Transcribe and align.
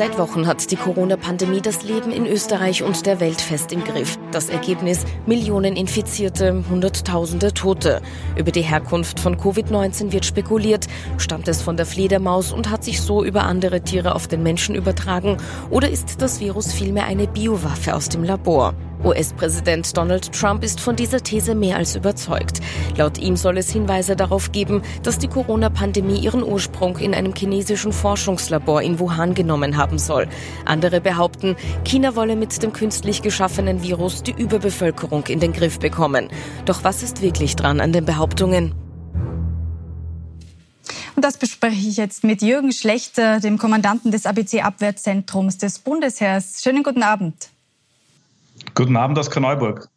Seit 0.00 0.16
Wochen 0.16 0.46
hat 0.46 0.70
die 0.70 0.76
Corona-Pandemie 0.76 1.60
das 1.60 1.82
Leben 1.82 2.10
in 2.10 2.24
Österreich 2.24 2.82
und 2.82 3.04
der 3.04 3.20
Welt 3.20 3.38
fest 3.38 3.70
im 3.70 3.84
Griff. 3.84 4.18
Das 4.32 4.48
Ergebnis 4.48 5.04
Millionen 5.26 5.76
Infizierte, 5.76 6.64
Hunderttausende 6.70 7.52
Tote. 7.52 8.00
Über 8.34 8.50
die 8.50 8.62
Herkunft 8.62 9.20
von 9.20 9.36
Covid-19 9.36 10.10
wird 10.10 10.24
spekuliert. 10.24 10.86
Stammt 11.18 11.48
es 11.48 11.60
von 11.60 11.76
der 11.76 11.84
Fledermaus 11.84 12.50
und 12.50 12.70
hat 12.70 12.82
sich 12.82 13.02
so 13.02 13.22
über 13.22 13.42
andere 13.42 13.82
Tiere 13.82 14.14
auf 14.14 14.26
den 14.26 14.42
Menschen 14.42 14.74
übertragen? 14.74 15.36
Oder 15.68 15.90
ist 15.90 16.22
das 16.22 16.40
Virus 16.40 16.72
vielmehr 16.72 17.04
eine 17.04 17.26
Biowaffe 17.26 17.94
aus 17.94 18.08
dem 18.08 18.24
Labor? 18.24 18.72
US-Präsident 19.04 19.96
Donald 19.96 20.32
Trump 20.32 20.62
ist 20.62 20.80
von 20.80 20.96
dieser 20.96 21.22
These 21.22 21.54
mehr 21.54 21.76
als 21.76 21.96
überzeugt. 21.96 22.60
Laut 22.96 23.18
ihm 23.18 23.36
soll 23.36 23.58
es 23.58 23.70
Hinweise 23.70 24.16
darauf 24.16 24.52
geben, 24.52 24.82
dass 25.02 25.18
die 25.18 25.28
Corona-Pandemie 25.28 26.20
ihren 26.20 26.42
Ursprung 26.42 26.98
in 26.98 27.14
einem 27.14 27.34
chinesischen 27.34 27.92
Forschungslabor 27.92 28.82
in 28.82 28.98
Wuhan 28.98 29.34
genommen 29.34 29.76
haben 29.76 29.98
soll. 29.98 30.28
Andere 30.64 31.00
behaupten, 31.00 31.56
China 31.84 32.16
wolle 32.16 32.36
mit 32.36 32.62
dem 32.62 32.72
künstlich 32.72 33.22
geschaffenen 33.22 33.82
Virus 33.82 34.22
die 34.22 34.32
Überbevölkerung 34.32 35.26
in 35.26 35.40
den 35.40 35.52
Griff 35.52 35.78
bekommen. 35.78 36.28
Doch 36.64 36.84
was 36.84 37.02
ist 37.02 37.22
wirklich 37.22 37.56
dran 37.56 37.80
an 37.80 37.92
den 37.92 38.04
Behauptungen? 38.04 38.74
Und 41.16 41.24
das 41.24 41.36
bespreche 41.36 41.88
ich 41.88 41.96
jetzt 41.96 42.24
mit 42.24 42.40
Jürgen 42.40 42.72
Schlechter, 42.72 43.40
dem 43.40 43.58
Kommandanten 43.58 44.10
des 44.10 44.26
ABC-Abwehrzentrums 44.26 45.58
des 45.58 45.78
Bundesheers. 45.80 46.62
Schönen 46.62 46.82
guten 46.82 47.02
Abend. 47.02 47.50
Guten 48.74 48.96
Abend 48.96 49.18
aus 49.18 49.30
Karneuburg. 49.30 49.88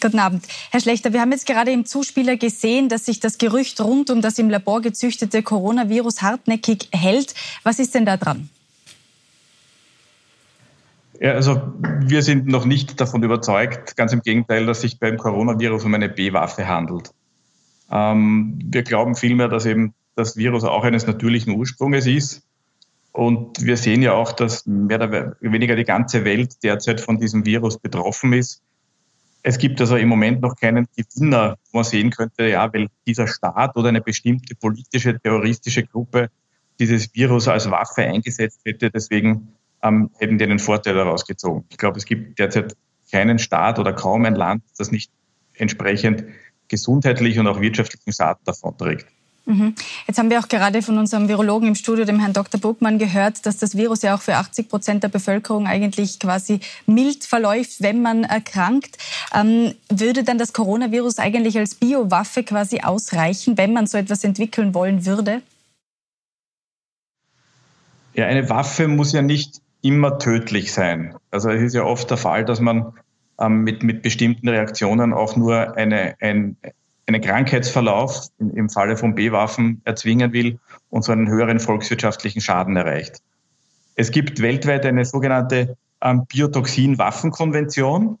Guten 0.00 0.18
Abend. 0.18 0.46
Herr 0.70 0.80
Schlechter, 0.80 1.12
wir 1.12 1.20
haben 1.20 1.32
jetzt 1.32 1.46
gerade 1.46 1.70
im 1.70 1.86
Zuspieler 1.86 2.36
gesehen, 2.36 2.88
dass 2.88 3.06
sich 3.06 3.20
das 3.20 3.38
Gerücht 3.38 3.80
rund 3.80 4.10
um 4.10 4.20
das 4.20 4.38
im 4.38 4.50
Labor 4.50 4.82
gezüchtete 4.82 5.42
Coronavirus 5.42 6.22
hartnäckig 6.22 6.88
hält. 6.92 7.34
Was 7.62 7.78
ist 7.78 7.94
denn 7.94 8.04
da 8.04 8.16
dran? 8.16 8.48
Ja, 11.20 11.32
also 11.32 11.62
wir 12.00 12.22
sind 12.22 12.46
noch 12.46 12.64
nicht 12.64 13.00
davon 13.00 13.22
überzeugt, 13.22 13.96
ganz 13.96 14.12
im 14.12 14.20
Gegenteil, 14.20 14.66
dass 14.66 14.80
sich 14.80 14.98
beim 14.98 15.16
Coronavirus 15.16 15.84
um 15.84 15.94
eine 15.94 16.08
B-Waffe 16.08 16.66
handelt. 16.66 17.12
Ähm, 17.90 18.58
wir 18.64 18.82
glauben 18.82 19.14
vielmehr, 19.14 19.48
dass 19.48 19.64
eben 19.64 19.94
das 20.16 20.36
Virus 20.36 20.64
auch 20.64 20.84
eines 20.84 21.06
natürlichen 21.06 21.54
Ursprunges 21.54 22.06
ist 22.06 22.42
und 23.14 23.64
wir 23.64 23.76
sehen 23.76 24.02
ja 24.02 24.12
auch, 24.12 24.32
dass 24.32 24.66
mehr 24.66 24.96
oder 24.96 25.36
weniger 25.40 25.76
die 25.76 25.84
ganze 25.84 26.24
Welt 26.24 26.64
derzeit 26.64 27.00
von 27.00 27.20
diesem 27.20 27.46
Virus 27.46 27.78
betroffen 27.78 28.32
ist. 28.32 28.60
Es 29.44 29.58
gibt 29.58 29.80
also 29.80 29.96
im 29.96 30.08
Moment 30.08 30.40
noch 30.40 30.56
keinen 30.56 30.88
Gewinner, 30.96 31.56
wo 31.70 31.78
man 31.78 31.84
sehen 31.84 32.10
könnte, 32.10 32.48
ja, 32.48 32.72
weil 32.74 32.88
dieser 33.06 33.28
Staat 33.28 33.76
oder 33.76 33.90
eine 33.90 34.00
bestimmte 34.00 34.56
politische, 34.56 35.20
terroristische 35.20 35.84
Gruppe 35.84 36.28
dieses 36.80 37.14
Virus 37.14 37.46
als 37.46 37.70
Waffe 37.70 38.02
eingesetzt 38.02 38.62
hätte. 38.64 38.90
Deswegen 38.90 39.52
ähm, 39.84 40.10
hätten 40.18 40.36
die 40.38 40.44
einen 40.44 40.58
Vorteil 40.58 40.94
daraus 40.94 41.24
gezogen. 41.24 41.64
Ich 41.68 41.78
glaube, 41.78 41.98
es 41.98 42.06
gibt 42.06 42.40
derzeit 42.40 42.76
keinen 43.12 43.38
Staat 43.38 43.78
oder 43.78 43.92
kaum 43.92 44.24
ein 44.24 44.34
Land, 44.34 44.64
das 44.76 44.90
nicht 44.90 45.12
entsprechend 45.52 46.24
gesundheitlich 46.66 47.38
und 47.38 47.46
auch 47.46 47.60
wirtschaftlichen 47.60 48.12
Schaden 48.12 48.42
davon 48.44 48.76
trägt. 48.76 49.06
Jetzt 49.46 50.18
haben 50.18 50.30
wir 50.30 50.40
auch 50.40 50.48
gerade 50.48 50.80
von 50.80 50.96
unserem 50.96 51.28
Virologen 51.28 51.68
im 51.68 51.74
Studio, 51.74 52.06
dem 52.06 52.18
Herrn 52.18 52.32
Dr. 52.32 52.58
Burgmann, 52.58 52.98
gehört, 52.98 53.44
dass 53.44 53.58
das 53.58 53.76
Virus 53.76 54.00
ja 54.00 54.14
auch 54.14 54.22
für 54.22 54.36
80 54.36 54.70
Prozent 54.70 55.02
der 55.02 55.08
Bevölkerung 55.08 55.66
eigentlich 55.66 56.18
quasi 56.18 56.60
mild 56.86 57.24
verläuft, 57.24 57.82
wenn 57.82 58.00
man 58.00 58.24
erkrankt. 58.24 58.96
Ähm, 59.34 59.74
würde 59.90 60.24
dann 60.24 60.38
das 60.38 60.54
Coronavirus 60.54 61.18
eigentlich 61.18 61.58
als 61.58 61.74
Biowaffe 61.74 62.42
quasi 62.42 62.80
ausreichen, 62.80 63.58
wenn 63.58 63.74
man 63.74 63.86
so 63.86 63.98
etwas 63.98 64.24
entwickeln 64.24 64.72
wollen 64.72 65.04
würde? 65.04 65.42
Ja, 68.14 68.26
eine 68.26 68.48
Waffe 68.48 68.88
muss 68.88 69.12
ja 69.12 69.20
nicht 69.20 69.60
immer 69.82 70.18
tödlich 70.18 70.72
sein. 70.72 71.16
Also 71.30 71.50
es 71.50 71.60
ist 71.60 71.74
ja 71.74 71.84
oft 71.84 72.08
der 72.08 72.16
Fall, 72.16 72.46
dass 72.46 72.60
man 72.60 72.94
ähm, 73.38 73.62
mit, 73.62 73.82
mit 73.82 74.00
bestimmten 74.00 74.48
Reaktionen 74.48 75.12
auch 75.12 75.36
nur 75.36 75.76
eine, 75.76 76.14
ein, 76.20 76.56
einen 77.06 77.20
Krankheitsverlauf 77.20 78.28
im 78.38 78.70
Falle 78.70 78.96
von 78.96 79.14
B-Waffen 79.14 79.82
erzwingen 79.84 80.32
will 80.32 80.58
und 80.90 81.04
so 81.04 81.12
einen 81.12 81.28
höheren 81.28 81.60
volkswirtschaftlichen 81.60 82.40
Schaden 82.40 82.76
erreicht. 82.76 83.20
Es 83.94 84.10
gibt 84.10 84.40
weltweit 84.40 84.86
eine 84.86 85.04
sogenannte 85.04 85.76
ähm, 86.00 86.26
Biotoxin-Waffenkonvention 86.26 88.18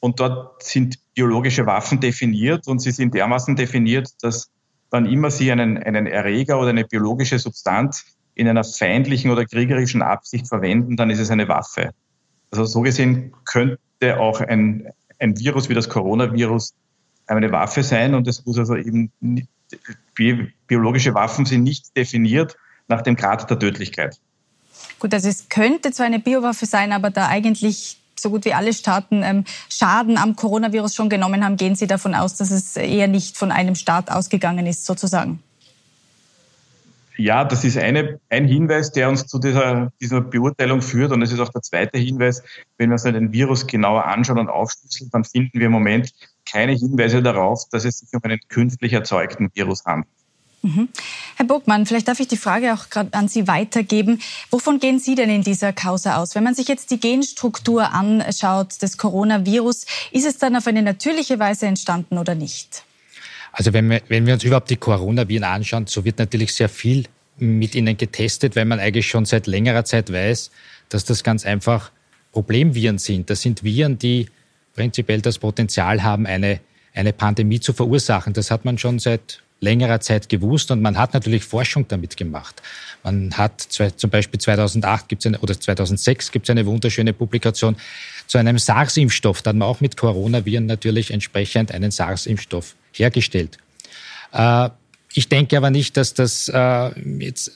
und 0.00 0.20
dort 0.20 0.62
sind 0.62 0.98
biologische 1.14 1.66
Waffen 1.66 2.00
definiert 2.00 2.66
und 2.66 2.80
sie 2.80 2.90
sind 2.90 3.14
dermaßen 3.14 3.56
definiert, 3.56 4.10
dass 4.22 4.50
wann 4.90 5.06
immer 5.06 5.30
sie 5.30 5.50
einen, 5.50 5.78
einen 5.78 6.06
Erreger 6.06 6.58
oder 6.58 6.70
eine 6.70 6.84
biologische 6.84 7.38
Substanz 7.38 8.04
in 8.34 8.48
einer 8.48 8.64
feindlichen 8.64 9.30
oder 9.30 9.46
kriegerischen 9.46 10.02
Absicht 10.02 10.48
verwenden, 10.48 10.96
dann 10.96 11.10
ist 11.10 11.20
es 11.20 11.30
eine 11.30 11.48
Waffe. 11.48 11.90
Also 12.50 12.64
so 12.64 12.80
gesehen 12.82 13.32
könnte 13.44 14.20
auch 14.20 14.40
ein, 14.40 14.88
ein 15.18 15.38
Virus 15.38 15.68
wie 15.68 15.74
das 15.74 15.88
Coronavirus 15.88 16.74
eine 17.26 17.52
Waffe 17.52 17.82
sein 17.82 18.14
und 18.14 18.28
es 18.28 18.44
muss 18.44 18.58
also 18.58 18.76
eben 18.76 19.10
biologische 20.66 21.14
Waffen 21.14 21.46
sind 21.46 21.62
nicht 21.62 21.96
definiert 21.96 22.56
nach 22.88 23.02
dem 23.02 23.16
Grad 23.16 23.48
der 23.50 23.58
Tödlichkeit. 23.58 24.18
Gut, 24.98 25.12
also 25.14 25.28
es 25.28 25.48
könnte 25.48 25.90
zwar 25.92 26.06
eine 26.06 26.18
Biowaffe 26.18 26.66
sein, 26.66 26.92
aber 26.92 27.10
da 27.10 27.28
eigentlich 27.28 27.98
so 28.18 28.30
gut 28.30 28.44
wie 28.44 28.54
alle 28.54 28.72
Staaten 28.72 29.22
ähm, 29.22 29.44
Schaden 29.68 30.16
am 30.18 30.36
Coronavirus 30.36 30.94
schon 30.94 31.08
genommen 31.08 31.44
haben, 31.44 31.56
gehen 31.56 31.74
Sie 31.74 31.86
davon 31.86 32.14
aus, 32.14 32.36
dass 32.36 32.50
es 32.50 32.76
eher 32.76 33.08
nicht 33.08 33.36
von 33.36 33.50
einem 33.50 33.74
Staat 33.74 34.10
ausgegangen 34.10 34.66
ist, 34.66 34.86
sozusagen? 34.86 35.42
Ja, 37.16 37.44
das 37.44 37.64
ist 37.64 37.76
eine, 37.76 38.18
ein 38.28 38.46
Hinweis, 38.48 38.90
der 38.90 39.08
uns 39.08 39.26
zu 39.26 39.38
dieser, 39.38 39.92
dieser 40.00 40.20
Beurteilung 40.20 40.82
führt. 40.82 41.12
Und 41.12 41.22
es 41.22 41.30
ist 41.30 41.38
auch 41.38 41.50
der 41.50 41.62
zweite 41.62 41.98
Hinweis, 41.98 42.42
wenn 42.76 42.90
wir 42.90 42.94
uns 42.94 43.04
den 43.04 43.32
Virus 43.32 43.66
genauer 43.66 44.04
anschauen 44.06 44.38
und 44.38 44.48
aufschlüsseln, 44.48 45.10
dann 45.12 45.24
finden 45.24 45.58
wir 45.58 45.66
im 45.66 45.72
Moment 45.72 46.12
keine 46.50 46.72
Hinweise 46.72 47.22
darauf, 47.22 47.68
dass 47.70 47.84
es 47.84 48.00
sich 48.00 48.08
um 48.12 48.20
einen 48.22 48.40
künstlich 48.48 48.92
erzeugten 48.92 49.50
Virus 49.54 49.84
handelt. 49.84 50.08
Mhm. 50.64 50.88
Herr 51.36 51.46
Burgmann, 51.46 51.84
vielleicht 51.84 52.08
darf 52.08 52.20
ich 52.20 52.28
die 52.28 52.38
Frage 52.38 52.72
auch 52.72 52.88
gerade 52.88 53.12
an 53.12 53.28
Sie 53.28 53.46
weitergeben. 53.46 54.20
Wovon 54.50 54.80
gehen 54.80 54.98
Sie 54.98 55.14
denn 55.14 55.28
in 55.28 55.42
dieser 55.42 55.74
Causa 55.74 56.16
aus? 56.16 56.34
Wenn 56.34 56.42
man 56.42 56.54
sich 56.54 56.68
jetzt 56.68 56.90
die 56.90 56.98
Genstruktur 56.98 57.92
anschaut 57.92 58.80
des 58.80 58.96
Coronavirus, 58.96 59.84
ist 60.10 60.26
es 60.26 60.38
dann 60.38 60.56
auf 60.56 60.66
eine 60.66 60.82
natürliche 60.82 61.38
Weise 61.38 61.66
entstanden 61.66 62.16
oder 62.16 62.34
nicht? 62.34 62.84
Also 63.52 63.74
wenn 63.74 63.90
wir, 63.90 64.00
wenn 64.08 64.26
wir 64.26 64.34
uns 64.34 64.44
überhaupt 64.44 64.70
die 64.70 64.76
Coronaviren 64.76 65.44
anschauen, 65.44 65.86
so 65.86 66.04
wird 66.04 66.18
natürlich 66.18 66.54
sehr 66.54 66.70
viel 66.70 67.04
mit 67.36 67.74
ihnen 67.74 67.96
getestet, 67.96 68.56
weil 68.56 68.64
man 68.64 68.80
eigentlich 68.80 69.06
schon 69.06 69.26
seit 69.26 69.46
längerer 69.46 69.84
Zeit 69.84 70.10
weiß, 70.10 70.50
dass 70.88 71.04
das 71.04 71.22
ganz 71.22 71.44
einfach 71.44 71.90
Problemviren 72.32 72.98
sind. 72.98 73.28
Das 73.28 73.42
sind 73.42 73.64
Viren, 73.64 73.98
die 73.98 74.28
prinzipiell 74.74 75.20
das 75.20 75.38
Potenzial 75.38 76.02
haben, 76.02 76.26
eine, 76.26 76.60
eine 76.94 77.12
Pandemie 77.12 77.60
zu 77.60 77.72
verursachen. 77.72 78.32
Das 78.32 78.50
hat 78.50 78.64
man 78.64 78.78
schon 78.78 78.98
seit 78.98 79.42
längerer 79.60 80.00
Zeit 80.00 80.28
gewusst 80.28 80.70
und 80.70 80.82
man 80.82 80.98
hat 80.98 81.14
natürlich 81.14 81.44
Forschung 81.44 81.88
damit 81.88 82.16
gemacht. 82.16 82.62
Man 83.02 83.36
hat 83.36 83.60
zum 83.60 84.10
Beispiel 84.10 84.40
2008 84.40 85.08
gibt's 85.08 85.26
eine, 85.26 85.38
oder 85.38 85.58
2006 85.58 86.32
gibt 86.32 86.46
es 86.46 86.50
eine 86.50 86.66
wunderschöne 86.66 87.12
Publikation 87.12 87.76
zu 88.26 88.38
einem 88.38 88.58
SARS-Impfstoff. 88.58 89.42
Da 89.42 89.50
hat 89.50 89.56
man 89.56 89.68
auch 89.68 89.80
mit 89.80 89.96
Coronaviren 89.96 90.66
natürlich 90.66 91.10
entsprechend 91.10 91.72
einen 91.72 91.90
SARS-Impfstoff 91.90 92.74
hergestellt. 92.92 93.58
Äh, 94.32 94.70
ich 95.12 95.28
denke 95.28 95.56
aber 95.56 95.70
nicht, 95.70 95.96
dass 95.96 96.14
das 96.14 96.48
äh, 96.48 97.00
jetzt 97.18 97.52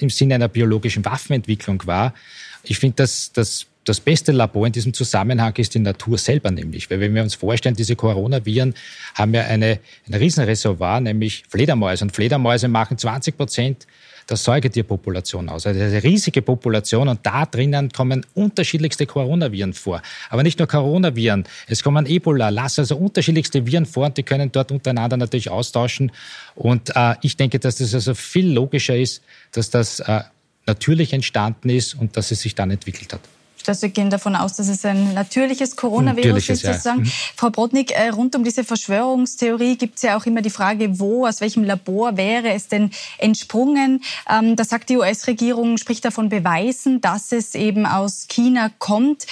im 0.00 0.10
Sinne 0.10 0.36
einer 0.36 0.48
biologischen 0.48 1.04
Waffenentwicklung 1.04 1.86
war. 1.86 2.14
Ich 2.62 2.78
finde, 2.78 2.96
dass 2.96 3.32
das 3.32 3.66
das 3.84 4.00
beste 4.00 4.32
Labor 4.32 4.66
in 4.66 4.72
diesem 4.72 4.94
Zusammenhang 4.94 5.54
ist 5.56 5.74
die 5.74 5.80
Natur 5.80 6.16
selber 6.18 6.50
nämlich. 6.50 6.90
Weil 6.90 7.00
wenn 7.00 7.14
wir 7.14 7.22
uns 7.22 7.34
vorstellen, 7.34 7.74
diese 7.74 7.96
Coronaviren 7.96 8.74
haben 9.14 9.34
ja 9.34 9.42
eine, 9.42 9.80
ein 10.06 10.14
Riesenreservoir, 10.14 11.00
nämlich 11.00 11.44
Fledermäuse. 11.48 12.04
Und 12.04 12.12
Fledermäuse 12.12 12.68
machen 12.68 12.96
20 12.96 13.36
Prozent 13.36 13.86
der 14.28 14.36
Säugetierpopulation 14.36 15.48
aus. 15.48 15.66
Also 15.66 15.80
eine 15.80 16.02
riesige 16.02 16.42
Population 16.42 17.08
und 17.08 17.26
da 17.26 17.44
drinnen 17.44 17.90
kommen 17.90 18.24
unterschiedlichste 18.34 19.04
Coronaviren 19.04 19.72
vor. 19.72 20.00
Aber 20.30 20.44
nicht 20.44 20.60
nur 20.60 20.68
Coronaviren, 20.68 21.44
es 21.66 21.82
kommen 21.82 22.06
Ebola, 22.06 22.50
Lass, 22.50 22.78
also 22.78 22.96
unterschiedlichste 22.96 23.66
Viren 23.66 23.84
vor 23.84 24.06
und 24.06 24.16
die 24.16 24.22
können 24.22 24.52
dort 24.52 24.70
untereinander 24.70 25.16
natürlich 25.16 25.50
austauschen. 25.50 26.12
Und 26.54 26.94
äh, 26.94 27.16
ich 27.22 27.36
denke, 27.36 27.58
dass 27.58 27.76
das 27.76 27.94
also 27.94 28.14
viel 28.14 28.52
logischer 28.52 28.96
ist, 28.96 29.22
dass 29.50 29.70
das 29.70 29.98
äh, 29.98 30.20
natürlich 30.66 31.12
entstanden 31.12 31.68
ist 31.68 31.94
und 31.94 32.16
dass 32.16 32.30
es 32.30 32.42
sich 32.42 32.54
dann 32.54 32.70
entwickelt 32.70 33.12
hat 33.12 33.20
dass 33.68 33.82
wir 33.82 33.88
gehen 33.88 34.10
davon 34.10 34.36
aus, 34.36 34.54
dass 34.54 34.68
es 34.68 34.84
ein 34.84 35.14
natürliches 35.14 35.76
Coronavirus 35.76 36.48
ist, 36.48 36.62
sozusagen. 36.62 37.04
Ja. 37.04 37.04
Mhm. 37.04 37.12
Frau 37.36 37.50
Brodnik, 37.50 37.92
äh, 37.92 38.08
rund 38.08 38.34
um 38.36 38.44
diese 38.44 38.64
Verschwörungstheorie 38.64 39.76
gibt 39.76 39.96
es 39.96 40.02
ja 40.02 40.16
auch 40.16 40.26
immer 40.26 40.42
die 40.42 40.50
Frage, 40.50 40.98
wo, 40.98 41.26
aus 41.26 41.40
welchem 41.40 41.64
Labor 41.64 42.16
wäre 42.16 42.50
es 42.52 42.68
denn 42.68 42.90
entsprungen? 43.18 44.02
Ähm, 44.28 44.56
da 44.56 44.64
sagt 44.64 44.90
die 44.90 44.96
US-Regierung, 44.96 45.78
spricht 45.78 46.04
davon 46.04 46.28
Beweisen, 46.28 47.00
dass 47.00 47.32
es 47.32 47.54
eben 47.54 47.86
aus 47.86 48.26
China 48.28 48.70
kommt. 48.78 49.26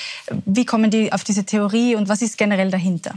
Wie 0.44 0.65
kommen 0.65 0.91
die 0.91 1.12
auf 1.12 1.25
diese 1.25 1.44
Theorie 1.44 1.94
und 1.97 2.09
was 2.09 2.23
ist 2.23 2.38
generell 2.38 2.71
dahinter? 2.71 3.15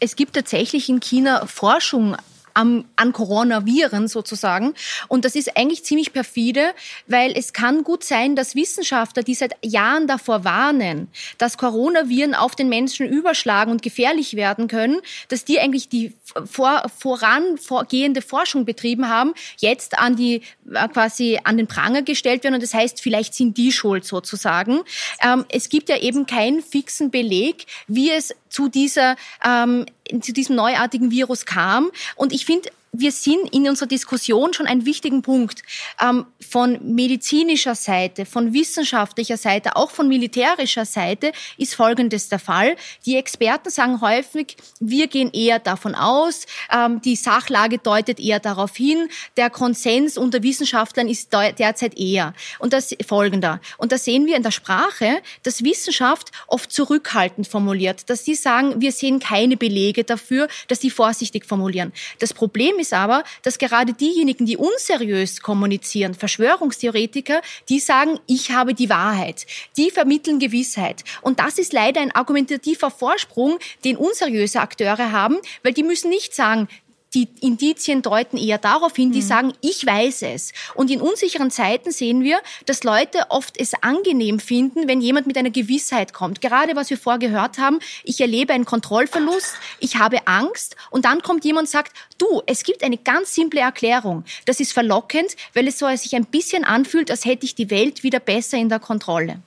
Es 0.00 0.16
gibt 0.16 0.34
tatsächlich 0.34 0.88
in 0.88 1.00
China 1.00 1.46
Forschung 1.46 2.16
am, 2.54 2.84
an 2.96 3.12
Coronaviren 3.12 4.08
sozusagen. 4.08 4.74
Und 5.08 5.24
das 5.24 5.34
ist 5.34 5.56
eigentlich 5.56 5.84
ziemlich 5.84 6.12
perfide, 6.12 6.72
weil 7.06 7.32
es 7.36 7.52
kann 7.52 7.84
gut 7.84 8.04
sein, 8.04 8.36
dass 8.36 8.54
Wissenschaftler, 8.54 9.22
die 9.22 9.34
seit 9.34 9.54
Jahren 9.64 10.06
davor 10.06 10.44
warnen, 10.44 11.08
dass 11.38 11.58
Coronaviren 11.58 12.34
auf 12.34 12.54
den 12.54 12.68
Menschen 12.68 13.06
überschlagen 13.06 13.70
und 13.70 13.82
gefährlich 13.82 14.36
werden 14.36 14.68
können, 14.68 15.00
dass 15.28 15.44
die 15.44 15.58
eigentlich 15.58 15.88
die 15.88 16.14
vor, 16.50 16.84
voran 16.96 17.58
vorgehende 17.58 18.22
Forschung 18.22 18.64
betrieben 18.64 19.08
haben, 19.08 19.34
jetzt 19.58 19.98
an 19.98 20.16
die 20.16 20.42
äh, 20.72 20.88
quasi 20.88 21.40
an 21.44 21.56
den 21.56 21.66
Pranger 21.66 22.02
gestellt 22.02 22.44
werden. 22.44 22.54
Und 22.54 22.62
das 22.62 22.74
heißt, 22.74 23.00
vielleicht 23.00 23.34
sind 23.34 23.56
die 23.56 23.72
schuld 23.72 24.04
sozusagen. 24.04 24.80
Ähm, 25.22 25.44
es 25.48 25.68
gibt 25.68 25.88
ja 25.88 25.98
eben 25.98 26.26
keinen 26.26 26.62
fixen 26.62 27.10
Beleg, 27.10 27.66
wie 27.88 28.10
es 28.10 28.34
zu 28.48 28.68
dieser 28.68 29.16
ähm, 29.44 29.86
zu 30.22 30.32
diesem 30.32 30.56
neuartigen 30.56 31.10
Virus 31.10 31.46
kam. 31.46 31.90
Und 32.16 32.32
ich 32.32 32.44
finde, 32.44 32.70
wir 32.96 33.12
sind 33.12 33.52
in 33.52 33.68
unserer 33.68 33.88
Diskussion 33.88 34.54
schon 34.54 34.66
einen 34.66 34.86
wichtigen 34.86 35.22
Punkt. 35.22 35.62
Ähm, 36.00 36.26
von 36.40 36.78
medizinischer 36.94 37.74
Seite, 37.74 38.24
von 38.24 38.52
wissenschaftlicher 38.52 39.36
Seite, 39.36 39.76
auch 39.76 39.90
von 39.90 40.08
militärischer 40.08 40.84
Seite 40.84 41.32
ist 41.58 41.74
Folgendes 41.74 42.28
der 42.28 42.38
Fall. 42.38 42.76
Die 43.04 43.16
Experten 43.16 43.70
sagen 43.70 44.00
häufig, 44.00 44.56
wir 44.78 45.08
gehen 45.08 45.32
eher 45.32 45.58
davon 45.58 45.94
aus, 45.94 46.46
ähm, 46.72 47.00
die 47.02 47.16
Sachlage 47.16 47.78
deutet 47.78 48.20
eher 48.20 48.38
darauf 48.38 48.76
hin, 48.76 49.08
der 49.36 49.50
Konsens 49.50 50.16
unter 50.16 50.42
Wissenschaftlern 50.42 51.08
ist 51.08 51.32
derzeit 51.32 51.98
eher. 51.98 52.32
Und 52.60 52.72
das 52.72 52.94
folgender. 53.06 53.60
Und 53.76 53.90
da 53.90 53.98
sehen 53.98 54.26
wir 54.26 54.36
in 54.36 54.42
der 54.44 54.52
Sprache, 54.52 55.20
dass 55.42 55.64
Wissenschaft 55.64 56.30
oft 56.46 56.70
zurückhaltend 56.70 57.48
formuliert, 57.48 58.08
dass 58.08 58.24
sie 58.24 58.34
sagen, 58.34 58.80
wir 58.80 58.92
sehen 58.92 59.18
keine 59.18 59.56
Belege 59.56 60.04
dafür, 60.04 60.46
dass 60.68 60.80
sie 60.80 60.90
vorsichtig 60.90 61.44
formulieren. 61.46 61.92
Das 62.20 62.32
Problem 62.32 62.78
ist 62.78 62.83
aber, 62.92 63.24
dass 63.42 63.58
gerade 63.58 63.92
diejenigen, 63.92 64.46
die 64.46 64.56
unseriös 64.56 65.40
kommunizieren, 65.40 66.14
Verschwörungstheoretiker, 66.14 67.40
die 67.68 67.80
sagen, 67.80 68.18
ich 68.26 68.50
habe 68.50 68.74
die 68.74 68.90
Wahrheit. 68.90 69.46
Die 69.76 69.90
vermitteln 69.90 70.38
Gewissheit. 70.38 71.04
Und 71.22 71.40
das 71.40 71.58
ist 71.58 71.72
leider 71.72 72.00
ein 72.00 72.12
argumentativer 72.12 72.90
Vorsprung, 72.90 73.58
den 73.84 73.96
unseriöse 73.96 74.60
Akteure 74.60 75.12
haben, 75.12 75.38
weil 75.62 75.72
die 75.72 75.82
müssen 75.82 76.10
nicht 76.10 76.34
sagen, 76.34 76.68
die 77.14 77.28
Indizien 77.40 78.02
deuten 78.02 78.36
eher 78.36 78.58
darauf 78.58 78.94
hin, 78.96 79.12
die 79.12 79.20
mhm. 79.20 79.26
sagen, 79.26 79.52
ich 79.60 79.86
weiß 79.86 80.22
es. 80.22 80.52
Und 80.74 80.90
in 80.90 81.00
unsicheren 81.00 81.50
Zeiten 81.50 81.92
sehen 81.92 82.22
wir, 82.22 82.40
dass 82.66 82.84
Leute 82.84 83.26
oft 83.30 83.58
es 83.58 83.72
angenehm 83.82 84.40
finden, 84.40 84.88
wenn 84.88 85.00
jemand 85.00 85.26
mit 85.26 85.36
einer 85.36 85.50
Gewissheit 85.50 86.12
kommt. 86.12 86.40
Gerade 86.40 86.76
was 86.76 86.90
wir 86.90 86.98
vorgehört 86.98 87.58
haben, 87.58 87.78
ich 88.02 88.20
erlebe 88.20 88.52
einen 88.52 88.64
Kontrollverlust, 88.64 89.54
ich 89.80 89.96
habe 89.96 90.26
Angst 90.26 90.76
und 90.90 91.04
dann 91.04 91.22
kommt 91.22 91.44
jemand 91.44 91.64
und 91.64 91.70
sagt, 91.70 91.92
du, 92.18 92.42
es 92.46 92.62
gibt 92.62 92.82
eine 92.82 92.98
ganz 92.98 93.34
simple 93.34 93.60
Erklärung. 93.60 94.24
Das 94.44 94.60
ist 94.60 94.72
verlockend, 94.72 95.36
weil 95.54 95.68
es 95.68 95.78
so 95.78 95.88
sich 95.96 96.14
ein 96.16 96.26
bisschen 96.26 96.64
anfühlt, 96.64 97.10
als 97.10 97.24
hätte 97.24 97.46
ich 97.46 97.54
die 97.54 97.70
Welt 97.70 98.02
wieder 98.02 98.20
besser 98.20 98.58
in 98.58 98.68
der 98.68 98.80
Kontrolle. 98.80 99.40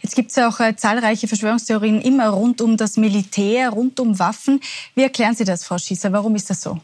Jetzt 0.00 0.14
gibt 0.14 0.30
es 0.30 0.36
ja 0.36 0.48
auch 0.48 0.60
äh, 0.60 0.76
zahlreiche 0.76 1.28
Verschwörungstheorien 1.28 2.00
immer 2.00 2.28
rund 2.28 2.60
um 2.60 2.76
das 2.76 2.96
Militär, 2.96 3.70
rund 3.70 4.00
um 4.00 4.18
Waffen. 4.18 4.60
Wie 4.94 5.02
erklären 5.02 5.34
Sie 5.34 5.44
das, 5.44 5.64
Frau 5.64 5.78
Schießer? 5.78 6.12
Warum 6.12 6.34
ist 6.36 6.48
das 6.50 6.62
so? 6.62 6.80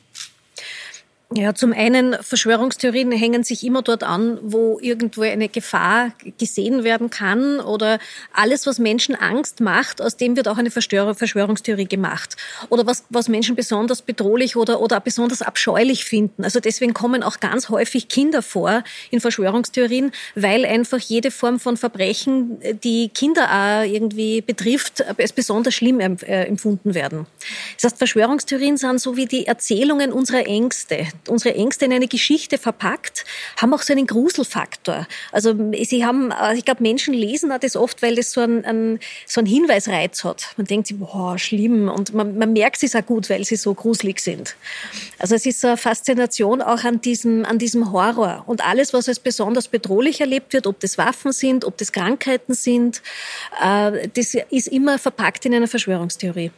Ja, 1.37 1.53
zum 1.53 1.73
einen, 1.73 2.15
Verschwörungstheorien 2.21 3.11
hängen 3.11 3.43
sich 3.43 3.65
immer 3.65 3.83
dort 3.83 4.05
an, 4.05 4.39
wo 4.41 4.79
irgendwo 4.81 5.23
eine 5.23 5.49
Gefahr 5.49 6.13
gesehen 6.39 6.85
werden 6.85 7.11
kann 7.11 7.59
oder 7.59 7.99
alles, 8.33 8.69
was 8.69 8.79
Menschen 8.79 9.17
Angst 9.17 9.61
macht, 9.61 10.01
aus 10.01 10.17
dem 10.17 10.37
wird 10.37 10.47
auch 10.47 10.59
eine 10.59 10.71
Verschwörungstheorie 10.71 11.87
gemacht. 11.87 12.37
Oder 12.69 12.87
was, 12.87 13.03
was 13.09 13.29
Menschen 13.29 13.57
besonders 13.57 14.01
bedrohlich 14.01 14.55
oder, 14.55 14.81
oder 14.81 15.01
besonders 15.01 15.43
abscheulich 15.43 16.05
finden. 16.05 16.45
Also 16.45 16.61
deswegen 16.61 16.95
kommen 16.95 17.25
auch 17.25 17.41
ganz 17.41 17.69
häufig 17.69 18.09
Kinder 18.09 18.41
vor 18.41 18.85
in 19.11 19.19
Verschwörungstheorien, 19.19 20.13
weil 20.37 20.65
einfach 20.65 20.99
jede 20.99 21.33
Form 21.33 21.59
von 21.59 21.77
Verbrechen, 21.77 22.59
die 22.85 23.09
Kinder 23.09 23.51
auch 23.51 23.83
irgendwie 23.83 24.41
betrifft, 24.41 25.05
als 25.19 25.33
besonders 25.33 25.75
schlimm 25.75 25.99
äh, 25.99 26.45
empfunden 26.45 26.95
werden. 26.95 27.27
Das 27.75 27.91
heißt, 27.91 27.99
Verschwörungstheorien 27.99 28.77
sind 28.77 29.01
so 29.01 29.17
wie 29.17 29.27
die 29.27 29.49
Erzählungen 29.49 30.13
unserer 30.13 30.47
Ängste 30.47 31.09
unsere 31.29 31.55
Ängste 31.55 31.85
in 31.85 31.93
eine 31.93 32.09
Geschichte 32.09 32.59
verpackt, 32.59 33.25
haben 33.61 33.73
auch 33.75 33.83
so 33.83 33.93
einen 33.93 34.07
Gruselfaktor. 34.07 35.07
Also 35.33 35.55
sie 35.83 36.05
haben, 36.05 36.31
äh, 36.31 36.55
ich 36.57 36.65
glaube, 36.65 36.83
Menschen 36.83 37.15
lesen 37.15 37.53
das 37.61 37.77
oft, 37.77 38.03
weil 38.03 38.17
das 38.17 38.33
so 38.33 38.41
einen, 38.41 38.65
einen, 38.65 39.01
so 39.27 39.41
einen 39.41 39.47
Hinweisreiz 39.47 40.25
hat. 40.25 40.49
Man 40.57 40.67
denkt 40.67 40.89
sich, 40.89 40.99
boah, 40.99 41.39
schlimm. 41.39 41.89
Und 41.89 42.15
man, 42.15 42.37
man 42.39 42.53
merkt 42.53 42.83
es 42.83 42.95
auch 42.95 43.07
gut, 43.07 43.31
weil 43.31 43.45
sie 43.45 43.57
so 43.57 43.75
gruselig 43.75 44.21
sind. 44.21 44.57
Also 45.19 45.35
es 45.35 45.47
ist 45.47 45.61
so 45.61 45.69
eine 45.69 45.77
Faszination 45.77 46.63
auch 46.63 46.85
an 46.85 47.01
diesem, 47.01 47.45
an 47.45 47.59
diesem 47.59 47.93
Horror. 47.93 48.45
Und 48.47 48.67
alles, 48.67 48.93
was 48.93 49.09
als 49.09 49.21
besonders 49.21 49.69
bedrohlich 49.69 50.21
erlebt 50.21 50.53
wird, 50.53 50.67
ob 50.67 50.81
das 50.81 50.99
Waffen 50.99 51.33
sind, 51.33 51.65
ob 51.65 51.77
das 51.79 51.93
Krankheiten 51.93 52.55
sind, 52.55 53.03
äh, 53.63 54.09
das 54.09 54.35
ist 54.51 54.69
immer 54.69 54.99
verpackt 54.99 55.47
in 55.47 55.55
einer 55.55 55.69
Verschwörungstheorie. 55.69 56.51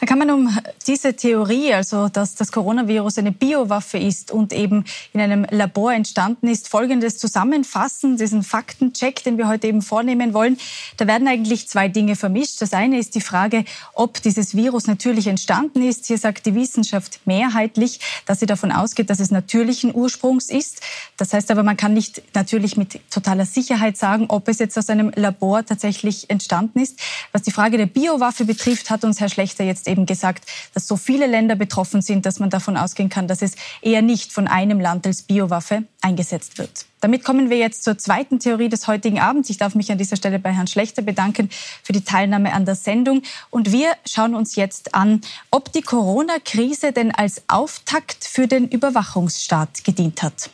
Da 0.00 0.06
kann 0.06 0.18
man 0.18 0.30
um 0.30 0.58
diese 0.86 1.14
Theorie, 1.14 1.74
also 1.74 2.08
dass 2.08 2.34
das 2.34 2.52
Coronavirus 2.52 3.18
eine 3.18 3.32
Biowaffe 3.32 3.98
ist 3.98 4.30
und 4.30 4.52
eben 4.52 4.84
in 5.12 5.20
einem 5.20 5.46
Labor 5.50 5.92
entstanden 5.92 6.48
ist, 6.48 6.68
Folgendes 6.68 7.18
zusammenfassen, 7.18 8.16
diesen 8.16 8.42
Faktencheck, 8.42 9.22
den 9.24 9.36
wir 9.36 9.46
heute 9.46 9.66
eben 9.66 9.82
vornehmen 9.82 10.32
wollen. 10.32 10.58
Da 10.96 11.06
werden 11.06 11.28
eigentlich 11.28 11.68
zwei 11.68 11.88
Dinge 11.88 12.16
vermischt. 12.16 12.62
Das 12.62 12.72
eine 12.72 12.98
ist 12.98 13.14
die 13.14 13.20
Frage, 13.20 13.64
ob 13.94 14.22
dieses 14.22 14.56
Virus 14.56 14.86
natürlich 14.86 15.26
entstanden 15.26 15.86
ist. 15.86 16.06
Hier 16.06 16.18
sagt 16.18 16.46
die 16.46 16.54
Wissenschaft 16.54 17.20
mehrheitlich, 17.26 18.00
dass 18.24 18.40
sie 18.40 18.46
davon 18.46 18.72
ausgeht, 18.72 19.10
dass 19.10 19.20
es 19.20 19.30
natürlichen 19.30 19.94
Ursprungs 19.94 20.48
ist. 20.48 20.80
Das 21.18 21.32
heißt 21.34 21.50
aber, 21.50 21.62
man 21.62 21.76
kann 21.76 21.92
nicht 21.92 22.22
natürlich 22.34 22.76
mit 22.78 23.00
totaler 23.10 23.44
Sicherheit 23.44 23.98
sagen, 23.98 24.26
ob 24.28 24.48
es 24.48 24.58
jetzt 24.58 24.78
aus 24.78 24.88
einem 24.88 25.12
Labor 25.14 25.64
tatsächlich 25.64 26.30
entstanden 26.30 26.80
ist. 26.80 26.98
Was 27.32 27.42
die 27.42 27.50
Frage 27.50 27.76
der 27.76 27.86
Biowaffe 27.86 28.44
betrifft, 28.44 28.88
hat 28.88 29.04
uns 29.04 29.20
Herr 29.20 29.28
Schlechter 29.50 29.64
jetzt 29.64 29.88
eben 29.88 30.06
gesagt, 30.06 30.44
dass 30.74 30.86
so 30.86 30.96
viele 30.96 31.26
Länder 31.26 31.56
betroffen 31.56 32.02
sind, 32.02 32.24
dass 32.26 32.38
man 32.38 32.50
davon 32.50 32.76
ausgehen 32.76 33.08
kann, 33.08 33.26
dass 33.26 33.42
es 33.42 33.54
eher 33.82 34.02
nicht 34.02 34.32
von 34.32 34.46
einem 34.46 34.80
Land 34.80 35.06
als 35.06 35.22
Biowaffe 35.22 35.84
eingesetzt 36.00 36.58
wird. 36.58 36.86
Damit 37.00 37.24
kommen 37.24 37.50
wir 37.50 37.56
jetzt 37.56 37.82
zur 37.82 37.98
zweiten 37.98 38.38
Theorie 38.38 38.68
des 38.68 38.86
heutigen 38.86 39.18
Abends. 39.18 39.50
Ich 39.50 39.56
darf 39.56 39.74
mich 39.74 39.90
an 39.90 39.98
dieser 39.98 40.16
Stelle 40.16 40.38
bei 40.38 40.52
Herrn 40.52 40.66
Schlechter 40.66 41.02
bedanken 41.02 41.48
für 41.82 41.92
die 41.92 42.04
Teilnahme 42.04 42.52
an 42.52 42.64
der 42.64 42.74
Sendung. 42.74 43.22
Und 43.48 43.72
wir 43.72 43.92
schauen 44.06 44.34
uns 44.34 44.54
jetzt 44.54 44.94
an, 44.94 45.22
ob 45.50 45.72
die 45.72 45.82
Corona-Krise 45.82 46.92
denn 46.92 47.12
als 47.12 47.42
Auftakt 47.48 48.24
für 48.24 48.46
den 48.46 48.68
Überwachungsstaat 48.68 49.82
gedient 49.84 50.22
hat. 50.22 50.50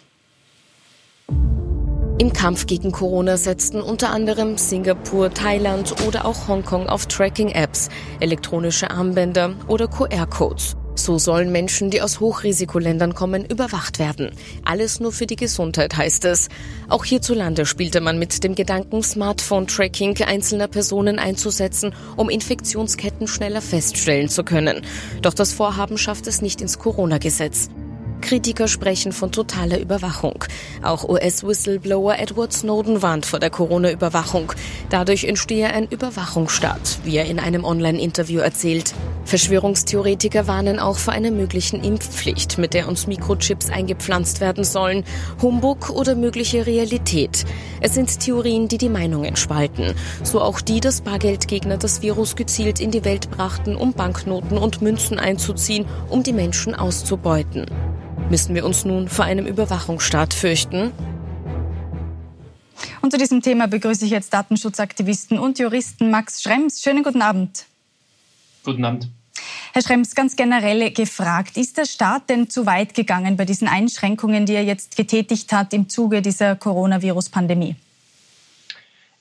Im 2.18 2.32
Kampf 2.32 2.64
gegen 2.64 2.92
Corona 2.92 3.36
setzten 3.36 3.82
unter 3.82 4.08
anderem 4.08 4.56
Singapur, 4.56 5.34
Thailand 5.34 5.94
oder 6.06 6.24
auch 6.24 6.48
Hongkong 6.48 6.88
auf 6.88 7.04
Tracking-Apps, 7.04 7.90
elektronische 8.20 8.90
Armbänder 8.90 9.54
oder 9.68 9.86
QR-Codes. 9.86 10.76
So 10.94 11.18
sollen 11.18 11.52
Menschen, 11.52 11.90
die 11.90 12.00
aus 12.00 12.18
Hochrisikoländern 12.18 13.14
kommen, 13.14 13.44
überwacht 13.44 13.98
werden. 13.98 14.30
Alles 14.64 14.98
nur 14.98 15.12
für 15.12 15.26
die 15.26 15.36
Gesundheit 15.36 15.94
heißt 15.98 16.24
es. 16.24 16.48
Auch 16.88 17.04
hierzulande 17.04 17.66
spielte 17.66 18.00
man 18.00 18.18
mit 18.18 18.42
dem 18.42 18.54
Gedanken, 18.54 19.02
Smartphone-Tracking 19.02 20.16
einzelner 20.24 20.68
Personen 20.68 21.18
einzusetzen, 21.18 21.94
um 22.16 22.30
Infektionsketten 22.30 23.28
schneller 23.28 23.60
feststellen 23.60 24.30
zu 24.30 24.42
können. 24.42 24.80
Doch 25.20 25.34
das 25.34 25.52
Vorhaben 25.52 25.98
schafft 25.98 26.26
es 26.28 26.40
nicht 26.40 26.62
ins 26.62 26.78
Corona-Gesetz. 26.78 27.68
Kritiker 28.20 28.68
sprechen 28.68 29.12
von 29.12 29.32
totaler 29.32 29.78
Überwachung. 29.78 30.44
Auch 30.82 31.08
US-Whistleblower 31.08 32.18
Edward 32.18 32.52
Snowden 32.52 33.02
warnt 33.02 33.26
vor 33.26 33.38
der 33.38 33.50
Corona-Überwachung. 33.50 34.52
Dadurch 34.90 35.24
entstehe 35.24 35.68
ein 35.68 35.86
Überwachungsstaat, 35.86 36.98
wie 37.04 37.16
er 37.16 37.26
in 37.26 37.38
einem 37.38 37.64
Online-Interview 37.64 38.40
erzählt. 38.40 38.94
Verschwörungstheoretiker 39.24 40.46
warnen 40.46 40.78
auch 40.78 40.98
vor 40.98 41.12
einer 41.12 41.30
möglichen 41.30 41.82
Impfpflicht, 41.82 42.58
mit 42.58 42.74
der 42.74 42.88
uns 42.88 43.06
Mikrochips 43.06 43.70
eingepflanzt 43.70 44.40
werden 44.40 44.64
sollen. 44.64 45.04
Humbug 45.42 45.90
oder 45.90 46.14
mögliche 46.14 46.66
Realität. 46.66 47.44
Es 47.80 47.94
sind 47.94 48.20
Theorien, 48.20 48.68
die 48.68 48.78
die 48.78 48.88
Meinungen 48.88 49.36
spalten. 49.36 49.94
So 50.22 50.40
auch 50.40 50.60
die, 50.60 50.80
dass 50.80 51.00
Bargeldgegner 51.00 51.76
das 51.76 52.02
Virus 52.02 52.36
gezielt 52.36 52.80
in 52.80 52.90
die 52.90 53.04
Welt 53.04 53.30
brachten, 53.30 53.76
um 53.76 53.92
Banknoten 53.92 54.58
und 54.58 54.80
Münzen 54.82 55.18
einzuziehen, 55.18 55.86
um 56.08 56.22
die 56.22 56.32
Menschen 56.32 56.74
auszubeuten. 56.74 57.66
Müssen 58.28 58.56
wir 58.56 58.66
uns 58.66 58.84
nun 58.84 59.06
vor 59.08 59.24
einem 59.24 59.46
Überwachungsstaat 59.46 60.34
fürchten? 60.34 60.90
Und 63.00 63.12
zu 63.12 63.18
diesem 63.18 63.40
Thema 63.40 63.68
begrüße 63.68 64.04
ich 64.04 64.10
jetzt 64.10 64.34
Datenschutzaktivisten 64.34 65.38
und 65.38 65.60
Juristen 65.60 66.10
Max 66.10 66.42
Schrems. 66.42 66.82
Schönen 66.82 67.04
guten 67.04 67.22
Abend. 67.22 67.66
Guten 68.64 68.84
Abend. 68.84 69.08
Herr 69.72 69.82
Schrems, 69.82 70.16
ganz 70.16 70.34
generell 70.34 70.90
gefragt, 70.90 71.56
ist 71.56 71.78
der 71.78 71.84
Staat 71.84 72.28
denn 72.28 72.50
zu 72.50 72.66
weit 72.66 72.94
gegangen 72.94 73.36
bei 73.36 73.44
diesen 73.44 73.68
Einschränkungen, 73.68 74.44
die 74.44 74.54
er 74.54 74.64
jetzt 74.64 74.96
getätigt 74.96 75.52
hat 75.52 75.72
im 75.72 75.88
Zuge 75.88 76.20
dieser 76.20 76.56
Coronavirus-Pandemie? 76.56 77.76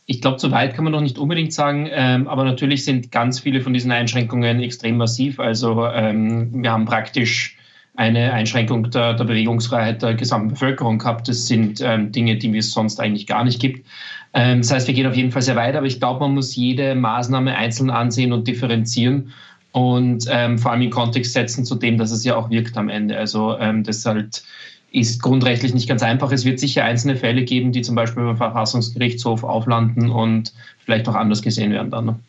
Ich 0.07 0.19
glaube, 0.19 0.37
zu 0.37 0.49
weit 0.49 0.73
kann 0.73 0.83
man 0.83 0.93
noch 0.93 1.01
nicht 1.01 1.19
unbedingt 1.19 1.53
sagen, 1.53 1.87
ähm, 1.91 2.27
aber 2.27 2.43
natürlich 2.43 2.85
sind 2.85 3.11
ganz 3.11 3.39
viele 3.39 3.61
von 3.61 3.73
diesen 3.73 3.91
Einschränkungen 3.91 4.61
extrem 4.61 4.97
massiv. 4.97 5.39
Also 5.39 5.85
ähm, 5.85 6.63
wir 6.63 6.71
haben 6.71 6.85
praktisch 6.85 7.54
eine 7.95 8.33
Einschränkung 8.33 8.89
der, 8.91 9.13
der 9.13 9.23
Bewegungsfreiheit 9.23 10.01
der 10.01 10.15
gesamten 10.15 10.49
Bevölkerung 10.49 10.99
gehabt. 10.99 11.27
Das 11.27 11.47
sind 11.47 11.81
ähm, 11.81 12.11
Dinge, 12.11 12.37
die 12.37 12.55
es 12.57 12.71
sonst 12.71 12.99
eigentlich 12.99 13.27
gar 13.27 13.43
nicht 13.43 13.59
gibt. 13.59 13.85
Ähm, 14.33 14.59
das 14.59 14.71
heißt, 14.71 14.87
wir 14.87 14.93
gehen 14.93 15.07
auf 15.07 15.15
jeden 15.15 15.31
Fall 15.31 15.41
sehr 15.41 15.55
weit, 15.55 15.75
aber 15.75 15.85
ich 15.85 15.99
glaube, 15.99 16.19
man 16.19 16.33
muss 16.33 16.55
jede 16.55 16.95
Maßnahme 16.95 17.55
einzeln 17.55 17.89
ansehen 17.89 18.33
und 18.33 18.47
differenzieren 18.47 19.33
und 19.71 20.25
ähm, 20.29 20.57
vor 20.57 20.71
allem 20.71 20.81
in 20.81 20.89
Kontext 20.89 21.33
setzen 21.33 21.65
zu 21.65 21.75
dem, 21.75 21.97
dass 21.97 22.11
es 22.11 22.23
ja 22.23 22.35
auch 22.35 22.49
wirkt 22.49 22.77
am 22.77 22.89
Ende. 22.89 23.17
Also 23.17 23.57
ähm, 23.59 23.83
das 23.83 24.05
halt 24.05 24.43
ist 24.91 25.21
grundrechtlich 25.21 25.73
nicht 25.73 25.89
ganz 25.89 26.03
einfach. 26.03 26.31
Es 26.31 26.45
wird 26.45 26.59
sicher 26.59 26.85
einzelne 26.85 27.17
Fälle 27.17 27.43
geben, 27.43 27.73
die 27.73 27.81
zum 27.81 27.95
Beispiel 27.95 28.23
beim 28.23 28.37
Verfassungsgerichtshof 28.37 29.43
auflanden 29.43 30.09
und 30.09 30.53
vielleicht 30.79 31.09
auch 31.09 31.15
anders 31.15 31.41
gesehen 31.41 31.71
werden 31.71 31.91
dann. 31.91 32.19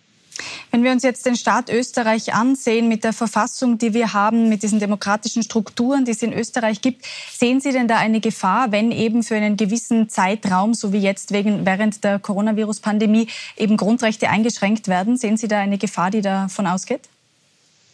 Wenn 0.71 0.85
wir 0.85 0.93
uns 0.93 1.03
jetzt 1.03 1.27
den 1.27 1.37
Staat 1.37 1.71
Österreich 1.71 2.35
ansehen, 2.35 2.89
mit 2.89 3.05
der 3.05 3.13
Verfassung, 3.13 3.79
die 3.79 3.95
wir 3.95 4.13
haben, 4.13 4.49
mit 4.49 4.63
diesen 4.63 4.81
demokratischen 4.81 5.43
Strukturen, 5.43 6.05
die 6.05 6.13
es 6.13 6.23
in 6.23 6.33
Österreich 6.33 6.81
gibt, 6.81 7.07
sehen 7.33 7.61
Sie 7.61 7.73
denn 7.73 7.89
da 7.89 7.97
eine 7.97 8.21
Gefahr, 8.21 8.73
wenn 8.73 8.91
eben 8.91 9.23
für 9.23 9.37
einen 9.37 9.57
gewissen 9.57 10.09
Zeitraum, 10.09 10.75
so 10.75 10.93
wie 10.93 10.99
jetzt 10.99 11.33
wegen, 11.33 11.65
während 11.65 12.05
der 12.05 12.19
Coronavirus-Pandemie, 12.19 13.29
eben 13.57 13.77
Grundrechte 13.77 14.29
eingeschränkt 14.29 14.89
werden? 14.89 15.17
Sehen 15.17 15.37
Sie 15.37 15.49
da 15.49 15.59
eine 15.59 15.79
Gefahr, 15.79 16.11
die 16.11 16.21
davon 16.21 16.67
ausgeht? 16.67 17.09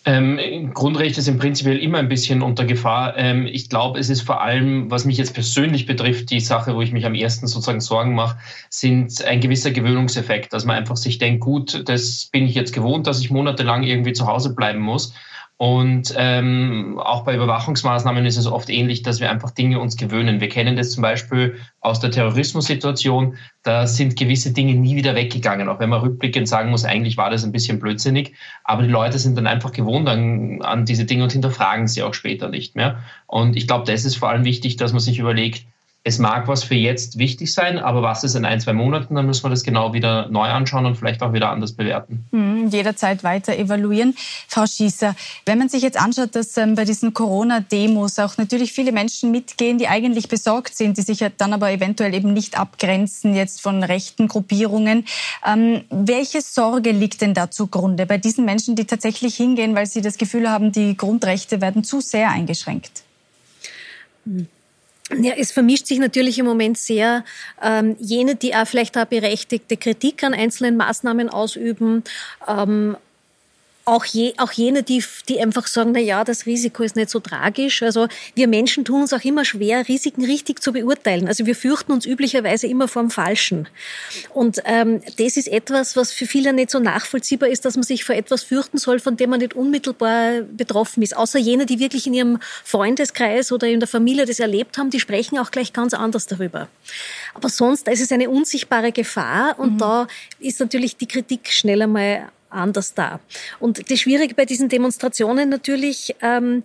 Ähm, 0.05 0.73
Grundrechte 0.75 1.23
sind 1.23 1.39
prinzipiell 1.39 1.79
immer 1.79 1.99
ein 1.99 2.09
bisschen 2.09 2.43
unter 2.43 2.65
Gefahr. 2.65 3.17
Ähm, 3.17 3.47
ich 3.47 3.69
glaube, 3.69 4.01
es 4.01 4.09
ist 4.09 4.23
vor 4.23 4.41
allem, 4.41 4.91
was 4.91 5.05
mich 5.05 5.17
jetzt 5.17 5.33
persönlich 5.33 5.87
betrifft, 5.87 6.31
die 6.31 6.41
Sache, 6.41 6.75
wo 6.75 6.83
ich 6.83 6.91
mich 6.91 7.07
am 7.07 7.15
ersten 7.15 7.47
sozusagen 7.47 7.81
Sorgen 7.81 8.15
mache, 8.15 8.37
sind 8.69 9.25
ein 9.25 9.41
gewisser 9.41 9.71
Gewöhnungseffekt, 9.71 10.53
dass 10.53 10.65
man 10.65 10.77
einfach 10.77 10.97
sich 10.97 11.19
denkt, 11.19 11.41
gut, 11.41 11.89
das 11.89 12.29
bin 12.33 12.47
ich 12.47 12.55
jetzt 12.55 12.73
gewohnt, 12.73 13.07
dass 13.07 13.21
ich 13.21 13.31
monatelang 13.31 13.85
irgendwie 13.85 14.13
zu 14.13 14.27
Hause 14.27 14.55
bleiben 14.55 14.81
muss. 14.81 15.15
Und 15.63 16.13
ähm, 16.17 16.99
auch 16.99 17.23
bei 17.23 17.37
Überwachungsmaßnahmen 17.37 18.27
ist 18.27 18.37
es 18.37 18.49
oft 18.49 18.69
ähnlich, 18.69 19.03
dass 19.03 19.21
wir 19.21 19.31
einfach 19.31 19.53
Dinge 19.53 19.79
uns 19.79 19.97
gewöhnen. 19.97 20.41
Wir 20.41 20.49
kennen 20.49 20.75
das 20.75 20.91
zum 20.91 21.03
Beispiel 21.03 21.57
aus 21.81 22.01
der 22.01 22.11
Terrorismussituation. 22.11 23.37
Da 23.63 23.87
sind 23.87 24.17
gewisse 24.17 24.53
Dinge 24.53 24.75
nie 24.75 24.97
wieder 24.97 25.15
weggegangen, 25.15 25.69
auch 25.69 25.79
wenn 25.79 25.91
man 25.91 26.01
rückblickend 26.01 26.49
sagen 26.49 26.71
muss, 26.71 26.85
eigentlich 26.85 27.17
war 27.17 27.31
das 27.31 27.45
ein 27.45 27.53
bisschen 27.53 27.79
blödsinnig. 27.79 28.35
Aber 28.65 28.83
die 28.83 28.89
Leute 28.89 29.21
sind 29.21 29.39
dann 29.39 29.47
einfach 29.47 29.71
gewohnt 29.71 30.09
an, 30.09 30.63
an 30.63 30.85
diese 30.85 31.05
Dinge 31.05 31.23
und 31.23 31.31
hinterfragen 31.31 31.87
sie 31.87 32.03
auch 32.03 32.15
später 32.15 32.49
nicht 32.49 32.75
mehr. 32.75 32.99
Und 33.29 33.55
ich 33.55 33.69
glaube, 33.69 33.85
das 33.87 34.05
ist 34.05 34.17
vor 34.17 34.31
allem 34.31 34.45
wichtig, 34.45 34.79
dass 34.79 34.91
man 34.91 34.99
sich 34.99 35.21
überlegt, 35.21 35.65
es 36.05 36.19
mag 36.19 36.49
was 36.49 36.65
für 36.65 36.75
jetzt 36.75 37.19
wichtig 37.19 37.53
sein, 37.53 37.79
aber 37.79 38.03
was 38.03 38.25
ist 38.25 38.35
in 38.35 38.45
ein, 38.45 38.61
zwei 38.61 38.73
Monaten, 38.73 39.15
dann 39.15 39.27
müssen 39.27 39.45
wir 39.45 39.51
das 39.51 39.63
genau 39.63 39.93
wieder 39.95 40.29
neu 40.29 40.49
anschauen 40.49 40.85
und 40.85 40.97
vielleicht 40.97 41.23
auch 41.23 41.33
wieder 41.33 41.51
anders 41.51 41.75
bewerten. 41.75 42.25
Mhm, 42.33 42.69
jederzeit 42.71 43.23
weiter 43.23 43.57
evaluieren. 43.57 44.15
Frau 44.49 44.67
Schießer, 44.67 45.15
wenn 45.47 45.59
man 45.59 45.69
sich 45.69 45.83
jetzt 45.83 45.97
anschaut, 45.97 46.35
dass 46.35 46.57
ähm, 46.57 46.75
bei 46.75 46.85
diesen 46.85 47.15
Corona-Demos 47.15 48.19
auch 48.19 48.37
natürlich 48.37 48.73
viele 48.73 48.91
Menschen 48.91 49.31
mitgehen, 49.31 49.79
die 49.79 49.87
eigentlich 49.87 50.29
besorgt 50.29 50.75
sind, 50.75 50.99
die 50.99 51.03
sich 51.03 51.21
ja 51.21 51.29
dann 51.29 51.53
aber 51.53 51.71
eventuell 51.71 52.15
eben 52.15 52.33
nicht 52.33 52.59
abgrenzen 52.59 53.37
jetzt 53.37 53.61
von 53.61 53.85
rechten 53.85 54.27
Gruppierungen. 54.27 55.05
Ähm, 55.47 55.85
welche 55.89 56.41
Sorge 56.41 56.91
liegt 56.91 57.21
denn 57.21 57.33
da 57.33 57.49
zugrunde 57.53 58.07
bei 58.07 58.19
diesen 58.19 58.45
Menschen, 58.45 58.75
die 58.75 58.87
tatsächlich 58.87 59.37
hingehen, 59.37 59.77
weil 59.77 59.87
sie 59.87 60.01
das 60.01 60.19
Gefühl 60.19 60.51
haben, 60.51 60.73
die 60.73 60.97
Grundrechte 60.97 61.61
werden 61.61 61.85
zu 61.85 62.01
sehr 62.01 62.31
eingeschränkt? 62.31 63.05
Mhm. 64.25 64.49
Ja, 65.21 65.35
es 65.37 65.53
vermischt 65.53 65.87
sich 65.87 65.99
natürlich 65.99 66.39
im 66.39 66.47
Moment 66.47 66.79
sehr 66.79 67.25
ähm, 67.63 67.97
jene, 67.99 68.35
die 68.35 68.55
auch 68.55 68.67
vielleicht 68.67 68.97
auch 68.97 69.05
berechtigte 69.05 69.77
Kritik 69.77 70.25
an 70.25 70.35
einzelnen 70.35 70.77
Maßnahmen 70.77 71.29
ausüben, 71.29 72.03
ähm, 72.49 72.97
auch, 73.85 74.05
je, 74.05 74.35
auch 74.37 74.53
jene, 74.53 74.83
die, 74.83 75.03
die 75.29 75.41
einfach 75.41 75.67
sagen, 75.67 75.93
na 75.93 75.99
ja, 75.99 76.23
das 76.23 76.47
Risiko 76.47 76.85
ist 76.85 76.95
nicht 76.95 77.11
so 77.11 77.19
tragisch. 77.19 77.83
Also 77.83 78.07
wir 78.35 78.47
Menschen 78.47 78.85
tun 78.85 79.03
uns 79.03 79.13
auch 79.13 79.25
immer 79.25 79.45
schwer, 79.45 79.89
Risiken 79.89 80.25
richtig 80.25 80.63
zu 80.63 80.73
beurteilen. 80.73 81.27
Also 81.27 81.47
wir 81.47 81.57
fürchten 81.57 81.91
uns 81.91 82.07
üblicherweise 82.07 82.69
immer 82.69 82.87
vor 82.87 83.03
dem 83.03 83.11
Falschen. 83.11 83.69
Und 84.31 84.63
ähm, 84.67 85.01
das 85.19 85.37
ist 85.37 85.49
etwas, 85.49 85.97
was 85.97 86.13
für 86.13 86.27
viele 86.27 86.53
nicht 86.53 86.71
so 86.71 86.79
nachvollziehbar 86.79 87.49
ist, 87.49 87.65
dass 87.65 87.75
man 87.75 87.83
sich 87.83 88.05
vor 88.05 88.15
etwas 88.15 88.45
fürchten 88.45 88.79
soll, 88.79 89.01
von 89.01 89.17
dem 89.17 89.31
man 89.31 89.41
nicht 89.41 89.55
unmittelbar 89.55 90.43
betroffen 90.43 91.03
ist. 91.03 91.17
Außer 91.17 91.41
jene, 91.41 91.67
die 91.67 91.81
wirklich 91.81 92.07
in 92.07 92.15
ihrem 92.15 92.39
Freundeskreis 92.65 93.51
oder 93.51 93.67
in 93.67 93.81
der 93.81 93.89
Familie 93.89 94.27
das 94.27 94.39
erlebt 94.39 94.79
haben, 94.79 94.91
die 94.91 95.01
sprechen 95.01 95.39
auch 95.39 95.51
gleich 95.51 95.73
ganz 95.73 95.93
anders 95.93 96.27
darüber. 96.27 96.69
Aber 97.35 97.49
sonst, 97.49 97.89
da 97.89 97.93
ist 97.93 98.01
es 98.01 98.13
eine 98.13 98.31
unsichtbare 98.31 98.93
Gefahr 98.93 99.59
und 99.59 99.75
mhm. 99.75 99.79
da 99.79 100.07
ist 100.39 100.61
natürlich 100.61 100.97
die 100.97 101.09
Kritik 101.09 101.49
schneller 101.51 101.89
mal 101.89 102.31
anders 102.53 102.95
da. 102.95 103.21
Und 103.59 103.91
das 103.91 104.01
Schwierige 104.01 104.35
bei 104.35 104.45
diesen 104.45 104.69
Demonstrationen 104.69 105.49
natürlich, 105.49 106.15
ähm, 106.21 106.63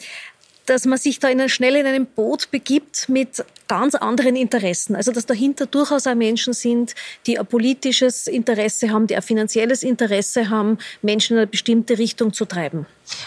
dass 0.68 0.86
man 0.86 0.98
sich 1.00 1.20
da 1.20 1.30
in 1.30 1.40
einer, 1.40 1.50
schnell 1.50 1.76
in 1.76 1.86
einem 1.86 2.06
Boot 2.06 2.52
begibt 2.52 3.10
mit 3.10 3.44
ganz 3.68 3.96
anderen 3.96 4.36
Interessen. 4.36 4.96
Also 4.96 5.12
dass 5.12 5.26
dahinter 5.26 5.66
durchaus 5.66 6.08
auch 6.08 6.16
Menschen 6.16 6.54
sind, 6.54 6.94
die 7.26 7.40
ein 7.40 7.46
politisches 7.46 8.28
Interesse 8.28 8.92
haben, 8.92 9.08
die 9.08 9.16
ein 9.16 9.22
finanzielles 9.22 9.84
Interesse 9.84 10.50
haben, 10.50 10.78
Menschen 11.02 11.34
in 11.34 11.40
eine 11.40 11.48
bestimmte 11.48 11.98
Richtung 11.98 12.34
zu 12.34 12.46
treiben. 12.46 12.86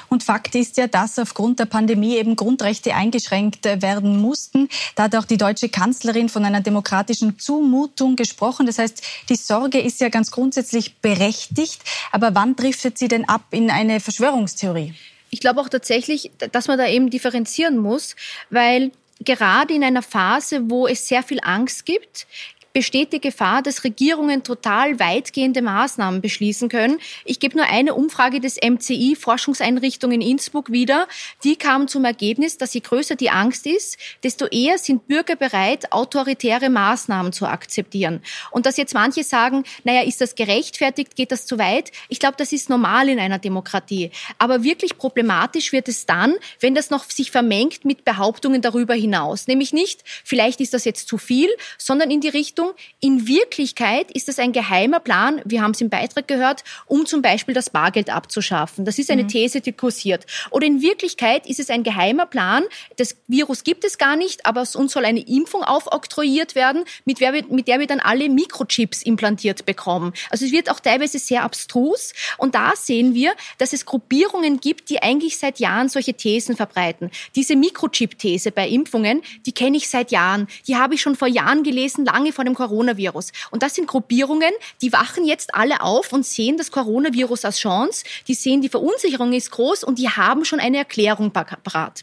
Und 0.08 0.22
Fakt 0.22 0.54
ist 0.54 0.76
ja, 0.76 0.86
dass 0.86 1.18
aufgrund 1.18 1.58
der 1.58 1.64
Pandemie 1.64 2.16
eben 2.16 2.36
Grundrechte 2.36 2.94
eingeschränkt 2.94 3.64
werden 3.64 4.20
mussten. 4.20 4.68
Da 4.94 5.04
hat 5.04 5.16
auch 5.16 5.24
die 5.24 5.38
deutsche 5.38 5.70
Kanzlerin 5.70 6.28
von 6.28 6.44
einer 6.44 6.60
demokratischen 6.60 7.38
Zumutung 7.38 8.16
gesprochen. 8.16 8.66
Das 8.66 8.78
heißt, 8.78 9.02
die 9.30 9.36
Sorge 9.36 9.80
ist 9.80 10.00
ja 10.00 10.10
ganz 10.10 10.30
grundsätzlich 10.30 10.96
berechtigt. 10.98 11.82
Aber 12.12 12.34
wann 12.34 12.56
driftet 12.56 12.98
sie 12.98 13.08
denn 13.08 13.26
ab 13.28 13.44
in 13.50 13.70
eine 13.70 14.00
Verschwörungstheorie? 14.00 14.94
Ich 15.30 15.40
glaube 15.40 15.60
auch 15.60 15.68
tatsächlich, 15.68 16.30
dass 16.52 16.68
man 16.68 16.78
da 16.78 16.86
eben 16.88 17.10
differenzieren 17.10 17.78
muss, 17.78 18.16
weil 18.50 18.90
gerade 19.24 19.74
in 19.74 19.84
einer 19.84 20.02
Phase, 20.02 20.70
wo 20.70 20.86
es 20.86 21.06
sehr 21.06 21.22
viel 21.22 21.40
Angst 21.42 21.86
gibt, 21.86 22.26
besteht 22.72 23.12
die 23.12 23.20
Gefahr, 23.20 23.62
dass 23.62 23.84
Regierungen 23.84 24.42
total 24.42 24.98
weitgehende 25.00 25.62
Maßnahmen 25.62 26.20
beschließen 26.20 26.68
können. 26.68 26.98
Ich 27.24 27.40
gebe 27.40 27.56
nur 27.56 27.66
eine 27.66 27.94
Umfrage 27.94 28.40
des 28.40 28.56
MCI 28.56 29.16
Forschungseinrichtung 29.18 30.12
in 30.12 30.20
Innsbruck 30.20 30.70
wieder. 30.70 31.08
Die 31.44 31.56
kam 31.56 31.88
zum 31.88 32.04
Ergebnis, 32.04 32.58
dass 32.58 32.74
je 32.74 32.80
größer 32.80 33.16
die 33.16 33.30
Angst 33.30 33.66
ist, 33.66 33.98
desto 34.22 34.46
eher 34.46 34.78
sind 34.78 35.08
Bürger 35.08 35.36
bereit, 35.36 35.92
autoritäre 35.92 36.70
Maßnahmen 36.70 37.32
zu 37.32 37.46
akzeptieren. 37.46 38.22
Und 38.50 38.66
dass 38.66 38.76
jetzt 38.76 38.94
manche 38.94 39.24
sagen, 39.24 39.64
naja, 39.84 40.02
ist 40.02 40.20
das 40.20 40.34
gerechtfertigt, 40.34 41.16
geht 41.16 41.32
das 41.32 41.46
zu 41.46 41.58
weit? 41.58 41.90
Ich 42.08 42.20
glaube, 42.20 42.36
das 42.36 42.52
ist 42.52 42.70
normal 42.70 43.08
in 43.08 43.18
einer 43.18 43.38
Demokratie. 43.38 44.10
Aber 44.38 44.62
wirklich 44.62 44.96
problematisch 44.96 45.72
wird 45.72 45.88
es 45.88 46.06
dann, 46.06 46.34
wenn 46.60 46.74
das 46.74 46.90
noch 46.90 47.04
sich 47.10 47.30
vermengt 47.30 47.84
mit 47.84 48.04
Behauptungen 48.04 48.62
darüber 48.62 48.94
hinaus. 48.94 49.46
Nämlich 49.46 49.72
nicht, 49.72 50.02
vielleicht 50.24 50.60
ist 50.60 50.74
das 50.74 50.84
jetzt 50.84 51.08
zu 51.08 51.18
viel, 51.18 51.48
sondern 51.78 52.10
in 52.10 52.20
die 52.20 52.28
Richtung, 52.28 52.59
Richtung. 52.60 52.74
In 53.00 53.26
Wirklichkeit 53.26 54.10
ist 54.10 54.28
es 54.28 54.38
ein 54.38 54.52
geheimer 54.52 55.00
Plan, 55.00 55.40
wir 55.44 55.62
haben 55.62 55.70
es 55.70 55.80
im 55.80 55.88
Beitrag 55.88 56.28
gehört, 56.28 56.64
um 56.86 57.06
zum 57.06 57.22
Beispiel 57.22 57.54
das 57.54 57.70
Bargeld 57.70 58.10
abzuschaffen. 58.10 58.84
Das 58.84 58.98
ist 58.98 59.10
eine 59.10 59.24
mhm. 59.24 59.28
These, 59.28 59.60
die 59.60 59.72
kursiert. 59.72 60.26
Oder 60.50 60.66
in 60.66 60.82
Wirklichkeit 60.82 61.46
ist 61.46 61.60
es 61.60 61.70
ein 61.70 61.82
geheimer 61.82 62.26
Plan, 62.26 62.64
das 62.96 63.16
Virus 63.26 63.64
gibt 63.64 63.84
es 63.84 63.98
gar 63.98 64.16
nicht, 64.16 64.44
aber 64.44 64.60
uns 64.74 64.92
soll 64.92 65.04
eine 65.04 65.20
Impfung 65.20 65.62
aufoktroyiert 65.62 66.54
werden, 66.54 66.84
mit 67.04 67.20
der, 67.20 67.32
wir, 67.32 67.44
mit 67.48 67.68
der 67.68 67.80
wir 67.80 67.86
dann 67.86 68.00
alle 68.00 68.28
Mikrochips 68.28 69.02
implantiert 69.02 69.64
bekommen. 69.64 70.12
Also 70.30 70.44
es 70.44 70.52
wird 70.52 70.70
auch 70.70 70.80
teilweise 70.80 71.18
sehr 71.18 71.42
abstrus. 71.42 72.12
Und 72.38 72.54
da 72.54 72.72
sehen 72.76 73.14
wir, 73.14 73.32
dass 73.58 73.72
es 73.72 73.86
Gruppierungen 73.86 74.60
gibt, 74.60 74.90
die 74.90 75.02
eigentlich 75.02 75.38
seit 75.38 75.58
Jahren 75.58 75.88
solche 75.88 76.14
Thesen 76.14 76.56
verbreiten. 76.56 77.10
Diese 77.34 77.56
Mikrochip-These 77.56 78.52
bei 78.52 78.68
Impfungen, 78.68 79.22
die 79.46 79.52
kenne 79.52 79.76
ich 79.76 79.88
seit 79.88 80.10
Jahren. 80.10 80.46
Die 80.66 80.76
habe 80.76 80.94
ich 80.94 81.00
schon 81.00 81.16
vor 81.16 81.28
Jahren 81.28 81.62
gelesen, 81.62 82.04
lange 82.04 82.32
vor 82.32 82.44
dem 82.44 82.49
dem 82.50 82.54
Coronavirus. 82.54 83.32
Und 83.50 83.62
das 83.62 83.74
sind 83.74 83.86
Gruppierungen, 83.86 84.52
die 84.82 84.92
wachen 84.92 85.24
jetzt 85.24 85.54
alle 85.54 85.80
auf 85.82 86.12
und 86.12 86.26
sehen 86.26 86.56
das 86.56 86.70
Coronavirus 86.70 87.44
als 87.44 87.58
Chance. 87.58 88.04
Die 88.28 88.34
sehen, 88.34 88.60
die 88.60 88.68
Verunsicherung 88.68 89.32
ist 89.32 89.50
groß 89.50 89.84
und 89.84 89.98
die 89.98 90.08
haben 90.08 90.44
schon 90.44 90.60
eine 90.60 90.78
Erklärung 90.78 91.30
parat. 91.30 92.02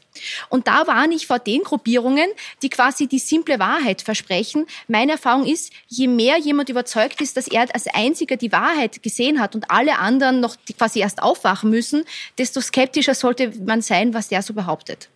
Und 0.50 0.68
da 0.68 0.88
warne 0.88 1.14
ich 1.14 1.28
vor 1.28 1.40
den 1.40 1.64
Gruppierungen, 1.64 2.30
die 2.62 2.70
quasi 2.70 3.08
die 3.08 3.20
simple 3.20 3.60
Wahrheit 3.60 4.02
versprechen. 4.02 4.66
Meine 4.88 5.14
Erfahrung 5.14 5.46
ist, 5.46 5.72
je 5.88 6.08
mehr 6.08 6.38
jemand 6.38 6.70
überzeugt 6.70 7.22
ist, 7.22 7.38
dass 7.38 7.48
er 7.48 7.68
als 7.74 7.88
einziger 7.88 8.38
die 8.38 8.52
Wahrheit 8.52 9.04
gesehen 9.04 9.40
hat 9.40 9.56
und 9.56 9.70
alle 9.70 10.00
anderen 10.00 10.40
noch 10.40 10.56
quasi 10.78 11.00
erst 11.00 11.22
aufwachen 11.22 11.70
müssen, 11.70 12.06
desto 12.38 12.62
skeptischer 12.62 13.16
sollte 13.16 13.52
man 13.66 13.82
sein, 13.82 14.14
was 14.14 14.30
der 14.30 14.42
so 14.42 14.54
behauptet. 14.54 15.10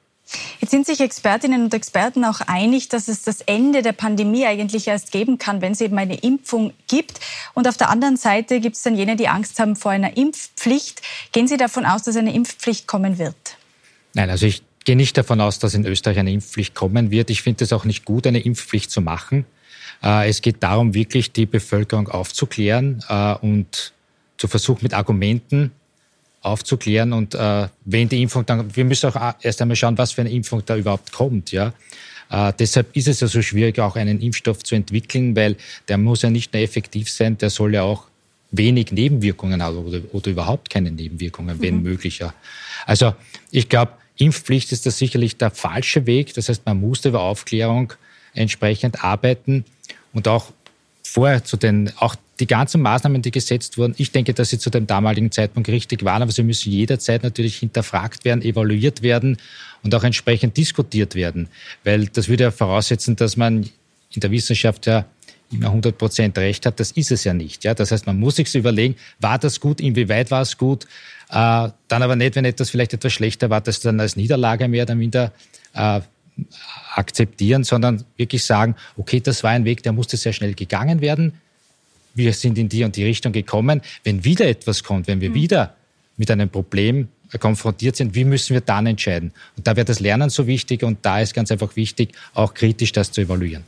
Jetzt 0.60 0.72
sind 0.72 0.86
sich 0.86 1.00
Expertinnen 1.02 1.64
und 1.64 1.74
Experten 1.74 2.24
auch 2.26 2.42
einig, 2.42 2.90
dass 2.90 3.08
es 3.08 3.24
das 3.24 3.42
Ende 3.42 3.82
der 3.82 3.94
Pandemie 3.94 4.46
eigentlich 4.46 4.88
erst 4.88 5.12
geben 5.12 5.38
kann, 5.38 5.62
wenn 5.62 5.74
es 5.74 5.82
eben 5.82 5.98
eine 5.98 6.16
Impfung 6.16 6.74
gibt. 6.88 7.20
Und 7.54 7.68
auf 7.68 7.78
der 7.78 7.90
anderen 7.90 8.18
Seite 8.18 8.60
gibt 8.60 8.76
es 8.76 8.84
dann 8.84 8.96
jene, 8.96 9.16
die 9.16 9.28
Angst 9.28 9.60
haben 9.60 9.76
vor 9.76 9.92
einer 9.92 10.16
Impfpflicht. 10.18 11.02
Gehen 11.32 11.48
Sie 11.48 11.58
davon 11.58 11.86
aus, 11.86 12.04
dass 12.04 12.16
eine 12.16 12.34
Impfpflicht 12.34 12.88
kommen 12.88 13.18
wird? 13.18 13.36
Nein, 14.14 14.30
also 14.30 14.46
ich 14.46 14.64
gehe 14.86 14.96
nicht 14.96 15.18
davon 15.18 15.42
aus, 15.42 15.60
dass 15.60 15.74
in 15.74 15.86
Österreich 15.86 16.20
eine 16.20 16.32
Impfpflicht 16.32 16.76
kommen 16.76 17.12
wird. 17.12 17.30
Ich 17.30 17.42
finde 17.42 17.64
es 17.64 17.74
auch 17.74 17.86
nicht 17.86 18.06
gut, 18.06 18.28
eine 18.28 18.40
Impfpflicht 18.40 18.92
zu 18.92 19.02
machen. 19.02 19.46
Äh, 20.04 20.30
es 20.30 20.42
geht 20.42 20.64
darum, 20.64 20.94
wirklich 20.94 21.32
die 21.32 21.46
Bevölkerung 21.46 22.08
aufzuklären 22.08 23.04
äh, 23.08 23.36
und 23.36 23.94
zu 24.38 24.48
versuchen, 24.48 24.80
mit 24.84 24.94
Argumenten 24.94 25.72
aufzuklären 26.42 27.14
und 27.14 27.36
äh, 27.36 27.68
wenn 27.86 28.10
die 28.10 28.22
Impfung 28.22 28.46
dann, 28.46 28.76
wir 28.76 28.86
müssen 28.86 29.12
auch 29.12 29.36
erst 29.42 29.62
einmal 29.62 29.76
schauen, 29.76 29.98
was 29.98 30.12
für 30.12 30.22
eine 30.22 30.32
Impfung 30.32 30.64
da 30.66 30.76
überhaupt 30.76 31.12
kommt, 31.12 31.52
ja. 31.52 31.74
Äh, 32.30 32.54
deshalb 32.58 32.96
ist 32.96 33.08
es 33.08 33.20
ja 33.20 33.28
so 33.28 33.42
schwierig, 33.42 33.80
auch 33.80 33.96
einen 33.96 34.22
Impfstoff 34.22 34.64
zu 34.64 34.76
entwickeln, 34.76 35.36
weil 35.36 35.58
der 35.88 35.98
muss 35.98 36.22
ja 36.22 36.30
nicht 36.30 36.54
nur 36.54 36.64
effektiv 36.64 37.12
sein, 37.12 37.38
der 37.38 37.50
soll 37.50 37.76
ja 37.76 37.84
auch 37.84 38.08
wenig 38.52 38.92
Nebenwirkungen 38.92 39.62
haben 39.62 39.78
oder, 39.78 40.02
oder 40.12 40.32
überhaupt 40.32 40.70
keine 40.70 40.92
Nebenwirkungen, 40.92 41.58
mhm. 41.58 41.62
wenn 41.62 41.82
möglicher. 41.84 42.34
Also 42.86 43.14
ich 43.52 43.70
glaube, 43.70 43.94
Impfpflicht 44.18 44.72
ist 44.72 44.86
da 44.86 44.92
sicherlich 44.92 45.38
der 45.38 45.52
falsche 45.52 46.06
Weg. 46.06 46.34
Das 46.34 46.50
heißt, 46.50 46.66
man 46.66 46.80
muss 46.80 47.04
über 47.06 47.22
Aufklärung 47.22 47.94
entsprechend 48.34 49.04
arbeiten 49.04 49.66
und 50.14 50.28
auch 50.28 50.52
vorher 51.04 51.44
zu 51.44 51.58
den, 51.58 51.92
auch 51.98 52.16
die 52.42 52.48
ganzen 52.48 52.82
Maßnahmen, 52.82 53.22
die 53.22 53.32
gesetzt 53.32 53.78
wurden, 53.78 53.94
ich 53.98 54.12
denke, 54.12 54.34
dass 54.34 54.50
sie 54.50 54.60
zu 54.60 54.70
dem 54.70 54.88
damaligen 54.88 55.32
Zeitpunkt 55.32 55.70
richtig 55.70 56.04
waren, 56.04 56.22
aber 56.22 56.32
sie 56.32 56.44
müssen 56.44 56.72
jederzeit 56.72 57.24
natürlich 57.24 57.58
hinterfragt 57.58 58.26
werden, 58.26 58.42
evaluiert 58.42 59.04
werden 59.04 59.38
und 59.84 59.94
auch 59.96 60.04
entsprechend 60.04 60.58
diskutiert 60.58 61.16
werden. 61.16 61.48
Weil 61.84 62.08
das 62.08 62.28
würde 62.28 62.46
ja 62.46 62.52
voraussetzen, 62.52 63.16
dass 63.16 63.38
man 63.38 63.70
in 64.14 64.20
der 64.20 64.32
Wissenschaft 64.32 64.88
ja 64.88 65.06
immer 65.52 65.68
100 65.68 65.98
Prozent 65.98 66.38
Recht 66.38 66.66
hat. 66.66 66.80
Das 66.80 66.92
ist 66.92 67.12
es 67.12 67.24
ja 67.24 67.34
nicht. 67.34 67.64
Ja? 67.64 67.74
Das 67.74 67.92
heißt, 67.92 68.08
man 68.08 68.20
muss 68.20 68.38
sich 68.38 68.54
überlegen, 68.56 68.96
war 69.20 69.38
das 69.38 69.60
gut, 69.60 69.80
inwieweit 69.80 70.32
war 70.32 70.42
es 70.42 70.58
gut, 70.58 70.86
äh, 71.30 71.70
dann 71.88 72.04
aber 72.04 72.16
nicht, 72.16 72.36
wenn 72.36 72.46
etwas 72.46 72.70
vielleicht 72.70 72.94
etwas 72.94 73.14
schlechter 73.14 73.50
war, 73.50 73.62
das 73.62 73.80
dann 73.82 74.00
als 74.00 74.16
Niederlage 74.16 74.68
mehr 74.68 74.84
oder 74.84 74.96
minder 74.96 75.32
äh, 75.74 76.02
akzeptieren, 76.96 77.64
sondern 77.64 78.04
wirklich 78.18 78.44
sagen, 78.44 78.76
okay, 78.98 79.20
das 79.20 79.44
war 79.44 79.52
ein 79.52 79.66
Weg, 79.66 79.84
der 79.84 79.94
musste 79.94 80.18
sehr 80.18 80.34
schnell 80.34 80.54
gegangen 80.54 81.02
werden. 81.02 81.34
Wir 82.14 82.34
sind 82.34 82.58
in 82.58 82.70
die 82.70 82.84
und 82.84 82.96
die 82.96 83.04
Richtung 83.04 83.32
gekommen. 83.32 83.82
Wenn 84.04 84.24
wieder 84.24 84.46
etwas 84.48 84.84
kommt, 84.84 85.08
wenn 85.08 85.22
wir 85.22 85.30
mhm. 85.30 85.36
wieder 85.36 85.76
mit 86.18 86.30
einem 86.30 86.50
Problem 86.50 87.08
konfrontiert 87.40 87.96
sind, 87.96 88.14
wie 88.16 88.26
müssen 88.26 88.54
wir 88.54 88.62
dann 88.62 88.86
entscheiden? 88.86 89.32
Und 89.56 89.66
da 89.66 89.76
wäre 89.76 89.86
das 89.86 90.00
Lernen 90.00 90.30
so 90.30 90.48
wichtig 90.48 90.84
und 90.84 91.00
da 91.04 91.22
ist 91.22 91.34
ganz 91.34 91.52
einfach 91.52 91.76
wichtig, 91.76 92.14
auch 92.34 92.54
kritisch 92.54 92.92
das 92.92 93.12
zu 93.12 93.22
evaluieren. 93.22 93.64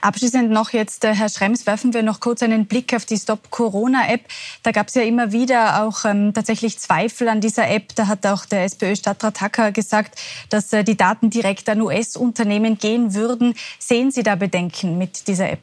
Abschließend 0.00 0.50
noch 0.50 0.70
jetzt, 0.70 1.04
äh, 1.04 1.14
Herr 1.14 1.28
Schrems, 1.28 1.66
werfen 1.66 1.94
wir 1.94 2.02
noch 2.02 2.20
kurz 2.20 2.42
einen 2.42 2.66
Blick 2.66 2.92
auf 2.94 3.06
die 3.06 3.16
Stop-Corona-App. 3.16 4.20
Da 4.62 4.72
gab 4.72 4.88
es 4.88 4.94
ja 4.94 5.02
immer 5.02 5.32
wieder 5.32 5.82
auch 5.82 6.04
ähm, 6.04 6.34
tatsächlich 6.34 6.78
Zweifel 6.78 7.28
an 7.28 7.40
dieser 7.40 7.70
App. 7.70 7.94
Da 7.94 8.06
hat 8.06 8.26
auch 8.26 8.44
der 8.44 8.64
SPÖ-Stadtrat 8.64 9.40
Hacker 9.40 9.72
gesagt, 9.72 10.20
dass 10.50 10.72
äh, 10.72 10.84
die 10.84 10.96
Daten 10.96 11.30
direkt 11.30 11.68
an 11.68 11.80
US-Unternehmen 11.80 12.76
gehen 12.76 13.14
würden. 13.14 13.54
Sehen 13.78 14.10
Sie 14.10 14.22
da 14.22 14.34
Bedenken 14.34 14.98
mit 14.98 15.26
dieser 15.28 15.50
App? 15.50 15.62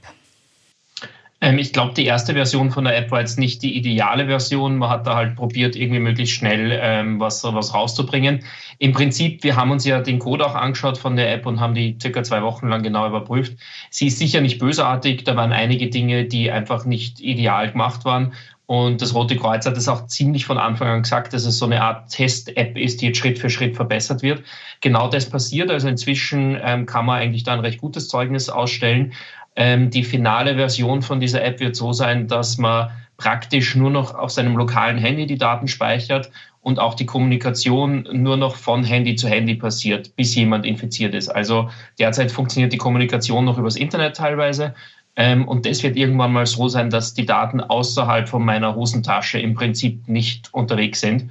Ähm, 1.41 1.57
ich 1.57 1.73
glaube, 1.73 1.93
die 1.95 2.05
erste 2.05 2.33
Version 2.33 2.69
von 2.69 2.83
der 2.83 2.95
App 2.95 3.09
war 3.09 3.19
jetzt 3.19 3.39
nicht 3.39 3.63
die 3.63 3.75
ideale 3.75 4.27
Version. 4.27 4.77
Man 4.77 4.89
hat 4.89 5.07
da 5.07 5.15
halt 5.15 5.35
probiert, 5.35 5.75
irgendwie 5.75 5.99
möglichst 5.99 6.35
schnell 6.35 6.79
ähm, 6.81 7.19
was, 7.19 7.43
was 7.43 7.73
rauszubringen. 7.73 8.43
Im 8.77 8.93
Prinzip, 8.93 9.43
wir 9.43 9.55
haben 9.55 9.71
uns 9.71 9.83
ja 9.83 10.01
den 10.01 10.19
Code 10.19 10.45
auch 10.45 10.55
angeschaut 10.55 10.99
von 10.99 11.15
der 11.15 11.33
App 11.33 11.45
und 11.47 11.59
haben 11.59 11.73
die 11.73 11.97
circa 11.99 12.23
zwei 12.23 12.43
Wochen 12.43 12.67
lang 12.67 12.83
genau 12.83 13.07
überprüft. 13.07 13.57
Sie 13.89 14.07
ist 14.07 14.19
sicher 14.19 14.41
nicht 14.41 14.59
bösartig. 14.59 15.23
Da 15.23 15.35
waren 15.35 15.51
einige 15.51 15.89
Dinge, 15.89 16.25
die 16.25 16.51
einfach 16.51 16.85
nicht 16.85 17.19
ideal 17.19 17.71
gemacht 17.71 18.05
waren. 18.05 18.33
Und 18.67 19.01
das 19.01 19.13
Rote 19.13 19.35
Kreuz 19.35 19.65
hat 19.65 19.75
es 19.75 19.89
auch 19.89 20.07
ziemlich 20.07 20.45
von 20.45 20.57
Anfang 20.57 20.87
an 20.87 21.01
gesagt, 21.01 21.33
dass 21.33 21.45
es 21.45 21.57
so 21.57 21.65
eine 21.65 21.81
Art 21.81 22.09
Test-App 22.09 22.77
ist, 22.77 23.01
die 23.01 23.07
jetzt 23.07 23.17
Schritt 23.17 23.37
für 23.37 23.49
Schritt 23.49 23.75
verbessert 23.75 24.21
wird. 24.21 24.43
Genau 24.79 25.09
das 25.09 25.29
passiert. 25.29 25.69
Also 25.69 25.89
inzwischen 25.89 26.57
ähm, 26.63 26.85
kann 26.85 27.05
man 27.05 27.19
eigentlich 27.19 27.43
da 27.43 27.51
ein 27.51 27.59
recht 27.59 27.81
gutes 27.81 28.07
Zeugnis 28.07 28.49
ausstellen. 28.49 29.11
Ähm, 29.55 29.89
die 29.89 30.03
finale 30.03 30.55
Version 30.55 31.01
von 31.01 31.19
dieser 31.19 31.43
App 31.43 31.59
wird 31.59 31.75
so 31.75 31.93
sein, 31.93 32.27
dass 32.27 32.57
man 32.57 32.89
praktisch 33.17 33.75
nur 33.75 33.89
noch 33.89 34.15
auf 34.15 34.31
seinem 34.31 34.57
lokalen 34.57 34.97
Handy 34.97 35.27
die 35.27 35.37
Daten 35.37 35.67
speichert 35.67 36.31
und 36.61 36.79
auch 36.79 36.93
die 36.93 37.05
Kommunikation 37.05 38.07
nur 38.11 38.37
noch 38.37 38.55
von 38.55 38.83
Handy 38.83 39.15
zu 39.15 39.27
Handy 39.27 39.55
passiert, 39.55 40.15
bis 40.15 40.35
jemand 40.35 40.65
infiziert 40.65 41.13
ist. 41.13 41.29
Also 41.29 41.69
derzeit 41.99 42.31
funktioniert 42.31 42.73
die 42.73 42.77
Kommunikation 42.77 43.45
noch 43.45 43.57
übers 43.57 43.75
Internet 43.75 44.15
teilweise. 44.15 44.73
Ähm, 45.15 45.47
und 45.47 45.65
das 45.65 45.83
wird 45.83 45.97
irgendwann 45.97 46.31
mal 46.31 46.45
so 46.45 46.67
sein, 46.67 46.89
dass 46.89 47.13
die 47.13 47.25
Daten 47.25 47.61
außerhalb 47.61 48.29
von 48.29 48.45
meiner 48.45 48.75
Hosentasche 48.75 49.39
im 49.39 49.55
Prinzip 49.55 50.07
nicht 50.07 50.53
unterwegs 50.53 51.01
sind. 51.01 51.29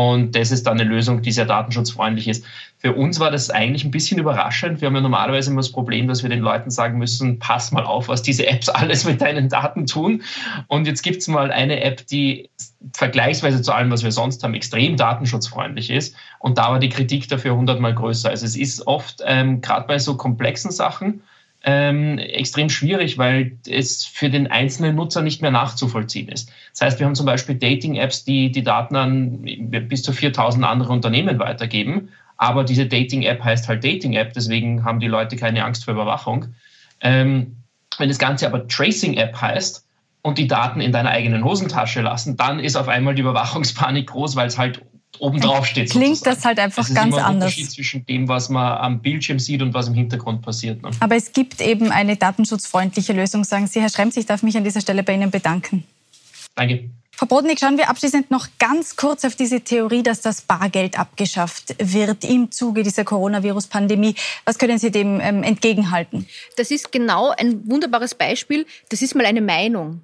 Und 0.00 0.34
das 0.34 0.50
ist 0.50 0.66
dann 0.66 0.80
eine 0.80 0.88
Lösung, 0.88 1.20
die 1.20 1.30
sehr 1.30 1.44
datenschutzfreundlich 1.44 2.26
ist. 2.26 2.46
Für 2.78 2.94
uns 2.94 3.20
war 3.20 3.30
das 3.30 3.50
eigentlich 3.50 3.84
ein 3.84 3.90
bisschen 3.90 4.18
überraschend. 4.18 4.80
Wir 4.80 4.86
haben 4.86 4.94
ja 4.94 5.02
normalerweise 5.02 5.50
immer 5.50 5.60
das 5.60 5.70
Problem, 5.70 6.08
dass 6.08 6.22
wir 6.22 6.30
den 6.30 6.40
Leuten 6.40 6.70
sagen 6.70 6.96
müssen, 6.96 7.38
pass 7.38 7.70
mal 7.70 7.84
auf, 7.84 8.08
was 8.08 8.22
diese 8.22 8.46
Apps 8.46 8.68
alles 8.70 9.04
mit 9.04 9.20
deinen 9.20 9.50
Daten 9.50 9.84
tun. 9.84 10.22
Und 10.68 10.86
jetzt 10.86 11.02
gibt 11.02 11.18
es 11.18 11.28
mal 11.28 11.52
eine 11.52 11.82
App, 11.82 12.06
die 12.06 12.48
vergleichsweise 12.94 13.60
zu 13.60 13.72
allem, 13.72 13.90
was 13.90 14.02
wir 14.02 14.10
sonst 14.10 14.42
haben, 14.42 14.54
extrem 14.54 14.96
datenschutzfreundlich 14.96 15.90
ist. 15.90 16.16
Und 16.38 16.56
da 16.56 16.70
war 16.70 16.78
die 16.78 16.88
Kritik 16.88 17.28
dafür 17.28 17.54
hundertmal 17.54 17.94
größer. 17.94 18.30
Also 18.30 18.46
es 18.46 18.56
ist 18.56 18.86
oft, 18.86 19.22
ähm, 19.26 19.60
gerade 19.60 19.86
bei 19.86 19.98
so 19.98 20.16
komplexen 20.16 20.70
Sachen, 20.70 21.20
ähm, 21.62 22.18
extrem 22.18 22.70
schwierig, 22.70 23.18
weil 23.18 23.58
es 23.68 24.04
für 24.04 24.30
den 24.30 24.50
einzelnen 24.50 24.96
Nutzer 24.96 25.22
nicht 25.22 25.42
mehr 25.42 25.50
nachzuvollziehen 25.50 26.28
ist. 26.28 26.50
Das 26.72 26.80
heißt, 26.80 26.98
wir 26.98 27.06
haben 27.06 27.14
zum 27.14 27.26
Beispiel 27.26 27.54
Dating-Apps, 27.54 28.24
die 28.24 28.50
die 28.50 28.62
Daten 28.62 28.96
an 28.96 29.42
bis 29.88 30.02
zu 30.02 30.12
4000 30.12 30.64
andere 30.64 30.92
Unternehmen 30.92 31.38
weitergeben. 31.38 32.08
Aber 32.38 32.64
diese 32.64 32.86
Dating-App 32.86 33.44
heißt 33.44 33.68
halt 33.68 33.84
Dating-App, 33.84 34.32
deswegen 34.32 34.84
haben 34.84 35.00
die 35.00 35.08
Leute 35.08 35.36
keine 35.36 35.62
Angst 35.64 35.84
vor 35.84 35.92
Überwachung. 35.92 36.46
Ähm, 37.02 37.56
wenn 37.98 38.08
das 38.08 38.18
Ganze 38.18 38.46
aber 38.46 38.66
Tracing-App 38.66 39.38
heißt 39.38 39.86
und 40.22 40.38
die 40.38 40.46
Daten 40.46 40.80
in 40.80 40.92
deiner 40.92 41.10
eigenen 41.10 41.44
Hosentasche 41.44 42.00
lassen, 42.00 42.38
dann 42.38 42.58
ist 42.58 42.76
auf 42.76 42.88
einmal 42.88 43.14
die 43.14 43.20
Überwachungspanik 43.20 44.06
groß, 44.06 44.36
weil 44.36 44.46
es 44.46 44.56
halt 44.56 44.80
obendrauf 45.20 45.66
steht. 45.66 45.90
Klingt 45.90 46.16
sozusagen. 46.16 46.36
das 46.36 46.44
halt 46.44 46.58
einfach 46.58 46.86
das 46.86 46.94
ganz 46.94 47.14
anders. 47.14 47.26
Ein 47.26 47.34
Unterschied 47.34 47.70
zwischen 47.70 48.06
dem, 48.06 48.28
was 48.28 48.48
man 48.48 48.78
am 48.78 49.00
Bildschirm 49.00 49.38
sieht 49.38 49.62
und 49.62 49.74
was 49.74 49.88
im 49.88 49.94
Hintergrund 49.94 50.42
passiert. 50.42 50.82
Ne? 50.82 50.90
Aber 51.00 51.16
es 51.16 51.32
gibt 51.32 51.60
eben 51.60 51.92
eine 51.92 52.16
datenschutzfreundliche 52.16 53.12
Lösung, 53.12 53.44
sagen 53.44 53.66
Sie. 53.66 53.80
Herr 53.80 53.90
Schrems, 53.90 54.16
ich 54.16 54.26
darf 54.26 54.42
mich 54.42 54.56
an 54.56 54.64
dieser 54.64 54.80
Stelle 54.80 55.02
bei 55.02 55.14
Ihnen 55.14 55.30
bedanken. 55.30 55.84
Danke. 56.54 56.90
Frau 57.20 57.26
Brodnik, 57.26 57.60
schauen 57.60 57.76
wir 57.76 57.90
abschließend 57.90 58.30
noch 58.30 58.48
ganz 58.58 58.96
kurz 58.96 59.26
auf 59.26 59.36
diese 59.36 59.60
Theorie, 59.60 60.02
dass 60.02 60.22
das 60.22 60.40
Bargeld 60.40 60.98
abgeschafft 60.98 61.74
wird 61.78 62.24
im 62.24 62.50
Zuge 62.50 62.82
dieser 62.82 63.04
Coronavirus-Pandemie. 63.04 64.14
Was 64.46 64.56
können 64.56 64.78
Sie 64.78 64.90
dem 64.90 65.20
ähm, 65.20 65.42
entgegenhalten? 65.42 66.26
Das 66.56 66.70
ist 66.70 66.92
genau 66.92 67.28
ein 67.36 67.68
wunderbares 67.68 68.14
Beispiel. 68.14 68.64
Das 68.88 69.02
ist 69.02 69.14
mal 69.14 69.26
eine 69.26 69.42
Meinung. 69.42 70.00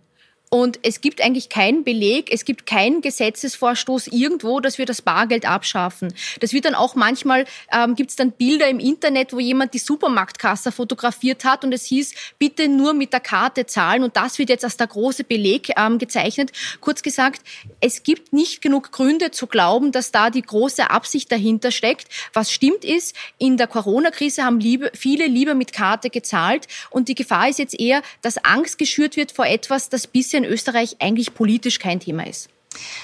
Und 0.49 0.79
es 0.83 1.01
gibt 1.01 1.21
eigentlich 1.21 1.49
keinen 1.49 1.83
Beleg, 1.83 2.33
es 2.33 2.45
gibt 2.45 2.67
keinen 2.67 3.01
Gesetzesvorstoß 3.01 4.07
irgendwo, 4.07 4.61
dass 4.61 4.79
wir 4.79 4.87
das 4.87 5.03
Bargeld 5.03 5.45
abschaffen. 5.45 6.15
Das 6.41 6.53
wird 6.53 6.67
dann 6.67 6.77
auch 6.77 6.95
manchmal, 6.95 7.47
ähm, 7.73 7.97
gibt 7.97 8.11
es 8.11 8.17
dann 8.17 8.31
Bilder 8.31 8.69
im 8.69 8.79
Internet, 8.79 9.33
wo 9.33 9.41
jemand 9.41 9.75
die 9.75 9.79
Supermarktkasse 9.79 10.71
fotografiert 10.71 11.45
hat 11.45 11.65
und 11.65 11.73
es 11.73 11.85
hieß, 11.87 12.15
bitte 12.39 12.69
nur 12.69 12.95
mit 12.95 13.13
der 13.13 13.21
Karte 13.21 13.67
zahlen. 13.67 14.05
Und 14.05 14.17
das 14.17 14.39
wird 14.39 14.49
jetzt 14.49 14.65
als 14.65 14.77
der 14.77 14.87
große 14.87 15.25
Beleg 15.25 15.73
ähm, 15.77 15.99
gezeichnet. 15.99 16.53
Kurz 16.81 17.03
gesagt, 17.03 17.43
es 17.81 18.05
gibt 18.05 18.33
nicht 18.33 18.63
genug 18.63 18.93
Gründe 18.93 19.33
zu 19.33 19.49
glauben, 19.49 19.91
dass 19.91 20.13
da 20.13 20.31
die 20.31 20.43
große 20.43 20.91
Absicht 20.91 21.33
dahinter 21.33 21.73
steckt. 21.73 22.07
Was 22.33 22.53
stimmt 22.53 22.85
ist, 22.85 23.17
in 23.39 23.57
der 23.57 23.67
Corona-Krise 23.67 24.45
haben 24.45 24.61
liebe, 24.61 24.93
viele 24.95 25.27
lieber 25.27 25.55
mit 25.55 25.73
Karte 25.73 26.09
gezahlt. 26.09 26.69
Und 26.91 27.09
die 27.09 27.17
Gefahr 27.17 27.49
ist 27.49 27.59
jetzt 27.59 27.79
eher, 27.79 28.03
dass 28.23 28.39
Angst 28.45 28.79
geschürt 28.79 29.17
wird 29.17 29.33
vor 29.33 29.47
etwas, 29.47 29.89
das 29.89 30.07
bisher 30.07 30.36
in 30.37 30.45
Österreich 30.45 30.97
eigentlich 31.01 31.35
politisch 31.35 31.79
kein 31.79 32.01
Thema 32.01 32.27
ist. 32.27 32.49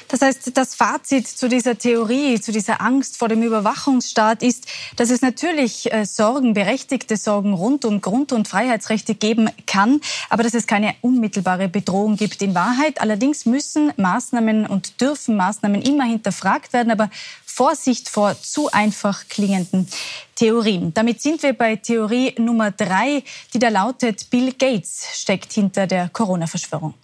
Das 0.09 0.21
heißt, 0.21 0.57
das 0.57 0.75
Fazit 0.75 1.27
zu 1.27 1.49
dieser 1.49 1.79
Theorie, 1.79 2.40
zu 2.40 2.53
dieser 2.53 2.81
Angst 2.81 3.16
vor 3.16 3.29
dem 3.29 3.42
Überwachungsstaat 3.42 4.42
ist, 4.42 4.66
dass 4.97 5.11
es 5.11 5.23
natürlich 5.23 5.92
äh, 5.92 6.05
Sorgen, 6.05 6.55
berechtigte 6.55 7.16
Sorgen 7.16 7.55
rund 7.55 7.85
um 7.85 8.01
Grund- 8.01 8.33
und 8.33 8.49
Freiheitsrechte 8.49 9.14
geben 9.14 9.49
kann, 9.66 10.01
aber 10.29 10.42
dass 10.42 10.55
es 10.55 10.66
keine 10.66 10.95
unmittelbare 11.01 11.68
Bedrohung 11.68 12.16
gibt 12.16 12.42
in 12.42 12.55
Wahrheit. 12.55 13.01
Allerdings 13.01 13.47
müssen 13.47 13.92
Maßnahmen 13.97 14.66
und 14.66 15.01
dürfen 15.01 15.37
Maßnahmen 15.37 15.83
immer 15.83 16.05
hinterfragt 16.05 16.73
werden, 16.73 16.90
aber 16.90 17.11
Vorsicht 17.45 18.09
vor 18.09 18.40
zu 18.40 18.71
einfach 18.73 19.29
klingenden 19.29 19.87
Theorien. 20.35 20.95
Damit 20.95 21.21
sind 21.21 21.42
wir 21.42 21.53
bei 21.53 21.77
Theorie 21.77 22.35
Nummer 22.38 22.71
drei, 22.71 23.23
die 23.53 23.59
da 23.59 23.68
lautet, 23.68 24.31
Bill 24.31 24.53
Gates 24.53 25.07
steckt 25.12 25.53
hinter 25.53 25.87
der 25.87 26.09
Corona-Verschwörung. 26.09 26.95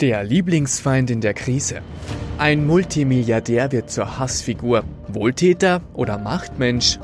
Der 0.00 0.24
Lieblingsfeind 0.24 1.10
in 1.10 1.22
der 1.22 1.32
Krise. 1.32 1.80
Ein 2.36 2.66
Multimilliardär 2.66 3.72
wird 3.72 3.90
zur 3.90 4.18
Hassfigur. 4.18 4.84
Wohltäter 5.08 5.80
oder 5.94 6.18
Machtmensch? 6.18 6.98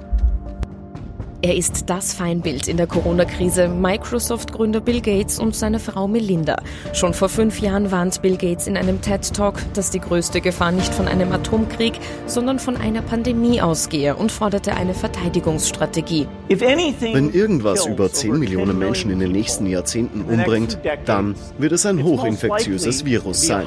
Er 1.44 1.56
ist 1.56 1.90
das 1.90 2.14
Feindbild 2.14 2.68
in 2.68 2.76
der 2.76 2.86
Corona-Krise. 2.86 3.66
Microsoft-Gründer 3.66 4.80
Bill 4.80 5.00
Gates 5.00 5.40
und 5.40 5.56
seine 5.56 5.80
Frau 5.80 6.06
Melinda. 6.06 6.54
Schon 6.92 7.14
vor 7.14 7.28
fünf 7.28 7.60
Jahren 7.60 7.90
warnt 7.90 8.22
Bill 8.22 8.36
Gates 8.36 8.68
in 8.68 8.76
einem 8.76 9.00
TED-Talk, 9.00 9.56
dass 9.74 9.90
die 9.90 9.98
größte 9.98 10.40
Gefahr 10.40 10.70
nicht 10.70 10.94
von 10.94 11.08
einem 11.08 11.32
Atomkrieg, 11.32 11.94
sondern 12.26 12.60
von 12.60 12.76
einer 12.76 13.02
Pandemie 13.02 13.60
ausgehe 13.60 14.14
und 14.14 14.30
forderte 14.30 14.74
eine 14.74 14.94
Verteidigungsstrategie. 14.94 16.28
Wenn 16.48 17.32
irgendwas 17.32 17.86
über 17.86 18.12
10 18.12 18.38
Millionen 18.38 18.78
Menschen 18.78 19.10
in 19.10 19.18
den 19.18 19.32
nächsten 19.32 19.66
Jahrzehnten 19.66 20.22
umbringt, 20.22 20.78
dann 21.06 21.34
wird 21.58 21.72
es 21.72 21.84
ein 21.86 22.04
hochinfektiöses 22.04 23.04
Virus 23.04 23.48
sein. 23.48 23.66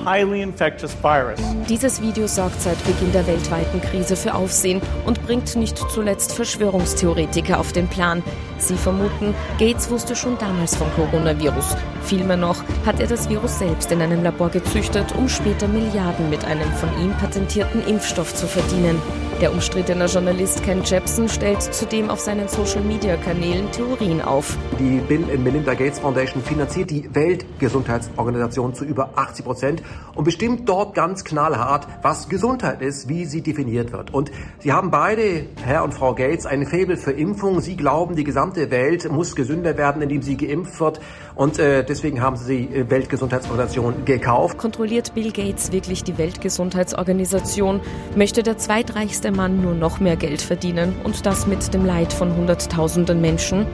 Dieses 1.67 2.01
Video 2.01 2.27
sorgt 2.27 2.61
seit 2.61 2.81
Beginn 2.85 3.11
der 3.11 3.27
weltweiten 3.27 3.81
Krise 3.81 4.15
für 4.15 4.33
Aufsehen 4.33 4.81
und 5.05 5.21
bringt 5.25 5.57
nicht 5.57 5.77
zuletzt 5.91 6.31
Verschwörungstheoretiker 6.31 7.59
auf 7.59 7.64
den 7.71 7.87
Plan. 7.87 8.23
Sie 8.57 8.75
vermuten, 8.75 9.33
Gates 9.59 9.89
wusste 9.89 10.15
schon 10.15 10.37
damals 10.37 10.75
vom 10.75 10.87
Coronavirus. 10.95 11.75
Vielmehr 12.03 12.37
noch 12.37 12.63
hat 12.85 12.99
er 12.99 13.07
das 13.07 13.29
Virus 13.29 13.59
selbst 13.59 13.91
in 13.91 14.01
einem 14.01 14.23
Labor 14.23 14.49
gezüchtet, 14.49 15.13
um 15.17 15.27
später 15.27 15.67
Milliarden 15.67 16.29
mit 16.29 16.45
einem 16.45 16.71
von 16.73 16.89
ihm 17.01 17.11
patentierten 17.13 17.85
Impfstoff 17.85 18.33
zu 18.33 18.47
verdienen. 18.47 19.01
Der 19.41 19.51
umstrittene 19.51 20.05
Journalist 20.05 20.63
Ken 20.63 20.81
Jepsen 20.83 21.27
stellt 21.27 21.61
zudem 21.61 22.09
auf 22.09 22.21
seinen 22.21 22.47
Social-Media-Kanälen 22.47 23.69
Theorien 23.69 24.21
auf. 24.21 24.57
Die 24.79 25.01
Bill 25.09 25.25
and 25.29 25.43
Melinda 25.43 25.73
Gates 25.73 25.99
Foundation 25.99 26.41
finanziert 26.41 26.89
die 26.89 27.13
Weltgesundheitsorganisation 27.13 28.73
zu 28.73 28.85
über 28.85 29.09
80 29.17 29.43
Prozent 29.43 29.83
und 30.15 30.23
bestimmt 30.23 30.69
dort 30.69 30.93
ganz 30.95 31.25
knallhart, 31.25 31.85
was 32.01 32.29
Gesundheit 32.29 32.81
ist, 32.81 33.09
wie 33.09 33.25
sie 33.25 33.41
definiert 33.41 33.91
wird. 33.91 34.13
Und 34.13 34.31
sie 34.59 34.71
haben 34.71 34.89
beide, 34.89 35.47
Herr 35.65 35.83
und 35.83 35.93
Frau 35.93 36.15
Gates, 36.15 36.45
ein 36.45 36.65
Faible 36.65 36.95
für 36.95 37.11
Impfungen. 37.11 37.59
Sie 37.59 37.75
glauben, 37.75 38.15
die 38.15 38.23
gesamte 38.23 38.71
Welt 38.71 39.11
muss 39.11 39.35
gesünder 39.35 39.77
werden, 39.77 40.01
indem 40.01 40.21
sie 40.21 40.37
geimpft 40.37 40.79
wird. 40.79 41.01
Und 41.35 41.59
äh, 41.59 41.83
deswegen 41.83 42.21
haben 42.21 42.37
sie 42.37 42.67
die 42.67 42.89
Weltgesundheitsorganisation 42.89 44.05
gekauft. 44.05 44.57
Kontrolliert 44.57 45.13
Bill 45.13 45.31
Gates 45.31 45.71
wirklich 45.71 46.03
die 46.03 46.17
Weltgesundheitsorganisation? 46.17 47.81
Möchte 48.15 48.41
der 48.41 48.57
zweitreichste 48.57 49.31
Mann 49.31 49.61
nur 49.61 49.73
noch 49.73 49.99
mehr 49.99 50.15
Geld 50.15 50.41
verdienen 50.41 50.95
und 51.03 51.25
das 51.25 51.45
mit 51.45 51.73
dem 51.73 51.85
Leid 51.85 52.13
von 52.13 52.35
Hunderttausenden 52.35 53.19
Menschen? 53.19 53.65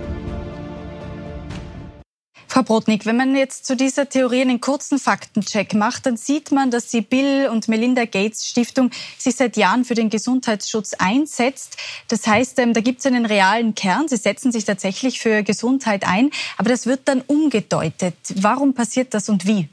Frau 2.52 2.64
Brodnik, 2.64 3.06
wenn 3.06 3.16
man 3.16 3.34
jetzt 3.34 3.66
zu 3.66 3.78
dieser 3.78 4.10
Theorie 4.10 4.42
einen 4.42 4.60
kurzen 4.60 5.00
Faktencheck 5.00 5.74
macht, 5.74 6.06
dann 6.06 6.18
sieht 6.18 6.52
man, 6.52 6.70
dass 6.70 6.88
die 6.88 7.00
Bill 7.00 7.48
und 7.50 7.70
Melinda 7.70 8.04
Gates 8.04 8.46
Stiftung 8.46 8.92
sich 9.18 9.38
seit 9.38 9.56
Jahren 9.56 9.86
für 9.86 9.94
den 9.94 10.10
Gesundheitsschutz 10.10 10.94
einsetzt. 10.96 11.78
Das 12.10 12.28
heißt, 12.28 12.60
ähm, 12.60 12.74
da 12.74 12.82
gibt 12.82 13.00
es 13.00 13.06
einen 13.06 13.26
realen 13.26 13.74
Kern. 13.74 14.10
Sie 14.10 14.18
setzen 14.18 14.52
sich 14.52 14.66
tatsächlich 14.66 15.22
für 15.22 15.44
Gesundheit 15.44 16.06
ein, 16.06 16.30
aber 16.58 16.70
das 16.70 16.88
wird 16.88 17.08
dann 17.08 17.22
umgedeutet. 17.22 18.16
Warum 18.36 18.74
passiert 18.74 19.14
das 19.14 19.30
und 19.30 19.48
wie? 19.48 19.70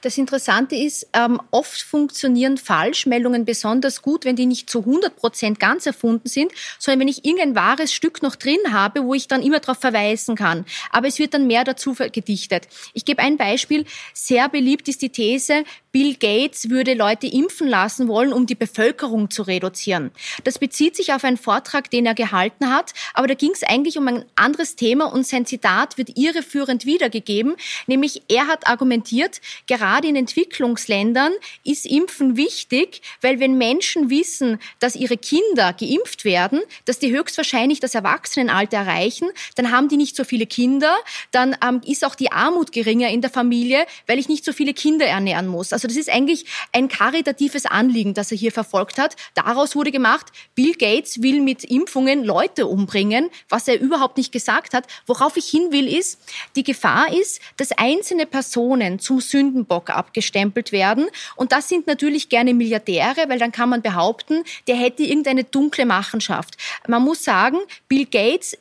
Das 0.00 0.16
Interessante 0.18 0.74
ist, 0.74 1.06
ähm, 1.12 1.40
oft 1.50 1.82
funktionieren 1.82 2.56
Falschmeldungen 2.56 3.44
besonders 3.44 4.02
gut, 4.02 4.24
wenn 4.24 4.36
die 4.36 4.46
nicht 4.46 4.70
zu 4.70 4.80
100 4.80 5.16
Prozent 5.16 5.60
ganz 5.60 5.86
erfunden 5.86 6.28
sind, 6.28 6.52
sondern 6.78 7.00
wenn 7.00 7.08
ich 7.08 7.24
irgendein 7.24 7.54
wahres 7.54 7.92
Stück 7.92 8.22
noch 8.22 8.36
drin 8.36 8.58
habe, 8.72 9.04
wo 9.04 9.14
ich 9.14 9.28
dann 9.28 9.42
immer 9.42 9.60
darauf 9.60 9.78
verweisen 9.78 10.34
kann. 10.34 10.64
Aber 10.90 11.08
es 11.08 11.18
wird 11.18 11.34
dann 11.34 11.46
mehr 11.46 11.64
dazu 11.64 11.94
gedichtet. 11.94 12.68
Ich 12.94 13.04
gebe 13.04 13.22
ein 13.22 13.36
Beispiel. 13.36 13.84
Sehr 14.14 14.48
beliebt 14.48 14.88
ist 14.88 15.02
die 15.02 15.10
These, 15.10 15.64
Bill 15.96 16.14
Gates 16.14 16.68
würde 16.68 16.92
Leute 16.92 17.26
impfen 17.26 17.68
lassen 17.68 18.06
wollen, 18.06 18.34
um 18.34 18.44
die 18.44 18.54
Bevölkerung 18.54 19.30
zu 19.30 19.42
reduzieren. 19.42 20.10
Das 20.44 20.58
bezieht 20.58 20.94
sich 20.94 21.14
auf 21.14 21.24
einen 21.24 21.38
Vortrag, 21.38 21.90
den 21.90 22.04
er 22.04 22.12
gehalten 22.12 22.70
hat, 22.70 22.92
aber 23.14 23.28
da 23.28 23.32
ging 23.32 23.52
es 23.52 23.62
eigentlich 23.62 23.96
um 23.96 24.06
ein 24.06 24.26
anderes 24.34 24.76
Thema 24.76 25.06
und 25.06 25.26
sein 25.26 25.46
Zitat 25.46 25.96
wird 25.96 26.18
irreführend 26.18 26.84
wiedergegeben, 26.84 27.56
nämlich 27.86 28.24
er 28.28 28.46
hat 28.46 28.68
argumentiert, 28.68 29.40
gerade 29.66 30.08
in 30.08 30.16
Entwicklungsländern 30.16 31.32
ist 31.64 31.86
Impfen 31.86 32.36
wichtig, 32.36 33.02
weil 33.20 33.40
wenn 33.40 33.58
Menschen 33.58 34.10
wissen, 34.10 34.58
dass 34.78 34.96
ihre 34.96 35.16
Kinder 35.16 35.72
geimpft 35.72 36.24
werden, 36.24 36.62
dass 36.84 36.98
die 36.98 37.10
höchstwahrscheinlich 37.12 37.80
das 37.80 37.94
Erwachsenenalter 37.94 38.78
erreichen, 38.78 39.28
dann 39.56 39.72
haben 39.72 39.88
die 39.88 39.96
nicht 39.96 40.16
so 40.16 40.24
viele 40.24 40.46
Kinder, 40.46 40.94
dann 41.32 41.56
ähm, 41.66 41.80
ist 41.84 42.04
auch 42.04 42.14
die 42.14 42.32
Armut 42.32 42.72
geringer 42.72 43.10
in 43.10 43.20
der 43.20 43.30
Familie, 43.30 43.86
weil 44.06 44.18
ich 44.18 44.28
nicht 44.28 44.44
so 44.44 44.52
viele 44.52 44.74
Kinder 44.74 45.06
ernähren 45.06 45.46
muss. 45.46 45.72
Also 45.72 45.88
das 45.88 45.96
ist 45.96 46.10
eigentlich 46.10 46.46
ein 46.72 46.88
karitatives 46.88 47.66
Anliegen, 47.66 48.14
das 48.14 48.30
er 48.30 48.38
hier 48.38 48.52
verfolgt 48.52 48.98
hat. 48.98 49.16
Daraus 49.34 49.74
wurde 49.74 49.90
gemacht, 49.90 50.26
Bill 50.54 50.74
Gates 50.74 51.22
will 51.22 51.40
mit 51.40 51.64
Impfungen 51.64 52.24
Leute 52.24 52.66
umbringen, 52.66 53.30
was 53.48 53.68
er 53.68 53.80
überhaupt 53.80 54.16
nicht 54.16 54.32
gesagt 54.32 54.74
hat. 54.74 54.86
Worauf 55.06 55.36
ich 55.36 55.46
hin 55.46 55.72
will, 55.72 55.88
ist, 55.88 56.20
die 56.54 56.64
Gefahr 56.64 57.12
ist, 57.12 57.40
dass 57.56 57.72
einzelne 57.72 58.26
Personen 58.26 58.98
zum 58.98 59.16
Sündenbock 59.56 59.90
abgestempelt 59.90 60.72
werden. 60.72 61.06
Und 61.36 61.52
das 61.52 61.68
sind 61.68 61.86
natürlich 61.86 62.28
gerne 62.28 62.54
Milliardäre, 62.54 63.28
weil 63.28 63.38
dann 63.38 63.52
kann 63.52 63.68
man 63.68 63.82
behaupten, 63.82 64.44
der 64.66 64.76
hätte 64.76 65.02
irgendeine 65.02 65.44
dunkle 65.44 65.86
Machenschaft. 65.86 66.56
Man 66.86 67.02
muss 67.02 67.24
sagen, 67.24 67.58
Bill 67.88 68.06
Gates 68.06 68.56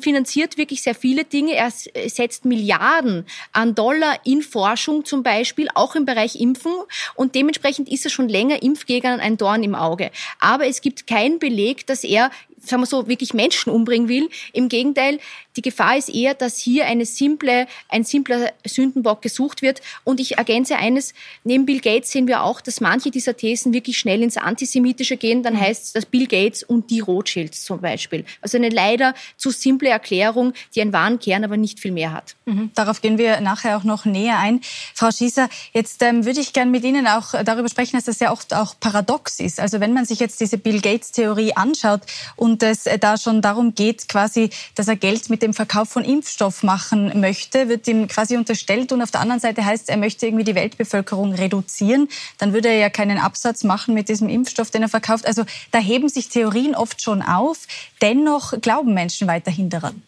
finanziert 0.00 0.56
wirklich 0.56 0.82
sehr 0.82 0.94
viele 0.94 1.24
Dinge. 1.24 1.54
Er 1.54 1.70
setzt 1.70 2.44
Milliarden 2.44 3.26
an 3.52 3.74
Dollar 3.74 4.18
in 4.24 4.42
Forschung 4.42 5.04
zum 5.04 5.22
Beispiel, 5.22 5.68
auch 5.74 5.94
im 5.94 6.04
Bereich 6.04 6.40
impfen 6.40 6.72
und 7.14 7.34
dementsprechend 7.34 7.88
ist 7.88 8.04
er 8.04 8.10
schon 8.10 8.28
länger 8.28 8.62
Impfgegnern 8.62 9.20
ein 9.20 9.36
Dorn 9.36 9.62
im 9.62 9.74
Auge. 9.74 10.10
Aber 10.38 10.66
es 10.66 10.80
gibt 10.80 11.06
keinen 11.06 11.38
Beleg, 11.38 11.86
dass 11.86 12.04
er 12.04 12.30
sagen 12.64 12.82
wir 12.82 12.86
so, 12.86 13.08
wirklich 13.08 13.34
Menschen 13.34 13.70
umbringen 13.70 14.08
will. 14.08 14.28
Im 14.52 14.68
Gegenteil, 14.68 15.18
die 15.56 15.62
Gefahr 15.62 15.96
ist 15.96 16.08
eher, 16.08 16.34
dass 16.34 16.58
hier 16.58 16.86
eine 16.86 17.04
simple, 17.04 17.66
ein 17.88 18.04
simpler 18.04 18.52
Sündenbock 18.64 19.22
gesucht 19.22 19.62
wird. 19.62 19.80
Und 20.04 20.20
ich 20.20 20.38
ergänze 20.38 20.76
eines, 20.76 21.12
neben 21.42 21.66
Bill 21.66 21.80
Gates 21.80 22.12
sehen 22.12 22.26
wir 22.28 22.44
auch, 22.44 22.60
dass 22.60 22.80
manche 22.80 23.10
dieser 23.10 23.36
Thesen 23.36 23.72
wirklich 23.72 23.98
schnell 23.98 24.22
ins 24.22 24.36
Antisemitische 24.36 25.16
gehen. 25.16 25.42
Dann 25.42 25.58
heißt 25.58 25.84
es, 25.86 25.92
dass 25.92 26.06
Bill 26.06 26.26
Gates 26.26 26.62
und 26.62 26.90
die 26.90 27.00
Rothschilds 27.00 27.64
zum 27.64 27.80
Beispiel. 27.80 28.24
Also 28.40 28.58
eine 28.58 28.68
leider 28.68 29.14
zu 29.36 29.50
simple 29.50 29.88
Erklärung, 29.88 30.52
die 30.74 30.82
einen 30.82 30.92
wahren 30.92 31.18
Kern, 31.18 31.44
aber 31.44 31.56
nicht 31.56 31.80
viel 31.80 31.92
mehr 31.92 32.12
hat. 32.12 32.36
Mhm. 32.44 32.70
Darauf 32.74 33.00
gehen 33.00 33.18
wir 33.18 33.40
nachher 33.40 33.76
auch 33.76 33.84
noch 33.84 34.04
näher 34.04 34.38
ein. 34.38 34.60
Frau 34.94 35.10
Schießer, 35.10 35.48
jetzt 35.72 36.02
ähm, 36.02 36.24
würde 36.24 36.40
ich 36.40 36.52
gerne 36.52 36.70
mit 36.70 36.84
Ihnen 36.84 37.06
auch 37.06 37.32
darüber 37.44 37.68
sprechen, 37.68 37.96
dass 37.96 38.04
das 38.04 38.20
ja 38.20 38.30
oft 38.30 38.54
auch 38.54 38.74
paradox 38.78 39.40
ist. 39.40 39.58
Also 39.58 39.80
wenn 39.80 39.92
man 39.92 40.04
sich 40.04 40.20
jetzt 40.20 40.40
diese 40.40 40.58
Bill 40.58 40.80
Gates 40.80 41.10
Theorie 41.10 41.54
anschaut 41.54 42.02
und 42.36 42.49
es 42.58 42.86
äh, 42.86 42.98
da 42.98 43.16
schon 43.16 43.42
darum 43.42 43.74
geht, 43.74 44.08
quasi, 44.08 44.50
dass 44.74 44.88
er 44.88 44.96
Geld 44.96 45.30
mit 45.30 45.42
dem 45.42 45.54
Verkauf 45.54 45.88
von 45.88 46.04
Impfstoff 46.04 46.62
machen 46.62 47.20
möchte, 47.20 47.68
wird 47.68 47.86
ihm 47.88 48.08
quasi 48.08 48.36
unterstellt. 48.36 48.92
Und 48.92 49.02
auf 49.02 49.10
der 49.10 49.20
anderen 49.20 49.40
Seite 49.40 49.64
heißt, 49.64 49.88
er 49.88 49.96
möchte 49.96 50.26
irgendwie 50.26 50.44
die 50.44 50.54
Weltbevölkerung 50.54 51.34
reduzieren. 51.34 52.08
Dann 52.38 52.52
würde 52.52 52.68
er 52.68 52.78
ja 52.78 52.90
keinen 52.90 53.18
Absatz 53.18 53.64
machen 53.64 53.94
mit 53.94 54.08
diesem 54.08 54.28
Impfstoff, 54.28 54.70
den 54.70 54.82
er 54.82 54.88
verkauft. 54.88 55.26
Also 55.26 55.44
da 55.70 55.78
heben 55.78 56.08
sich 56.08 56.28
Theorien 56.28 56.74
oft 56.74 57.02
schon 57.02 57.22
auf. 57.22 57.66
Dennoch 58.02 58.60
glauben 58.60 58.94
Menschen 58.94 59.28
weiterhin 59.28 59.70
daran. 59.70 60.02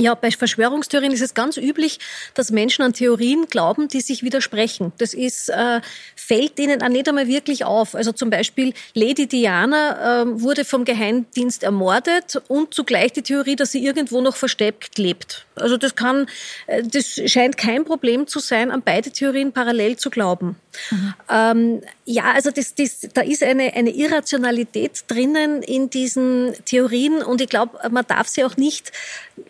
Ja, 0.00 0.14
bei 0.14 0.30
Verschwörungstheorien 0.30 1.12
ist 1.12 1.20
es 1.20 1.34
ganz 1.34 1.58
üblich, 1.58 1.98
dass 2.32 2.50
Menschen 2.50 2.82
an 2.82 2.94
Theorien 2.94 3.46
glauben, 3.50 3.88
die 3.88 4.00
sich 4.00 4.22
widersprechen. 4.22 4.92
Das 4.96 5.12
ist, 5.12 5.50
äh, 5.50 5.82
fällt 6.16 6.58
ihnen 6.58 6.82
auch 6.82 6.88
nicht 6.88 7.06
einmal 7.06 7.28
wirklich 7.28 7.66
auf. 7.66 7.94
Also 7.94 8.12
zum 8.12 8.30
Beispiel 8.30 8.72
Lady 8.94 9.26
Diana 9.26 10.22
äh, 10.22 10.40
wurde 10.40 10.64
vom 10.64 10.86
Geheimdienst 10.86 11.62
ermordet 11.62 12.40
und 12.48 12.72
zugleich 12.72 13.12
die 13.12 13.20
Theorie, 13.20 13.56
dass 13.56 13.72
sie 13.72 13.84
irgendwo 13.84 14.22
noch 14.22 14.36
versteckt 14.36 14.96
lebt. 14.96 15.44
Also 15.54 15.76
das 15.76 15.94
kann, 15.94 16.28
äh, 16.66 16.82
das 16.82 17.20
scheint 17.26 17.58
kein 17.58 17.84
Problem 17.84 18.26
zu 18.26 18.38
sein, 18.38 18.70
an 18.70 18.80
beide 18.82 19.10
Theorien 19.10 19.52
parallel 19.52 19.98
zu 19.98 20.08
glauben. 20.08 20.56
Mhm. 20.90 21.14
Ähm, 21.28 21.82
ja, 22.04 22.32
also 22.32 22.50
das, 22.50 22.74
das, 22.74 23.00
da 23.12 23.20
ist 23.20 23.42
eine, 23.42 23.74
eine 23.74 23.90
Irrationalität 23.90 25.04
drinnen 25.08 25.62
in 25.62 25.90
diesen 25.90 26.54
Theorien 26.64 27.22
und 27.22 27.40
ich 27.40 27.48
glaube, 27.48 27.78
man 27.90 28.06
darf 28.06 28.28
sie 28.28 28.44
auch 28.44 28.56
nicht, 28.56 28.92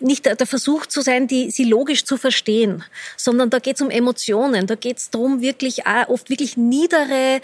nicht 0.00 0.26
der 0.40 0.46
Versuch 0.46 0.86
zu 0.86 1.02
sein, 1.02 1.26
die, 1.26 1.50
sie 1.50 1.64
logisch 1.64 2.04
zu 2.04 2.16
verstehen, 2.16 2.82
sondern 3.16 3.50
da 3.50 3.58
geht 3.58 3.76
es 3.76 3.82
um 3.82 3.90
Emotionen, 3.90 4.66
da 4.66 4.74
geht 4.74 4.98
es 4.98 5.10
darum, 5.10 5.40
wirklich 5.40 5.86
auch 5.86 6.08
oft 6.08 6.30
wirklich 6.30 6.56
niedere 6.56 7.40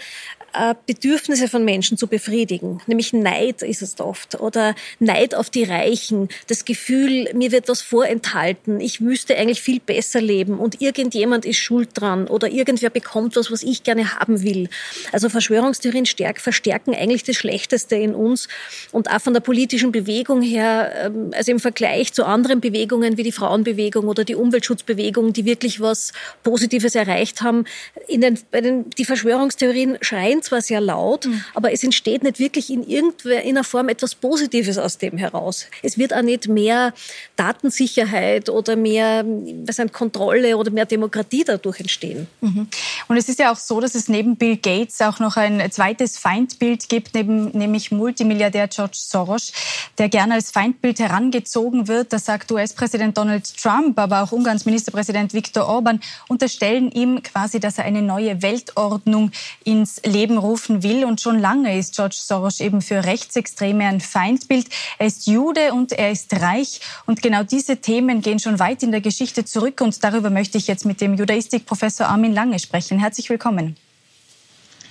Bedürfnisse 0.85 1.47
von 1.47 1.63
Menschen 1.63 1.97
zu 1.97 2.07
befriedigen. 2.07 2.81
Nämlich 2.87 3.13
Neid 3.13 3.61
ist 3.61 3.81
es 3.81 3.99
oft. 3.99 4.39
Oder 4.39 4.75
Neid 4.99 5.35
auf 5.35 5.49
die 5.49 5.63
Reichen. 5.63 6.29
Das 6.47 6.65
Gefühl, 6.65 7.29
mir 7.33 7.51
wird 7.51 7.69
was 7.69 7.81
vorenthalten. 7.81 8.79
Ich 8.79 8.99
müsste 8.99 9.37
eigentlich 9.37 9.61
viel 9.61 9.79
besser 9.79 10.21
leben 10.21 10.59
und 10.59 10.81
irgendjemand 10.81 11.45
ist 11.45 11.57
schuld 11.57 11.89
dran 11.93 12.27
oder 12.27 12.49
irgendwer 12.49 12.89
bekommt 12.89 13.35
was, 13.35 13.51
was 13.51 13.63
ich 13.63 13.83
gerne 13.83 14.15
haben 14.15 14.41
will. 14.43 14.69
Also 15.11 15.29
Verschwörungstheorien 15.29 16.05
stärk, 16.05 16.39
verstärken 16.39 16.95
eigentlich 16.95 17.23
das 17.23 17.35
Schlechteste 17.35 17.95
in 17.95 18.15
uns 18.15 18.47
und 18.91 19.09
auch 19.09 19.21
von 19.21 19.33
der 19.33 19.41
politischen 19.41 19.91
Bewegung 19.91 20.41
her, 20.41 20.91
ähm, 21.05 21.31
also 21.33 21.51
im 21.51 21.59
Vergleich 21.59 22.13
zu 22.13 22.25
anderen 22.25 22.61
Bewegungen 22.61 23.17
wie 23.17 23.23
die 23.23 23.31
Frauenbewegung 23.31 24.07
oder 24.07 24.23
die 24.23 24.35
Umweltschutzbewegung, 24.35 25.33
die 25.33 25.45
wirklich 25.45 25.79
was 25.79 26.13
Positives 26.43 26.95
erreicht 26.95 27.41
haben. 27.41 27.65
In 28.07 28.21
den, 28.21 28.39
bei 28.51 28.61
den, 28.61 28.89
die 28.91 29.05
Verschwörungstheorien 29.05 29.97
schreien 30.01 30.36
schreien 30.37 30.43
zwar 30.43 30.61
sehr 30.61 30.81
laut, 30.81 31.25
mhm. 31.25 31.43
aber 31.53 31.71
es 31.71 31.83
entsteht 31.83 32.23
nicht 32.23 32.39
wirklich 32.39 32.69
in 32.69 32.87
irgendeiner 32.87 33.63
Form 33.63 33.89
etwas 33.89 34.15
Positives 34.15 34.77
aus 34.77 34.97
dem 34.97 35.17
heraus. 35.17 35.67
Es 35.83 35.97
wird 35.97 36.13
auch 36.13 36.21
nicht 36.21 36.47
mehr 36.47 36.93
Datensicherheit 37.35 38.49
oder 38.49 38.75
mehr 38.75 39.25
was 39.65 39.79
ein 39.79 39.91
Kontrolle 39.91 40.57
oder 40.57 40.71
mehr 40.71 40.85
Demokratie 40.85 41.43
dadurch 41.43 41.79
entstehen. 41.79 42.27
Mhm. 42.41 42.67
Und 43.07 43.17
es 43.17 43.29
ist 43.29 43.39
ja 43.39 43.51
auch 43.51 43.57
so, 43.57 43.79
dass 43.79 43.95
es 43.95 44.09
neben 44.09 44.35
Bill 44.35 44.57
Gates 44.57 45.01
auch 45.01 45.19
noch 45.19 45.37
ein 45.37 45.71
zweites 45.71 46.17
Feindbild 46.17 46.89
gibt, 46.89 47.13
neben, 47.13 47.49
nämlich 47.57 47.91
Multimilliardär 47.91 48.67
George 48.67 48.97
Soros, 48.97 49.51
der 49.97 50.09
gerne 50.09 50.35
als 50.35 50.51
Feindbild 50.51 50.99
herangezogen 50.99 51.87
wird. 51.87 52.13
Das 52.13 52.25
sagt 52.25 52.51
US-Präsident 52.51 53.17
Donald 53.17 53.45
Trump, 53.57 53.97
aber 53.99 54.23
auch 54.23 54.31
Ungarns 54.31 54.65
Ministerpräsident 54.65 55.33
Viktor 55.33 55.67
Orban 55.67 55.99
unterstellen 56.27 56.91
ihm 56.91 57.21
quasi, 57.23 57.59
dass 57.59 57.77
er 57.77 57.85
eine 57.85 58.01
neue 58.01 58.41
Weltordnung 58.41 59.31
ins 59.63 60.01
Leben 60.03 60.26
rufen 60.35 60.81
will. 60.81 61.05
Und 61.05 61.21
schon 61.21 61.37
lange 61.37 61.77
ist 61.77 61.95
George 61.95 62.17
Soros 62.17 62.59
eben 62.59 62.81
für 62.81 63.05
Rechtsextreme 63.05 63.85
ein 63.85 64.01
Feindbild. 64.01 64.67
Er 64.97 65.05
ist 65.05 65.27
Jude 65.27 65.73
und 65.73 65.91
er 65.91 66.11
ist 66.11 66.33
reich. 66.41 66.81
Und 67.05 67.21
genau 67.21 67.43
diese 67.43 67.77
Themen 67.77 68.21
gehen 68.21 68.39
schon 68.39 68.57
weit 68.57 68.81
in 68.81 68.89
der 68.89 69.01
Geschichte 69.01 69.45
zurück. 69.45 69.81
Und 69.81 70.03
darüber 70.03 70.31
möchte 70.31 70.57
ich 70.57 70.65
jetzt 70.65 70.85
mit 70.85 71.01
dem 71.01 71.13
Judaistikprofessor 71.13 72.07
Armin 72.07 72.33
Lange 72.33 72.57
sprechen. 72.57 72.97
Herzlich 72.97 73.29
willkommen. 73.29 73.75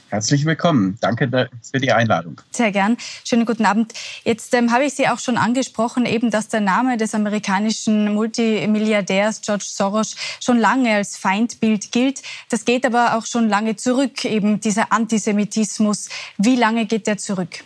Herzlich 0.09 0.45
willkommen. 0.45 0.97
Danke 1.01 1.49
für 1.63 1.81
die 1.81 1.91
Einladung. 1.91 2.41
Sehr 2.53 2.71
gern. 2.71 2.97
Schönen 3.25 3.45
guten 3.45 3.65
Abend. 3.65 3.93
Jetzt 4.25 4.55
ähm, 4.55 4.71
habe 4.73 4.85
ich 4.85 4.95
Sie 4.95 5.09
auch 5.09 5.19
schon 5.19 5.37
angesprochen, 5.37 6.07
eben, 6.07 6.31
dass 6.31 6.47
der 6.49 6.61
Name 6.61 6.97
des 6.97 7.15
amerikanischen 7.15 8.15
Multimilliardärs 8.15 9.41
George 9.41 9.65
Soros 9.67 10.15
schon 10.41 10.59
lange 10.59 10.95
als 10.95 11.17
Feindbild 11.17 11.91
gilt. 11.91 12.23
Das 12.51 12.65
geht 12.65 12.87
aber 12.87 13.17
auch 13.17 13.27
schon 13.27 13.49
lange 13.49 13.75
zurück, 13.75 14.25
eben 14.25 14.61
dieser 14.61 14.93
Antisemitismus. 14.93 16.09
Wie 16.39 16.55
lange 16.55 16.87
geht 16.87 17.09
der 17.09 17.19
zurück? 17.19 17.65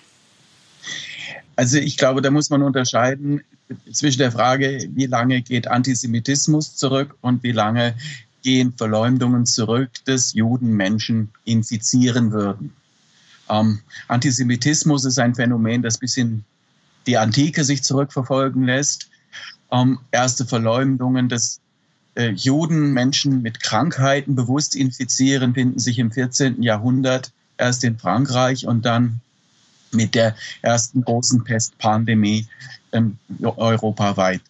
Also 1.57 1.76
ich 1.76 1.98
glaube, 1.98 2.22
da 2.22 2.31
muss 2.31 2.48
man 2.48 2.62
unterscheiden 2.62 3.42
zwischen 3.92 4.18
der 4.18 4.33
Frage, 4.33 4.88
wie 4.94 5.07
lange 5.07 5.42
geht 5.42 5.68
Antisemitismus 5.68 6.74
zurück 6.74 7.16
und 7.20 7.42
wie 7.42 7.53
lange 7.53 7.94
gehen 8.42 8.72
Verleumdungen 8.76 9.46
zurück, 9.46 9.90
dass 10.05 10.33
Juden 10.35 10.72
Menschen 10.72 11.31
infizieren 11.44 12.33
würden. 12.33 12.74
Ähm, 13.48 13.81
Antisemitismus 14.09 15.05
ist 15.05 15.18
ein 15.18 15.35
Phänomen, 15.35 15.83
das 15.83 15.98
bis 15.98 16.16
in 16.16 16.44
die 17.07 17.18
Antike 17.18 17.64
sich 17.64 17.83
zurückverfolgen 17.83 18.64
lässt. 18.64 19.09
Ähm, 19.72 19.98
erste 20.11 20.46
Verleumdungen, 20.46 21.29
dass 21.29 21.61
äh, 22.14 22.31
Juden 22.31 22.92
Menschen 22.92 23.42
mit 23.42 23.61
Krankheiten 23.61 24.35
bewusst 24.35 24.74
infizieren, 24.74 25.55
finden 25.55 25.79
sich 25.79 25.98
im 25.98 26.12
14. 26.12 26.62
Jahrhundert 26.62 27.33
erst 27.57 27.85
in 27.85 27.98
Frankreich 27.98 28.66
und 28.66 28.85
dann 28.85 29.20
mit 29.92 30.14
der 30.14 30.37
ersten 30.62 31.03
großen 31.03 31.44
Pestpandemie 31.44 32.46
ähm, 32.92 33.18
europaweit. 33.40 34.40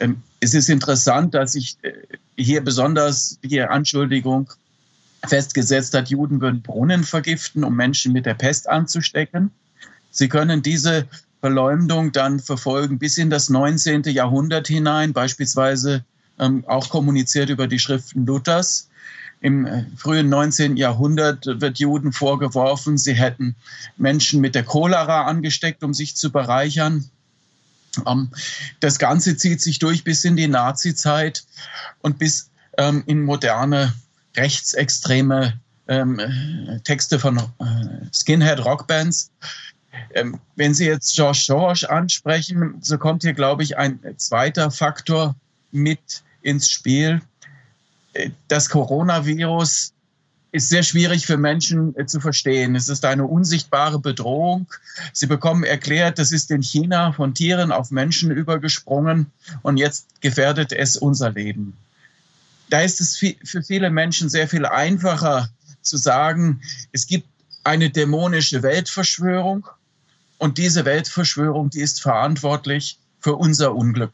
Ähm, 0.00 0.22
es 0.40 0.54
ist 0.54 0.68
interessant, 0.68 1.34
dass 1.34 1.52
sich 1.52 1.76
äh, 1.82 1.92
hier 2.38 2.62
besonders 2.62 3.38
die 3.42 3.60
Anschuldigung 3.60 4.50
festgesetzt 5.26 5.94
hat, 5.94 6.08
Juden 6.08 6.40
würden 6.40 6.62
Brunnen 6.62 7.04
vergiften, 7.04 7.64
um 7.64 7.74
Menschen 7.74 8.12
mit 8.12 8.24
der 8.24 8.34
Pest 8.34 8.68
anzustecken. 8.68 9.50
Sie 10.10 10.28
können 10.28 10.62
diese 10.62 11.06
Verleumdung 11.40 12.12
dann 12.12 12.40
verfolgen 12.40 12.98
bis 12.98 13.18
in 13.18 13.30
das 13.30 13.50
19. 13.50 14.04
Jahrhundert 14.04 14.68
hinein, 14.68 15.12
beispielsweise 15.12 16.04
ähm, 16.38 16.64
auch 16.66 16.88
kommuniziert 16.88 17.50
über 17.50 17.66
die 17.66 17.78
Schriften 17.78 18.26
Luthers. 18.26 18.88
Im 19.40 19.66
äh, 19.66 19.84
frühen 19.96 20.28
19. 20.28 20.76
Jahrhundert 20.76 21.46
wird 21.46 21.78
Juden 21.78 22.12
vorgeworfen, 22.12 22.98
sie 22.98 23.14
hätten 23.14 23.54
Menschen 23.96 24.40
mit 24.40 24.54
der 24.54 24.64
Cholera 24.64 25.26
angesteckt, 25.26 25.82
um 25.84 25.94
sich 25.94 26.16
zu 26.16 26.30
bereichern. 26.30 27.08
Ähm, 28.06 28.30
das 28.80 28.98
Ganze 28.98 29.36
zieht 29.36 29.60
sich 29.60 29.78
durch 29.78 30.04
bis 30.04 30.24
in 30.24 30.36
die 30.36 30.48
Nazi-Zeit 30.48 31.44
und 32.02 32.18
bis 32.18 32.50
ähm, 32.76 33.02
in 33.06 33.22
moderne 33.22 33.94
rechtsextreme 34.36 35.58
ähm, 35.88 36.20
Texte 36.84 37.18
von 37.18 37.38
äh, 37.38 37.42
Skinhead-Rockbands. 38.12 39.30
Wenn 40.54 40.74
Sie 40.74 40.86
jetzt 40.86 41.16
George 41.16 41.42
Soros 41.44 41.82
ansprechen, 41.82 42.76
so 42.82 42.98
kommt 42.98 43.22
hier, 43.22 43.32
glaube 43.32 43.64
ich, 43.64 43.76
ein 43.78 43.98
zweiter 44.16 44.70
Faktor 44.70 45.34
mit 45.72 46.22
ins 46.42 46.70
Spiel. 46.70 47.20
Äh, 48.12 48.30
das 48.48 48.68
Coronavirus 48.68 49.92
ist 50.50 50.68
sehr 50.68 50.82
schwierig 50.82 51.26
für 51.26 51.36
Menschen 51.36 51.94
äh, 51.96 52.06
zu 52.06 52.20
verstehen. 52.20 52.74
Es 52.74 52.88
ist 52.88 53.04
eine 53.04 53.24
unsichtbare 53.24 53.98
Bedrohung. 53.98 54.66
Sie 55.12 55.26
bekommen 55.26 55.64
erklärt, 55.64 56.18
das 56.18 56.32
ist 56.32 56.50
in 56.50 56.62
China 56.62 57.12
von 57.12 57.34
Tieren 57.34 57.72
auf 57.72 57.90
Menschen 57.90 58.30
übergesprungen 58.30 59.26
und 59.62 59.76
jetzt 59.76 60.06
gefährdet 60.20 60.72
es 60.72 60.96
unser 60.96 61.30
Leben. 61.30 61.76
Da 62.70 62.80
ist 62.80 63.00
es 63.00 63.16
für 63.16 63.62
viele 63.62 63.90
Menschen 63.90 64.28
sehr 64.28 64.48
viel 64.48 64.66
einfacher 64.66 65.48
zu 65.82 65.96
sagen, 65.96 66.60
es 66.92 67.06
gibt 67.06 67.26
eine 67.64 67.90
dämonische 67.90 68.62
Weltverschwörung 68.62 69.66
und 70.38 70.58
diese 70.58 70.84
Weltverschwörung, 70.84 71.70
die 71.70 71.80
ist 71.80 72.00
verantwortlich 72.00 72.98
für 73.20 73.36
unser 73.36 73.74
Unglück. 73.74 74.12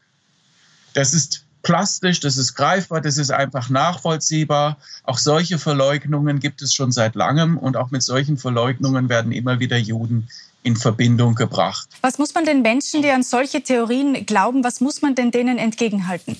Das 0.93 1.13
ist 1.13 1.44
plastisch, 1.65 2.19
das 2.19 2.37
ist 2.37 2.53
greifbar, 2.53 3.01
das 3.01 3.17
ist 3.17 3.31
einfach 3.31 3.69
nachvollziehbar. 3.69 4.77
Auch 5.03 5.17
solche 5.17 5.57
Verleugnungen 5.57 6.39
gibt 6.39 6.61
es 6.61 6.73
schon 6.75 6.91
seit 6.91 7.15
langem 7.15 7.57
und 7.57 7.75
auch 7.75 7.89
mit 7.89 8.03
solchen 8.03 8.37
Verleugnungen 8.37 9.09
werden 9.09 9.31
immer 9.31 9.59
wieder 9.59 9.75
Juden 9.75 10.29
in 10.61 10.75
Verbindung 10.75 11.33
gebracht. 11.33 11.89
Was 12.01 12.19
muss 12.19 12.35
man 12.35 12.45
den 12.45 12.61
Menschen, 12.61 13.01
die 13.01 13.09
an 13.09 13.23
solche 13.23 13.61
Theorien 13.61 14.27
glauben, 14.27 14.63
was 14.63 14.79
muss 14.79 15.01
man 15.01 15.15
denn 15.15 15.31
denen 15.31 15.57
entgegenhalten? 15.57 16.37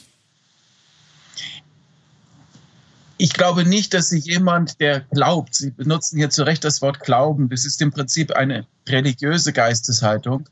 Ich 3.17 3.33
glaube 3.33 3.65
nicht, 3.65 3.95
dass 3.95 4.09
sich 4.09 4.25
jemand, 4.25 4.79
der 4.79 4.99
glaubt, 4.99 5.55
Sie 5.55 5.71
benutzen 5.71 6.17
hier 6.17 6.29
zu 6.29 6.43
Recht 6.43 6.63
das 6.63 6.83
Wort 6.83 6.99
Glauben, 6.99 7.49
das 7.49 7.65
ist 7.65 7.81
im 7.81 7.91
Prinzip 7.91 8.31
eine 8.33 8.67
religiöse 8.87 9.53
Geisteshaltung, 9.53 10.49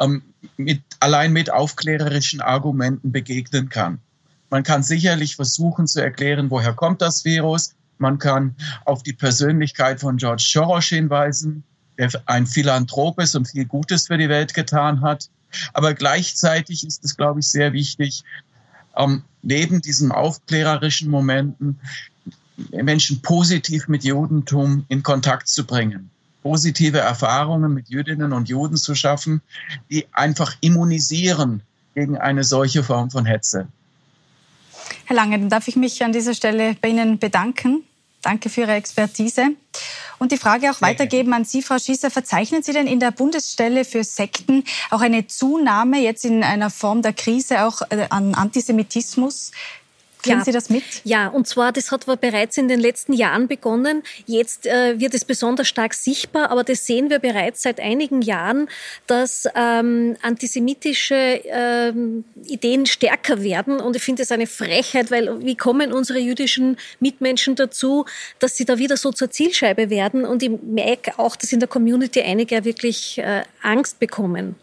ähm, 0.00 0.22
mit, 0.56 0.82
allein 0.98 1.32
mit 1.32 1.52
aufklärerischen 1.52 2.40
Argumenten 2.40 3.12
begegnen 3.12 3.68
kann. 3.68 4.00
Man 4.56 4.62
kann 4.62 4.82
sicherlich 4.82 5.36
versuchen 5.36 5.86
zu 5.86 6.00
erklären, 6.00 6.50
woher 6.50 6.72
kommt 6.72 7.02
das 7.02 7.26
Virus. 7.26 7.74
Man 7.98 8.16
kann 8.16 8.54
auf 8.86 9.02
die 9.02 9.12
Persönlichkeit 9.12 10.00
von 10.00 10.16
George 10.16 10.42
Soros 10.50 10.86
hinweisen, 10.86 11.62
der 11.98 12.08
ein 12.24 12.46
Philanthrop 12.46 13.20
ist 13.20 13.36
und 13.36 13.46
viel 13.48 13.66
Gutes 13.66 14.06
für 14.06 14.16
die 14.16 14.30
Welt 14.30 14.54
getan 14.54 15.02
hat. 15.02 15.28
Aber 15.74 15.92
gleichzeitig 15.92 16.86
ist 16.86 17.04
es, 17.04 17.18
glaube 17.18 17.40
ich, 17.40 17.48
sehr 17.48 17.74
wichtig, 17.74 18.24
ähm, 18.96 19.24
neben 19.42 19.82
diesen 19.82 20.10
aufklärerischen 20.10 21.10
Momenten 21.10 21.78
Menschen 22.70 23.20
positiv 23.20 23.88
mit 23.88 24.04
Judentum 24.04 24.86
in 24.88 25.02
Kontakt 25.02 25.48
zu 25.48 25.66
bringen, 25.66 26.08
positive 26.42 27.00
Erfahrungen 27.00 27.74
mit 27.74 27.90
Jüdinnen 27.90 28.32
und 28.32 28.48
Juden 28.48 28.78
zu 28.78 28.94
schaffen, 28.94 29.42
die 29.90 30.06
einfach 30.12 30.56
immunisieren 30.62 31.60
gegen 31.94 32.16
eine 32.16 32.42
solche 32.42 32.82
Form 32.82 33.10
von 33.10 33.26
Hetze. 33.26 33.68
Herr 35.06 35.14
Lange, 35.14 35.38
dann 35.38 35.48
darf 35.48 35.68
ich 35.68 35.76
mich 35.76 36.02
an 36.02 36.12
dieser 36.12 36.34
Stelle 36.34 36.74
bei 36.80 36.88
Ihnen 36.88 37.20
bedanken. 37.20 37.84
Danke 38.22 38.48
für 38.48 38.62
Ihre 38.62 38.74
Expertise. 38.74 39.50
Und 40.18 40.32
die 40.32 40.36
Frage 40.36 40.68
auch 40.72 40.80
weitergeben 40.80 41.32
an 41.32 41.44
Sie, 41.44 41.62
Frau 41.62 41.78
Schießer. 41.78 42.10
Verzeichnen 42.10 42.64
Sie 42.64 42.72
denn 42.72 42.88
in 42.88 42.98
der 42.98 43.12
Bundesstelle 43.12 43.84
für 43.84 44.02
Sekten 44.02 44.64
auch 44.90 45.00
eine 45.02 45.28
Zunahme 45.28 46.00
jetzt 46.00 46.24
in 46.24 46.42
einer 46.42 46.70
Form 46.70 47.02
der 47.02 47.12
Krise 47.12 47.64
auch 47.64 47.82
äh, 47.90 48.06
an 48.10 48.34
Antisemitismus? 48.34 49.52
Kriegen 50.26 50.38
ja. 50.38 50.44
Sie 50.44 50.52
das 50.52 50.70
mit? 50.70 50.82
Ja, 51.04 51.28
und 51.28 51.46
zwar, 51.46 51.72
das 51.72 51.90
hat 51.90 52.04
aber 52.08 52.16
bereits 52.16 52.56
in 52.58 52.68
den 52.68 52.80
letzten 52.80 53.12
Jahren 53.12 53.48
begonnen. 53.48 54.02
Jetzt 54.26 54.66
äh, 54.66 54.98
wird 54.98 55.14
es 55.14 55.24
besonders 55.24 55.68
stark 55.68 55.94
sichtbar, 55.94 56.50
aber 56.50 56.64
das 56.64 56.86
sehen 56.86 57.10
wir 57.10 57.18
bereits 57.18 57.62
seit 57.62 57.80
einigen 57.80 58.22
Jahren, 58.22 58.68
dass 59.06 59.48
ähm, 59.54 60.16
antisemitische 60.22 61.14
ähm, 61.14 62.24
Ideen 62.44 62.86
stärker 62.86 63.42
werden. 63.42 63.80
Und 63.80 63.96
ich 63.96 64.02
finde 64.02 64.22
es 64.22 64.32
eine 64.32 64.46
Frechheit, 64.46 65.10
weil 65.10 65.44
wie 65.44 65.56
kommen 65.56 65.92
unsere 65.92 66.18
jüdischen 66.18 66.76
Mitmenschen 67.00 67.54
dazu, 67.54 68.04
dass 68.38 68.56
sie 68.56 68.64
da 68.64 68.78
wieder 68.78 68.96
so 68.96 69.12
zur 69.12 69.30
Zielscheibe 69.30 69.90
werden? 69.90 70.24
Und 70.24 70.42
ich 70.42 70.50
merke 70.62 71.18
auch, 71.18 71.36
dass 71.36 71.52
in 71.52 71.60
der 71.60 71.68
Community 71.68 72.22
einige 72.22 72.64
wirklich 72.64 73.18
äh, 73.18 73.42
Angst 73.62 73.98
bekommen. 74.00 74.56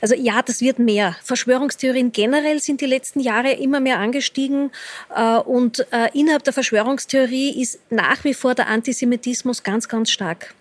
Also 0.00 0.14
ja, 0.14 0.42
das 0.42 0.60
wird 0.60 0.78
mehr. 0.78 1.16
Verschwörungstheorien 1.22 2.12
generell 2.12 2.60
sind 2.60 2.80
die 2.80 2.86
letzten 2.86 3.20
Jahre 3.20 3.52
immer 3.52 3.80
mehr 3.80 3.98
angestiegen 3.98 4.70
äh, 5.14 5.36
und 5.38 5.86
äh, 5.92 6.08
innerhalb 6.12 6.44
der 6.44 6.52
Verschwörungstheorie 6.52 7.60
ist 7.60 7.78
nach 7.90 8.24
wie 8.24 8.34
vor 8.34 8.54
der 8.54 8.68
Antisemitismus 8.68 9.62
ganz, 9.62 9.88
ganz 9.88 10.10
stark. 10.10 10.54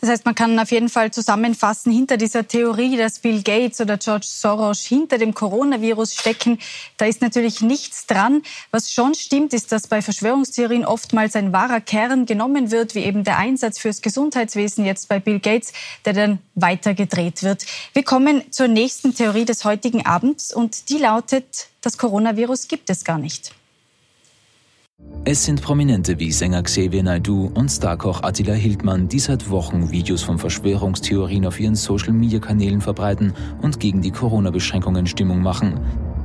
Das 0.00 0.10
heißt, 0.10 0.24
man 0.24 0.34
kann 0.34 0.58
auf 0.60 0.70
jeden 0.70 0.88
Fall 0.88 1.10
zusammenfassen, 1.10 1.92
hinter 1.92 2.16
dieser 2.16 2.46
Theorie, 2.46 2.96
dass 2.96 3.18
Bill 3.18 3.42
Gates 3.42 3.80
oder 3.80 3.96
George 3.96 4.26
Soros 4.28 4.84
hinter 4.84 5.18
dem 5.18 5.34
Coronavirus 5.34 6.14
stecken, 6.14 6.58
da 6.98 7.06
ist 7.06 7.20
natürlich 7.20 7.62
nichts 7.62 8.06
dran. 8.06 8.42
Was 8.70 8.92
schon 8.92 9.14
stimmt, 9.14 9.52
ist, 9.52 9.72
dass 9.72 9.88
bei 9.88 10.00
Verschwörungstheorien 10.00 10.84
oftmals 10.84 11.34
ein 11.34 11.52
wahrer 11.52 11.80
Kern 11.80 12.26
genommen 12.26 12.70
wird, 12.70 12.94
wie 12.94 13.04
eben 13.04 13.24
der 13.24 13.38
Einsatz 13.38 13.78
fürs 13.78 14.00
Gesundheitswesen 14.00 14.84
jetzt 14.84 15.08
bei 15.08 15.18
Bill 15.18 15.40
Gates, 15.40 15.72
der 16.04 16.12
dann 16.12 16.38
weitergedreht 16.54 17.42
wird. 17.42 17.66
Wir 17.92 18.04
kommen 18.04 18.42
zur 18.52 18.68
nächsten 18.68 19.14
Theorie 19.14 19.44
des 19.44 19.64
heutigen 19.64 20.06
Abends 20.06 20.54
und 20.54 20.90
die 20.90 20.98
lautet, 20.98 21.68
das 21.80 21.98
Coronavirus 21.98 22.68
gibt 22.68 22.88
es 22.90 23.04
gar 23.04 23.18
nicht. 23.18 23.52
Es 25.30 25.44
sind 25.44 25.60
Prominente 25.60 26.18
wie 26.18 26.32
Sänger 26.32 26.62
Xavier 26.62 27.02
Naidoo 27.02 27.50
und 27.52 27.68
Starkoch 27.68 28.22
Attila 28.22 28.54
Hildmann, 28.54 29.08
die 29.08 29.18
seit 29.18 29.50
Wochen 29.50 29.90
Videos 29.90 30.22
von 30.22 30.38
Verschwörungstheorien 30.38 31.44
auf 31.44 31.60
ihren 31.60 31.74
Social-Media-Kanälen 31.74 32.80
verbreiten 32.80 33.34
und 33.60 33.78
gegen 33.78 34.00
die 34.00 34.10
Corona-Beschränkungen 34.10 35.06
Stimmung 35.06 35.42
machen. 35.42 35.80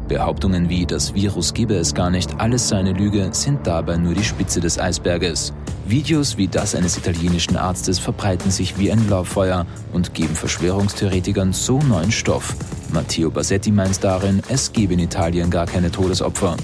Behauptungen 0.08 0.70
wie 0.70 0.86
das 0.86 1.14
Virus 1.14 1.54
gebe 1.54 1.76
es 1.76 1.94
gar 1.94 2.10
nicht, 2.12 2.40
alles 2.40 2.70
sei 2.70 2.78
eine 2.78 2.94
Lüge, 2.94 3.28
sind 3.34 3.68
dabei 3.68 3.98
nur 3.98 4.14
die 4.14 4.24
Spitze 4.24 4.62
des 4.62 4.80
Eisberges. 4.80 5.52
Videos 5.86 6.38
wie 6.38 6.48
das 6.48 6.74
eines 6.74 6.98
italienischen 6.98 7.58
Arztes 7.58 8.00
verbreiten 8.00 8.52
sich 8.52 8.80
wie 8.80 8.90
ein 8.90 9.10
Lauffeuer 9.10 9.66
und 9.92 10.14
geben 10.14 10.34
Verschwörungstheoretikern 10.34 11.52
so 11.52 11.80
neuen 11.80 12.14
Stoff. 12.14 12.56
Matteo 12.94 13.30
Bassetti 13.30 13.70
meint 13.70 14.02
darin, 14.02 14.42
es 14.48 14.72
gebe 14.72 14.94
in 14.94 15.00
Italien 15.00 15.50
gar 15.50 15.66
keine 15.66 15.92
Todesopfer. 15.92 16.56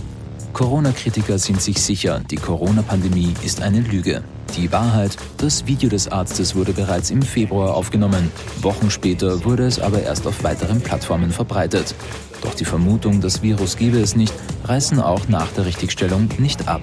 Corona-Kritiker 0.54 1.38
sind 1.38 1.62
sich 1.62 1.82
sicher, 1.82 2.22
die 2.30 2.36
Corona-Pandemie 2.36 3.34
ist 3.44 3.62
eine 3.62 3.80
Lüge. 3.80 4.24
Die 4.58 4.72
Wahrheit, 4.72 5.16
das 5.38 5.68
Video 5.68 5.90
des 5.90 6.08
Arztes 6.08 6.56
wurde 6.56 6.74
bereits 6.74 7.12
im 7.12 7.22
Februar 7.22 7.76
aufgenommen. 7.76 8.32
Wochen 8.62 8.90
später 8.90 9.46
wurde 9.46 9.66
es 9.66 9.80
aber 9.80 10.02
erst 10.02 10.26
auf 10.28 10.44
weiteren 10.44 10.82
Plattformen 10.82 11.32
verbreitet. 11.32 11.94
Doch 12.42 12.56
die 12.56 12.66
Vermutung, 12.66 13.22
das 13.22 13.42
Virus 13.42 13.78
gebe 13.78 14.00
es 14.00 14.16
nicht, 14.16 14.34
reißen 14.66 15.00
auch 15.00 15.28
nach 15.28 15.52
der 15.52 15.66
Richtigstellung 15.66 16.30
nicht 16.40 16.68
ab. 16.68 16.82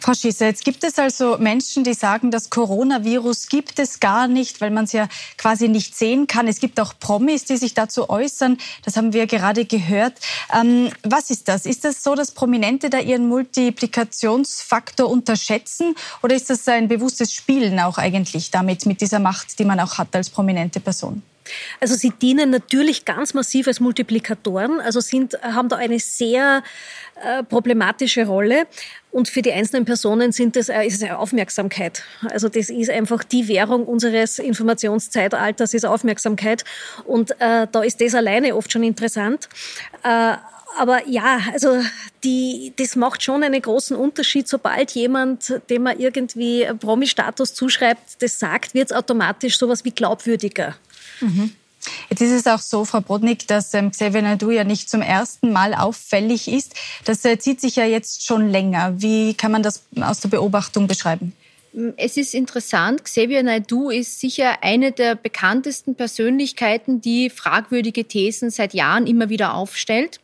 Frau 0.00 0.14
Schießer, 0.14 0.46
jetzt 0.46 0.64
gibt 0.64 0.82
es 0.82 0.98
also 0.98 1.36
Menschen, 1.38 1.84
die 1.84 1.92
sagen, 1.92 2.30
das 2.30 2.48
Coronavirus 2.48 3.48
gibt 3.48 3.78
es 3.78 4.00
gar 4.00 4.28
nicht, 4.28 4.62
weil 4.62 4.70
man 4.70 4.84
es 4.84 4.92
ja 4.92 5.08
quasi 5.36 5.68
nicht 5.68 5.94
sehen 5.94 6.26
kann. 6.26 6.48
Es 6.48 6.58
gibt 6.58 6.80
auch 6.80 6.94
Promis, 6.98 7.44
die 7.44 7.58
sich 7.58 7.74
dazu 7.74 8.08
äußern. 8.08 8.56
Das 8.84 8.96
haben 8.96 9.12
wir 9.12 9.26
gerade 9.26 9.66
gehört. 9.66 10.14
Ähm, 10.58 10.90
was 11.02 11.28
ist 11.28 11.48
das? 11.48 11.66
Ist 11.66 11.84
das 11.84 12.02
so, 12.02 12.14
dass 12.14 12.32
Prominente 12.32 12.88
da 12.88 12.98
ihren 12.98 13.28
Multiplikationsfaktor 13.28 15.08
unterschätzen? 15.08 15.94
Oder 16.22 16.34
ist 16.34 16.48
das 16.48 16.66
ein 16.66 16.88
bewusstes 16.88 17.32
Spielen 17.32 17.78
auch 17.78 17.98
eigentlich 17.98 18.50
damit, 18.50 18.86
mit 18.86 19.02
dieser 19.02 19.18
Macht, 19.18 19.58
die 19.58 19.66
man 19.66 19.80
auch 19.80 19.98
hat 19.98 20.16
als 20.16 20.30
prominente 20.30 20.80
Person? 20.80 21.22
Also 21.80 21.94
sie 21.94 22.10
dienen 22.10 22.50
natürlich 22.50 23.04
ganz 23.04 23.34
massiv 23.34 23.66
als 23.66 23.80
Multiplikatoren, 23.80 24.80
also 24.80 25.00
sind, 25.00 25.36
haben 25.42 25.68
da 25.68 25.76
eine 25.76 25.98
sehr 25.98 26.62
äh, 27.22 27.42
problematische 27.42 28.26
Rolle. 28.26 28.66
Und 29.12 29.28
für 29.28 29.42
die 29.42 29.52
einzelnen 29.52 29.84
Personen 29.84 30.32
sind 30.32 30.56
das, 30.56 30.68
äh, 30.68 30.84
ist 30.84 31.02
es 31.02 31.10
Aufmerksamkeit. 31.10 32.04
Also 32.30 32.48
das 32.48 32.70
ist 32.70 32.90
einfach 32.90 33.24
die 33.24 33.48
Währung 33.48 33.84
unseres 33.84 34.38
Informationszeitalters, 34.38 35.74
ist 35.74 35.84
Aufmerksamkeit. 35.84 36.64
Und 37.04 37.32
äh, 37.40 37.66
da 37.70 37.82
ist 37.82 38.00
das 38.00 38.14
alleine 38.14 38.54
oft 38.54 38.70
schon 38.72 38.84
interessant. 38.84 39.48
Äh, 40.04 40.34
aber 40.78 41.06
ja, 41.08 41.40
also 41.52 41.80
die, 42.22 42.72
das 42.76 42.94
macht 42.94 43.22
schon 43.22 43.42
einen 43.42 43.60
großen 43.60 43.96
Unterschied. 43.96 44.46
Sobald 44.46 44.92
jemand, 44.92 45.60
dem 45.68 45.82
man 45.82 45.98
irgendwie 45.98 46.66
Promi-Status 46.78 47.54
zuschreibt, 47.54 48.22
das 48.22 48.38
sagt, 48.38 48.74
wird 48.74 48.90
es 48.90 48.96
automatisch 48.96 49.58
sowas 49.58 49.84
wie 49.84 49.90
glaubwürdiger. 49.90 50.76
Mhm. 51.20 51.52
Jetzt 52.08 52.20
ist 52.20 52.32
es 52.32 52.46
auch 52.46 52.58
so, 52.58 52.84
Frau 52.84 53.00
Brodnik, 53.00 53.46
dass 53.46 53.72
ähm, 53.74 53.90
Xavier 53.90 54.22
Naidu 54.22 54.50
ja 54.50 54.64
nicht 54.64 54.90
zum 54.90 55.02
ersten 55.02 55.52
Mal 55.52 55.74
auffällig 55.74 56.48
ist. 56.48 56.74
Das 57.04 57.24
äh, 57.24 57.38
zieht 57.38 57.60
sich 57.60 57.76
ja 57.76 57.84
jetzt 57.84 58.24
schon 58.24 58.48
länger. 58.48 58.94
Wie 58.96 59.34
kann 59.34 59.52
man 59.52 59.62
das 59.62 59.82
aus 60.00 60.20
der 60.20 60.28
Beobachtung 60.28 60.86
beschreiben? 60.86 61.32
Es 61.96 62.16
ist 62.16 62.34
interessant, 62.34 63.04
Xavier 63.04 63.44
Naidu 63.44 63.90
ist 63.90 64.18
sicher 64.18 64.62
eine 64.62 64.90
der 64.90 65.14
bekanntesten 65.14 65.94
Persönlichkeiten, 65.94 67.00
die 67.00 67.30
fragwürdige 67.30 68.04
Thesen 68.04 68.50
seit 68.50 68.74
Jahren 68.74 69.06
immer 69.06 69.28
wieder 69.28 69.54
aufstellt. 69.54 70.18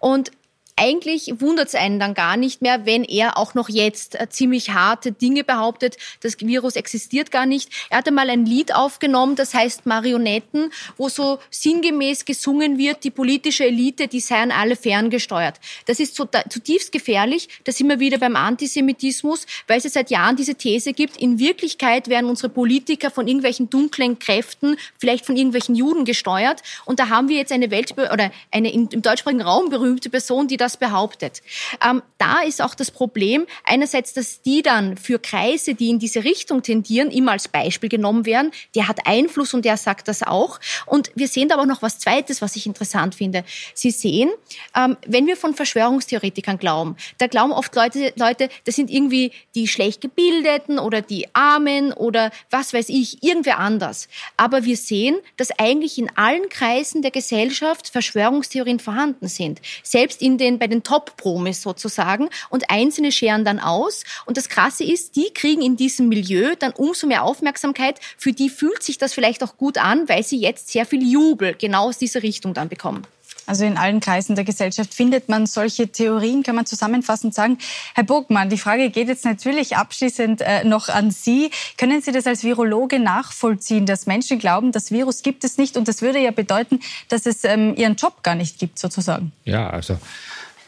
Und 0.00 0.32
eigentlich 0.80 1.34
wundert 1.40 1.68
es 1.68 1.74
einen 1.74 2.00
dann 2.00 2.14
gar 2.14 2.38
nicht 2.38 2.62
mehr, 2.62 2.86
wenn 2.86 3.04
er 3.04 3.36
auch 3.36 3.52
noch 3.54 3.68
jetzt 3.68 4.18
äh, 4.18 4.28
ziemlich 4.30 4.70
harte 4.70 5.12
Dinge 5.12 5.44
behauptet. 5.44 5.98
Das 6.20 6.40
Virus 6.40 6.74
existiert 6.74 7.30
gar 7.30 7.44
nicht. 7.44 7.70
Er 7.90 7.98
hatte 7.98 8.12
mal 8.12 8.30
ein 8.30 8.46
Lied 8.46 8.74
aufgenommen, 8.74 9.36
das 9.36 9.52
heißt 9.52 9.84
Marionetten, 9.84 10.72
wo 10.96 11.10
so 11.10 11.38
sinngemäß 11.50 12.24
gesungen 12.24 12.78
wird, 12.78 13.04
die 13.04 13.10
politische 13.10 13.66
Elite, 13.66 14.08
die 14.08 14.20
seien 14.20 14.52
alle 14.52 14.74
ferngesteuert. 14.74 15.60
Das 15.84 16.00
ist 16.00 16.16
zutiefst 16.16 16.92
gefährlich. 16.92 17.48
Da 17.64 17.72
sind 17.72 17.88
wir 17.88 18.00
wieder 18.00 18.16
beim 18.16 18.36
Antisemitismus, 18.36 19.46
weil 19.66 19.78
es 19.78 19.92
seit 19.92 20.10
Jahren 20.10 20.36
diese 20.36 20.54
These 20.54 20.94
gibt, 20.94 21.18
in 21.18 21.38
Wirklichkeit 21.38 22.08
werden 22.08 22.30
unsere 22.30 22.48
Politiker 22.48 23.10
von 23.10 23.28
irgendwelchen 23.28 23.68
dunklen 23.68 24.18
Kräften, 24.18 24.76
vielleicht 24.98 25.26
von 25.26 25.36
irgendwelchen 25.36 25.74
Juden 25.74 26.06
gesteuert. 26.06 26.62
Und 26.86 27.00
da 27.00 27.10
haben 27.10 27.28
wir 27.28 27.36
jetzt 27.36 27.52
eine 27.52 27.70
Welt 27.70 27.92
oder 27.92 28.30
eine 28.50 28.72
im 28.72 28.88
deutschsprachigen 28.88 29.42
Raum 29.42 29.68
berühmte 29.68 30.08
Person, 30.08 30.48
die 30.48 30.56
das 30.56 30.69
das 30.70 30.76
behauptet. 30.76 31.42
Ähm, 31.84 32.02
da 32.18 32.42
ist 32.42 32.62
auch 32.62 32.74
das 32.74 32.90
Problem, 32.90 33.46
einerseits, 33.64 34.12
dass 34.12 34.42
die 34.42 34.62
dann 34.62 34.96
für 34.96 35.18
Kreise, 35.18 35.74
die 35.74 35.90
in 35.90 35.98
diese 35.98 36.24
Richtung 36.24 36.62
tendieren, 36.62 37.10
immer 37.10 37.32
als 37.32 37.48
Beispiel 37.48 37.88
genommen 37.88 38.26
werden. 38.26 38.52
Der 38.74 38.88
hat 38.88 39.06
Einfluss 39.06 39.54
und 39.54 39.64
der 39.64 39.76
sagt 39.76 40.06
das 40.06 40.22
auch. 40.22 40.60
Und 40.86 41.10
wir 41.14 41.28
sehen 41.28 41.48
da 41.48 41.56
aber 41.56 41.66
noch 41.66 41.82
was 41.82 41.98
Zweites, 41.98 42.40
was 42.42 42.56
ich 42.56 42.66
interessant 42.66 43.14
finde. 43.14 43.44
Sie 43.74 43.90
sehen, 43.90 44.30
ähm, 44.76 44.96
wenn 45.06 45.26
wir 45.26 45.36
von 45.36 45.54
Verschwörungstheoretikern 45.54 46.58
glauben, 46.58 46.96
da 47.18 47.26
glauben 47.26 47.52
oft 47.52 47.74
Leute, 47.74 48.12
Leute, 48.16 48.48
das 48.64 48.76
sind 48.76 48.90
irgendwie 48.90 49.32
die 49.54 49.66
schlecht 49.66 50.00
gebildeten 50.00 50.78
oder 50.78 51.02
die 51.02 51.26
Armen 51.34 51.92
oder 51.92 52.30
was 52.50 52.72
weiß 52.72 52.88
ich, 52.90 53.22
irgendwer 53.22 53.58
anders. 53.58 54.08
Aber 54.36 54.64
wir 54.64 54.76
sehen, 54.76 55.16
dass 55.36 55.50
eigentlich 55.58 55.98
in 55.98 56.10
allen 56.16 56.48
Kreisen 56.48 57.02
der 57.02 57.10
Gesellschaft 57.10 57.88
Verschwörungstheorien 57.88 58.78
vorhanden 58.78 59.28
sind. 59.28 59.60
Selbst 59.82 60.22
in 60.22 60.38
den 60.38 60.59
bei 60.60 60.68
den 60.68 60.84
Top-Promis 60.84 61.62
sozusagen 61.62 62.28
und 62.50 62.70
Einzelne 62.70 63.10
scheren 63.10 63.44
dann 63.44 63.58
aus. 63.58 64.04
Und 64.26 64.36
das 64.36 64.48
Krasse 64.48 64.84
ist, 64.84 65.16
die 65.16 65.34
kriegen 65.34 65.62
in 65.62 65.76
diesem 65.76 66.08
Milieu 66.08 66.54
dann 66.56 66.70
umso 66.72 67.08
mehr 67.08 67.24
Aufmerksamkeit. 67.24 67.98
Für 68.16 68.32
die 68.32 68.48
fühlt 68.48 68.84
sich 68.84 68.98
das 68.98 69.12
vielleicht 69.12 69.42
auch 69.42 69.56
gut 69.56 69.78
an, 69.78 70.08
weil 70.08 70.22
sie 70.22 70.38
jetzt 70.38 70.68
sehr 70.68 70.86
viel 70.86 71.02
Jubel 71.02 71.54
genau 71.54 71.88
aus 71.88 71.98
dieser 71.98 72.22
Richtung 72.22 72.54
dann 72.54 72.68
bekommen. 72.68 73.04
Also 73.50 73.64
in 73.64 73.76
allen 73.76 73.98
Kreisen 73.98 74.36
der 74.36 74.44
Gesellschaft 74.44 74.94
findet 74.94 75.28
man 75.28 75.44
solche 75.44 75.88
Theorien, 75.88 76.44
kann 76.44 76.54
man 76.54 76.66
zusammenfassend 76.66 77.34
sagen. 77.34 77.58
Herr 77.96 78.04
Burgmann, 78.04 78.48
die 78.48 78.58
Frage 78.58 78.90
geht 78.90 79.08
jetzt 79.08 79.24
natürlich 79.24 79.76
abschließend 79.76 80.42
äh, 80.42 80.62
noch 80.62 80.88
an 80.88 81.10
Sie. 81.10 81.50
Können 81.76 82.00
Sie 82.00 82.12
das 82.12 82.28
als 82.28 82.44
Virologe 82.44 83.00
nachvollziehen, 83.00 83.86
dass 83.86 84.06
Menschen 84.06 84.38
glauben, 84.38 84.70
das 84.70 84.92
Virus 84.92 85.22
gibt 85.22 85.42
es 85.42 85.58
nicht 85.58 85.76
und 85.76 85.88
das 85.88 86.00
würde 86.00 86.20
ja 86.20 86.30
bedeuten, 86.30 86.78
dass 87.08 87.26
es 87.26 87.42
ähm, 87.42 87.74
ihren 87.74 87.96
Job 87.96 88.22
gar 88.22 88.36
nicht 88.36 88.60
gibt, 88.60 88.78
sozusagen? 88.78 89.32
Ja, 89.44 89.68
also 89.68 89.98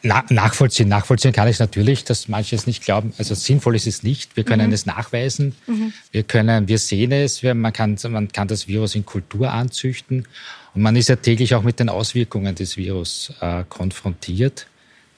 na, 0.02 0.24
nachvollziehen. 0.30 0.88
Nachvollziehen 0.88 1.32
kann 1.32 1.48
ich 1.48 1.58
natürlich, 1.58 2.04
dass 2.04 2.28
manche 2.28 2.56
es 2.56 2.66
nicht 2.66 2.84
glauben. 2.84 3.12
Also 3.18 3.34
sinnvoll 3.34 3.76
ist 3.76 3.86
es 3.86 4.02
nicht. 4.02 4.36
Wir 4.36 4.44
können 4.44 4.68
mhm. 4.68 4.72
es 4.72 4.86
nachweisen. 4.86 5.54
Mhm. 5.66 5.92
Wir 6.10 6.22
können, 6.24 6.68
wir 6.68 6.78
sehen 6.78 7.12
es. 7.12 7.42
Wir, 7.42 7.54
man 7.54 7.72
kann, 7.72 7.96
man 8.08 8.30
kann 8.30 8.48
das 8.48 8.68
Virus 8.68 8.94
in 8.94 9.06
Kultur 9.06 9.52
anzüchten. 9.52 10.26
Und 10.74 10.82
man 10.82 10.96
ist 10.96 11.08
ja 11.08 11.16
täglich 11.16 11.54
auch 11.54 11.62
mit 11.62 11.78
den 11.78 11.88
Auswirkungen 11.88 12.54
des 12.54 12.76
Virus 12.76 13.32
äh, 13.40 13.64
konfrontiert. 13.68 14.66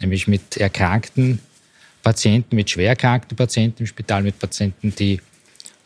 Nämlich 0.01 0.27
mit 0.27 0.57
erkrankten 0.57 1.39
Patienten, 2.03 2.57
mit 2.57 2.69
schwer 2.69 2.91
erkrankten 2.91 3.37
Patienten 3.37 3.85
im 3.85 3.87
Spital, 3.87 4.23
mit 4.23 4.39
Patienten, 4.39 4.95
die 4.95 5.21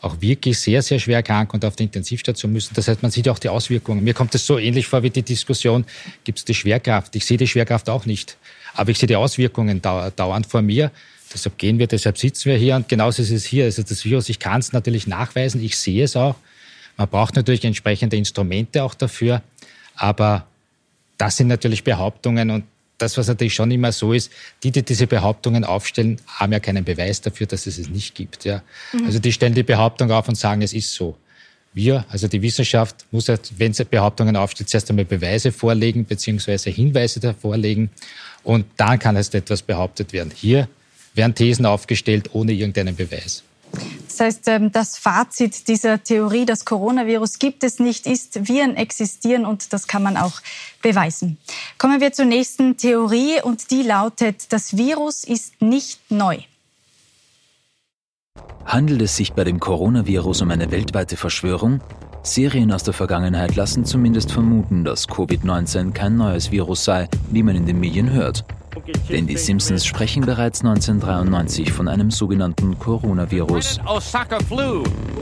auch 0.01 0.21
wirklich 0.21 0.57
sehr, 0.57 0.81
sehr 0.81 0.99
schwer 0.99 1.23
krank 1.23 1.53
und 1.53 1.65
auf 1.65 1.75
die 1.75 1.83
Intensivstation 1.83 2.51
müssen. 2.51 2.73
Das 2.73 2.87
heißt, 2.87 3.01
man 3.01 3.11
sieht 3.11 3.27
auch 3.27 3.39
die 3.39 3.49
Auswirkungen. 3.49 4.03
Mir 4.03 4.13
kommt 4.13 4.33
es 4.33 4.45
so 4.45 4.57
ähnlich 4.57 4.87
vor 4.87 5.03
wie 5.03 5.09
die 5.09 5.23
Diskussion, 5.23 5.85
gibt 6.23 6.39
es 6.39 6.45
die 6.45 6.53
Schwerkraft? 6.53 7.15
Ich 7.15 7.25
sehe 7.25 7.37
die 7.37 7.47
Schwerkraft 7.47 7.89
auch 7.89 8.05
nicht. 8.05 8.37
Aber 8.73 8.91
ich 8.91 8.99
sehe 8.99 9.07
die 9.07 9.15
Auswirkungen 9.15 9.81
dauernd 9.81 10.45
vor 10.45 10.61
mir. 10.61 10.91
Deshalb 11.33 11.57
gehen 11.57 11.77
wir, 11.77 11.87
deshalb 11.87 12.17
sitzen 12.17 12.49
wir 12.49 12.57
hier 12.57 12.75
und 12.75 12.89
genauso 12.89 13.21
ist 13.21 13.31
es 13.31 13.45
hier. 13.45 13.65
Also 13.65 13.83
das 13.83 14.03
Virus, 14.03 14.29
ich 14.29 14.39
kann 14.39 14.59
es 14.59 14.73
natürlich 14.73 15.05
nachweisen, 15.05 15.63
ich 15.63 15.77
sehe 15.77 16.03
es 16.03 16.15
auch. 16.15 16.35
Man 16.97 17.07
braucht 17.07 17.35
natürlich 17.35 17.63
entsprechende 17.65 18.17
Instrumente 18.17 18.83
auch 18.83 18.93
dafür. 18.93 19.41
Aber 19.95 20.47
das 21.17 21.37
sind 21.37 21.47
natürlich 21.47 21.83
Behauptungen 21.83 22.49
und 22.49 22.63
das, 22.97 23.17
was 23.17 23.27
natürlich 23.27 23.53
schon 23.53 23.71
immer 23.71 23.91
so 23.91 24.13
ist, 24.13 24.31
die, 24.63 24.71
die 24.71 24.83
diese 24.83 25.07
Behauptungen 25.07 25.63
aufstellen, 25.63 26.19
haben 26.27 26.51
ja 26.51 26.59
keinen 26.59 26.83
Beweis 26.83 27.21
dafür, 27.21 27.47
dass 27.47 27.65
es 27.65 27.77
es 27.77 27.89
nicht 27.89 28.13
gibt. 28.15 28.45
Ja. 28.45 28.61
Mhm. 28.93 29.05
Also 29.05 29.19
die 29.19 29.31
stellen 29.31 29.53
die 29.53 29.63
Behauptung 29.63 30.11
auf 30.11 30.27
und 30.27 30.35
sagen, 30.35 30.61
es 30.61 30.73
ist 30.73 30.93
so. 30.93 31.17
Wir, 31.73 32.03
also 32.09 32.27
die 32.27 32.41
Wissenschaft, 32.41 33.05
muss, 33.11 33.27
wenn 33.57 33.73
sie 33.73 33.85
Behauptungen 33.85 34.35
aufstellt, 34.35 34.69
zuerst 34.69 34.89
einmal 34.89 35.05
Beweise 35.05 35.51
vorlegen, 35.51 36.03
beziehungsweise 36.03 36.69
Hinweise 36.71 37.33
vorlegen. 37.35 37.91
Und 38.43 38.65
dann 38.77 38.99
kann 38.99 39.15
erst 39.15 39.35
etwas 39.35 39.61
behauptet 39.61 40.13
werden. 40.13 40.31
Hier 40.33 40.67
werden 41.13 41.35
Thesen 41.35 41.65
aufgestellt 41.65 42.29
ohne 42.33 42.53
irgendeinen 42.53 42.95
Beweis. 42.95 43.43
Das 44.07 44.19
heißt, 44.19 44.47
ähm, 44.47 44.71
das 44.71 44.97
Fazit 44.97 45.67
dieser 45.67 46.03
Theorie, 46.03 46.45
das 46.45 46.65
Coronavirus 46.65 47.39
gibt 47.39 47.63
es 47.63 47.79
nicht, 47.79 48.07
ist, 48.07 48.47
Viren 48.47 48.75
existieren 48.75 49.45
und 49.45 49.71
das 49.71 49.87
kann 49.87 50.03
man 50.03 50.17
auch 50.17 50.41
beweisen. 50.81 51.37
Kommen 51.77 52.01
wir 52.01 52.11
zur 52.11 52.25
nächsten 52.25 52.77
Theorie 52.77 53.41
und 53.41 53.71
die 53.71 53.83
lautet, 53.83 54.51
das 54.51 54.75
Virus 54.75 55.23
ist 55.23 55.61
nicht 55.61 55.99
neu. 56.09 56.39
Handelt 58.65 59.01
es 59.01 59.15
sich 59.15 59.33
bei 59.33 59.43
dem 59.43 59.59
Coronavirus 59.59 60.41
um 60.41 60.51
eine 60.51 60.71
weltweite 60.71 61.15
Verschwörung? 61.15 61.81
Serien 62.23 62.71
aus 62.71 62.83
der 62.83 62.93
Vergangenheit 62.93 63.55
lassen 63.55 63.85
zumindest 63.85 64.31
vermuten, 64.31 64.83
dass 64.83 65.07
Covid-19 65.07 65.93
kein 65.93 66.17
neues 66.17 66.51
Virus 66.51 66.83
sei, 66.83 67.07
wie 67.31 67.43
man 67.43 67.55
in 67.55 67.65
den 67.65 67.79
Medien 67.79 68.11
hört. 68.11 68.43
Denn 69.09 69.27
die 69.27 69.37
Simpsons 69.37 69.85
sprechen 69.85 70.25
bereits 70.25 70.61
1993 70.61 71.71
von 71.71 71.87
einem 71.87 72.11
sogenannten 72.11 72.77
Coronavirus. 72.77 73.79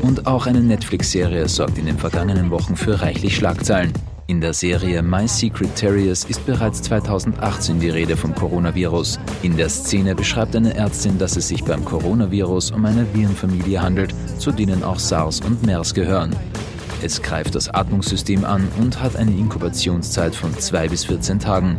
Und 0.02 0.28
auch 0.28 0.48
eine 0.48 0.62
Netflix-Serie 0.62 1.48
sorgt 1.48 1.78
in 1.78 1.86
den 1.86 1.98
vergangenen 1.98 2.50
Wochen 2.50 2.76
für 2.76 3.02
reichlich 3.02 3.36
Schlagzeilen. 3.36 3.94
In 4.30 4.42
der 4.42 4.54
Serie 4.54 5.02
My 5.02 5.26
Secret 5.26 5.74
Terriers 5.76 6.26
ist 6.26 6.46
bereits 6.46 6.82
2018 6.82 7.80
die 7.80 7.90
Rede 7.90 8.18
vom 8.18 8.36
Coronavirus. 8.36 9.20
In 9.42 9.56
der 9.56 9.70
Szene 9.70 10.16
beschreibt 10.16 10.54
eine 10.56 10.76
Ärztin, 10.76 11.18
dass 11.18 11.38
es 11.38 11.48
sich 11.48 11.64
beim 11.64 11.86
Coronavirus 11.86 12.72
um 12.72 12.84
eine 12.84 13.06
Virenfamilie 13.14 13.82
handelt, 13.82 14.14
zu 14.38 14.52
denen 14.52 14.84
auch 14.84 15.00
SARS 15.00 15.40
und 15.40 15.66
MERS 15.66 15.94
gehören. 15.94 16.36
Es 17.04 17.22
greift 17.22 17.54
das 17.54 17.70
Atmungssystem 17.70 18.44
an 18.44 18.68
und 18.80 19.00
hat 19.00 19.16
eine 19.16 19.32
Inkubationszeit 19.32 20.36
von 20.36 20.58
2 20.58 20.90
bis 20.90 21.06
14 21.06 21.40
Tagen. 21.40 21.78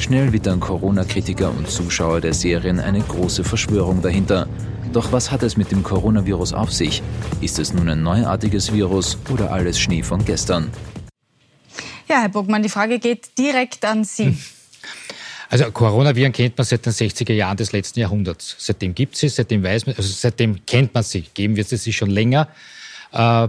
Schnell 0.00 0.32
wittern 0.32 0.60
Corona-Kritiker 0.60 1.50
und 1.50 1.70
Zuschauer 1.70 2.22
der 2.22 2.32
Serien 2.32 2.80
eine 2.80 3.00
große 3.00 3.44
Verschwörung 3.44 4.00
dahinter. 4.00 4.48
Doch 4.94 5.12
was 5.12 5.30
hat 5.30 5.42
es 5.42 5.58
mit 5.58 5.70
dem 5.72 5.82
Coronavirus 5.82 6.54
auf 6.54 6.72
sich? 6.72 7.02
Ist 7.42 7.58
es 7.58 7.74
nun 7.74 7.86
ein 7.88 8.02
neuartiges 8.02 8.72
Virus 8.72 9.18
oder 9.30 9.52
alles 9.52 9.78
Schnee 9.78 10.02
von 10.02 10.24
gestern? 10.24 10.70
Ja, 12.08 12.22
Herr 12.22 12.30
Burgmann, 12.30 12.62
die 12.62 12.70
Frage 12.70 12.98
geht 12.98 13.36
direkt 13.36 13.84
an 13.84 14.04
Sie. 14.04 14.38
Also 15.50 15.70
Coronaviren 15.70 16.32
kennt 16.32 16.56
man 16.56 16.64
seit 16.64 16.86
den 16.86 16.92
60er 16.92 17.32
Jahren 17.32 17.56
des 17.56 17.72
letzten 17.72 18.00
Jahrhunderts. 18.00 18.56
Seitdem 18.58 18.94
gibt 18.94 19.14
es 19.14 19.20
sie, 19.20 19.28
seitdem 19.28 19.62
weiß 19.62 19.86
man, 19.86 19.96
also 19.96 20.08
seitdem 20.08 20.64
kennt 20.64 20.94
man 20.94 21.02
sie. 21.02 21.24
Geben 21.34 21.56
wird 21.56 21.70
es 21.70 21.84
sie 21.84 21.92
schon 21.92 22.10
länger. 22.10 22.48
Äh, 23.12 23.48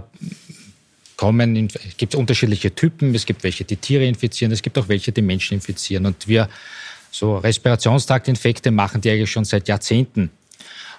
kommen, 1.18 1.68
es 1.68 1.96
gibt 1.98 2.14
unterschiedliche 2.14 2.74
Typen. 2.74 3.14
Es 3.14 3.26
gibt 3.26 3.42
welche, 3.42 3.64
die 3.64 3.76
Tiere 3.76 4.06
infizieren. 4.06 4.52
Es 4.52 4.62
gibt 4.62 4.78
auch 4.78 4.88
welche, 4.88 5.12
die 5.12 5.20
Menschen 5.20 5.54
infizieren. 5.54 6.06
Und 6.06 6.26
wir 6.26 6.48
so 7.10 7.36
Respirationstraktinfekte 7.36 8.70
machen 8.70 9.02
die 9.02 9.10
eigentlich 9.10 9.30
schon 9.30 9.44
seit 9.44 9.68
Jahrzehnten. 9.68 10.30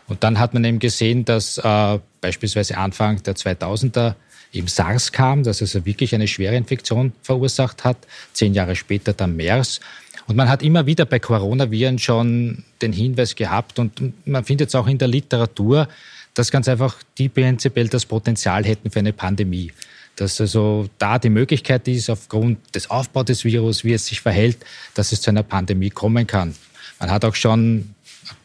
Und 0.07 0.23
dann 0.23 0.37
hat 0.37 0.53
man 0.53 0.63
eben 0.65 0.79
gesehen, 0.79 1.23
dass 1.23 1.57
äh, 1.57 1.99
beispielsweise 2.21 2.77
Anfang 2.77 3.23
der 3.23 3.35
2000er 3.35 4.15
eben 4.51 4.67
SARS 4.67 5.11
kam, 5.11 5.43
das 5.43 5.61
also 5.61 5.85
wirklich 5.85 6.13
eine 6.13 6.27
schwere 6.27 6.55
Infektion 6.55 7.13
verursacht 7.21 7.83
hat. 7.85 7.97
Zehn 8.33 8.53
Jahre 8.53 8.75
später 8.75 9.13
dann 9.13 9.35
MERS. 9.35 9.79
Und 10.27 10.35
man 10.35 10.49
hat 10.49 10.63
immer 10.63 10.85
wieder 10.85 11.05
bei 11.05 11.19
Coronaviren 11.19 11.97
schon 11.97 12.65
den 12.81 12.91
Hinweis 12.91 13.35
gehabt 13.35 13.79
und 13.79 14.27
man 14.27 14.43
findet 14.43 14.69
es 14.69 14.75
auch 14.75 14.87
in 14.87 14.97
der 14.97 15.07
Literatur, 15.07 15.87
dass 16.33 16.51
ganz 16.51 16.67
einfach 16.67 16.97
die 17.17 17.29
prinzipiell 17.29 17.87
das 17.87 18.05
Potenzial 18.05 18.65
hätten 18.65 18.91
für 18.91 18.99
eine 18.99 19.13
Pandemie. 19.13 19.71
Dass 20.19 20.41
also 20.41 20.89
da 20.97 21.17
die 21.17 21.29
Möglichkeit 21.29 21.87
ist, 21.87 22.09
aufgrund 22.09 22.75
des 22.75 22.89
Aufbaus 22.89 23.25
des 23.25 23.45
Virus, 23.45 23.85
wie 23.85 23.93
es 23.93 24.05
sich 24.05 24.19
verhält, 24.19 24.57
dass 24.93 25.13
es 25.13 25.21
zu 25.21 25.29
einer 25.29 25.43
Pandemie 25.43 25.89
kommen 25.89 26.27
kann. 26.27 26.55
Man 26.99 27.09
hat 27.09 27.23
auch 27.23 27.35
schon 27.35 27.95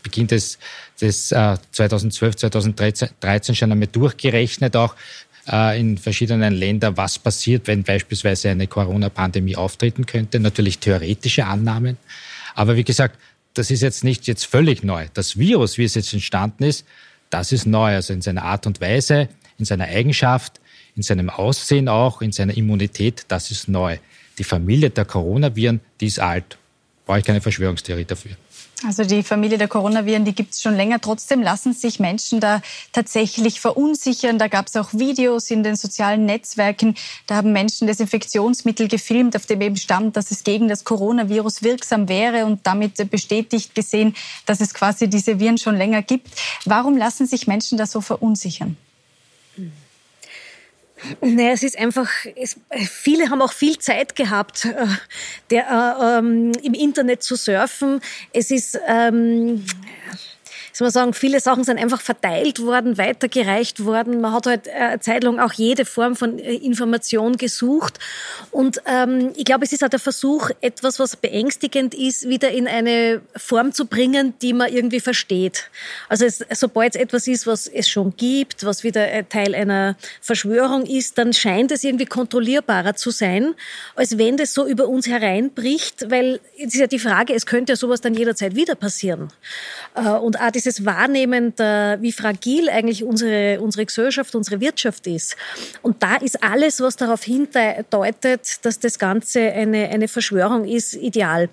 Beginn 0.05 0.29
des, 0.29 0.59
des 1.01 1.33
äh, 1.33 1.57
2012, 1.73 2.37
2013 2.37 3.57
schon 3.57 3.73
einmal 3.73 3.89
durchgerechnet, 3.89 4.77
auch 4.77 4.95
äh, 5.51 5.81
in 5.81 5.99
verschiedenen 5.99 6.55
Ländern, 6.55 6.97
was 6.97 7.19
passiert, 7.19 7.67
wenn 7.67 7.83
beispielsweise 7.83 8.51
eine 8.51 8.69
Corona-Pandemie 8.69 9.57
auftreten 9.57 10.07
könnte. 10.07 10.39
Natürlich 10.39 10.79
theoretische 10.79 11.45
Annahmen. 11.45 11.97
Aber 12.55 12.77
wie 12.77 12.85
gesagt, 12.85 13.19
das 13.55 13.73
ist 13.73 13.83
jetzt 13.83 14.05
nicht 14.05 14.29
jetzt 14.29 14.47
völlig 14.47 14.85
neu. 14.85 15.07
Das 15.15 15.37
Virus, 15.37 15.77
wie 15.77 15.85
es 15.85 15.95
jetzt 15.95 16.13
entstanden 16.13 16.63
ist, 16.63 16.87
das 17.31 17.51
ist 17.51 17.67
neu. 17.67 17.95
Also 17.95 18.13
in 18.13 18.23
seiner 18.23 18.45
Art 18.45 18.67
und 18.67 18.81
Weise, 18.81 19.29
in 19.59 19.65
seiner 19.65 19.87
Eigenschaft, 19.87 20.61
in 20.97 21.03
seinem 21.03 21.31
Aussehen 21.31 21.89
auch, 21.89 22.23
in 22.23 22.33
seiner 22.33 22.57
Immunität, 22.57 23.25
das 23.29 23.51
ist 23.51 23.69
neu. 23.69 23.99
Die 24.39 24.45
Familie 24.45 24.91
der 24.91 25.05
Coronaviren, 25.05 25.81
die 26.01 26.07
ist 26.07 26.21
alt. 26.21 26.59
Brauche 27.07 27.19
ich 27.19 27.25
keine 27.25 27.41
Verschwörungstheorie 27.41 28.05
dafür. 28.05 28.33
Also 28.87 29.05
die 29.05 29.23
Familie 29.23 29.57
der 29.57 29.69
Coronaviren, 29.69 30.25
die 30.25 30.35
gibt 30.35 30.53
es 30.53 30.61
schon 30.61 30.75
länger. 30.75 31.01
Trotzdem 31.01 31.43
lassen 31.43 31.73
sich 31.73 32.01
Menschen 32.01 32.41
da 32.41 32.61
tatsächlich 32.93 33.61
verunsichern. 33.61 34.39
Da 34.39 34.49
gab 34.49 34.67
es 34.67 34.77
auch 34.77 34.93
Videos 34.93 35.51
in 35.51 35.63
den 35.63 35.77
sozialen 35.77 36.27
Netzwerken. 36.27 36.95
Da 37.27 37.37
haben 37.37 37.53
Menschen 37.53 37.87
Desinfektionsmittel 37.87 38.89
gefilmt, 38.89 39.37
auf 39.37 39.47
dem 39.47 39.61
eben 39.63 39.77
stand, 39.77 40.17
dass 40.17 40.31
es 40.31 40.45
gegen 40.45 40.69
das 40.69 40.85
Coronavirus 40.85 41.63
wirksam 41.63 42.09
wäre 42.09 42.45
und 42.45 42.67
damit 42.67 43.11
bestätigt 43.11 43.75
gesehen, 43.75 44.15
dass 44.45 44.61
es 44.61 44.75
quasi 44.75 45.09
diese 45.09 45.39
Viren 45.39 45.57
schon 45.57 45.77
länger 45.77 46.03
gibt. 46.03 46.29
Warum 46.67 46.97
lassen 46.97 47.27
sich 47.27 47.47
Menschen 47.47 47.79
da 47.79 47.87
so 47.87 48.01
verunsichern? 48.01 48.77
Naja, 51.21 51.53
es 51.53 51.63
ist 51.63 51.79
einfach, 51.79 52.09
es, 52.37 52.57
viele 52.91 53.31
haben 53.31 53.43
auch 53.43 53.53
viel 53.53 53.79
Zeit 53.79 54.17
gehabt, 54.17 54.65
äh, 54.65 54.87
der, 55.51 55.69
äh, 55.69 56.19
ähm, 56.19 56.53
im 56.63 56.75
Internet 56.75 57.23
zu 57.23 57.37
surfen. 57.37 58.01
Es 58.33 58.51
ist, 58.51 58.79
ähm, 58.87 59.65
soll 60.79 60.87
man 60.87 60.93
sagen, 60.93 61.15
viele 61.15 61.39
Sachen 61.39 61.63
sind 61.63 61.79
einfach 61.79 62.01
verteilt 62.01 62.61
worden, 62.61 62.99
weitergereicht 62.99 63.85
worden. 63.85 64.21
Man 64.21 64.33
hat 64.33 64.47
halt 64.47 64.67
äh, 64.67 64.73
eine 64.73 65.01
Zeit 65.01 65.23
lang 65.23 65.39
auch 65.39 65.53
jede 65.53 65.85
Form 65.85 66.17
von 66.17 66.39
äh, 66.39 66.55
Information 66.55 67.37
gesucht. 67.37 68.01
Und 68.51 68.83
ähm, 68.87 69.33
ich 69.37 69.45
glaube, 69.45 69.65
es 69.65 69.73
ist 69.73 69.85
auch 69.85 69.89
der 69.89 70.01
Versuch, 70.01 70.51
etwas, 70.61 70.99
was 70.99 71.15
beängstigend 71.15 71.95
ist, 71.95 72.29
wieder 72.29 72.51
in 72.51 72.67
eine 72.67 73.23
Form 73.37 73.73
zu 73.73 73.87
bringen, 73.87 74.35
die 74.43 74.53
man 74.53 74.73
irgendwie 74.73 74.99
versteht. 74.99 75.71
Also 76.09 76.25
es, 76.25 76.45
sobald 76.51 76.97
es 76.97 77.01
etwas 77.01 77.29
ist, 77.29 77.47
was 77.47 77.69
es 77.69 77.89
schon 77.89 78.17
gibt, 78.17 78.65
was 78.65 78.83
wieder 78.83 79.29
Teil 79.29 79.55
einer 79.55 79.97
Verschwörung 80.21 80.87
ist, 80.87 81.19
dann 81.19 81.33
scheint 81.33 81.71
es 81.71 81.85
irgendwie 81.85 82.07
kontrollierbarer 82.07 82.97
zu 82.97 83.11
sein, 83.11 83.55
als 83.95 84.19
wenn 84.19 84.37
das 84.37 84.55
so 84.55 84.67
über 84.67 84.89
uns 84.89 85.07
hereinbricht, 85.07 86.11
weil 86.11 86.41
es 86.59 86.75
ist 86.75 86.81
ja 86.81 86.87
die 86.89 86.99
Frage, 86.99 87.33
es 87.33 87.47
könnte 87.47 87.73
ja 87.73 87.77
sowas 87.77 88.01
dann 88.01 88.15
jederzeit 88.15 88.57
wieder 88.57 88.75
passieren. 88.75 89.29
Äh, 89.95 90.09
und 90.09 90.41
auch 90.41 90.51
dieses 90.65 90.85
Wahrnehmen, 90.85 91.53
wie 91.57 92.13
fragil 92.13 92.69
eigentlich 92.69 93.05
unsere, 93.05 93.61
unsere 93.61 93.85
Gesellschaft, 93.87 94.35
unsere 94.35 94.61
Wirtschaft 94.61 95.07
ist. 95.07 95.37
Und 95.83 96.03
da 96.03 96.17
ist 96.17 96.43
alles, 96.43 96.81
was 96.81 96.97
darauf 96.97 97.23
hindeutet, 97.25 98.65
dass 98.65 98.79
das 98.79 98.99
Ganze 98.99 99.41
eine, 99.53 99.89
eine 99.89 100.09
Verschwörung 100.09 100.65
ist, 100.65 100.95
ideal. 100.95 101.49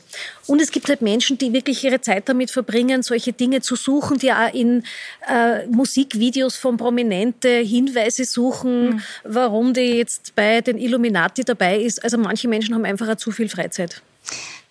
Und 0.47 0.61
es 0.61 0.71
gibt 0.71 0.89
halt 0.89 1.01
Menschen, 1.01 1.37
die 1.37 1.53
wirklich 1.53 1.83
ihre 1.83 2.01
Zeit 2.01 2.27
damit 2.29 2.51
verbringen, 2.51 3.03
solche 3.03 3.33
Dinge 3.33 3.61
zu 3.61 3.75
suchen, 3.75 4.17
die 4.17 4.31
auch 4.31 4.53
in 4.53 4.83
äh, 5.27 5.65
Musikvideos 5.67 6.57
von 6.57 6.77
Prominente 6.77 7.49
Hinweise 7.49 8.25
suchen, 8.25 8.89
mhm. 8.89 9.01
warum 9.23 9.73
die 9.73 9.97
jetzt 9.97 10.35
bei 10.35 10.61
den 10.61 10.77
Illuminati 10.77 11.43
dabei 11.43 11.79
ist. 11.79 12.03
Also 12.03 12.17
manche 12.17 12.47
Menschen 12.47 12.75
haben 12.75 12.85
einfach 12.85 13.15
zu 13.17 13.31
viel 13.31 13.49
Freizeit. 13.49 14.01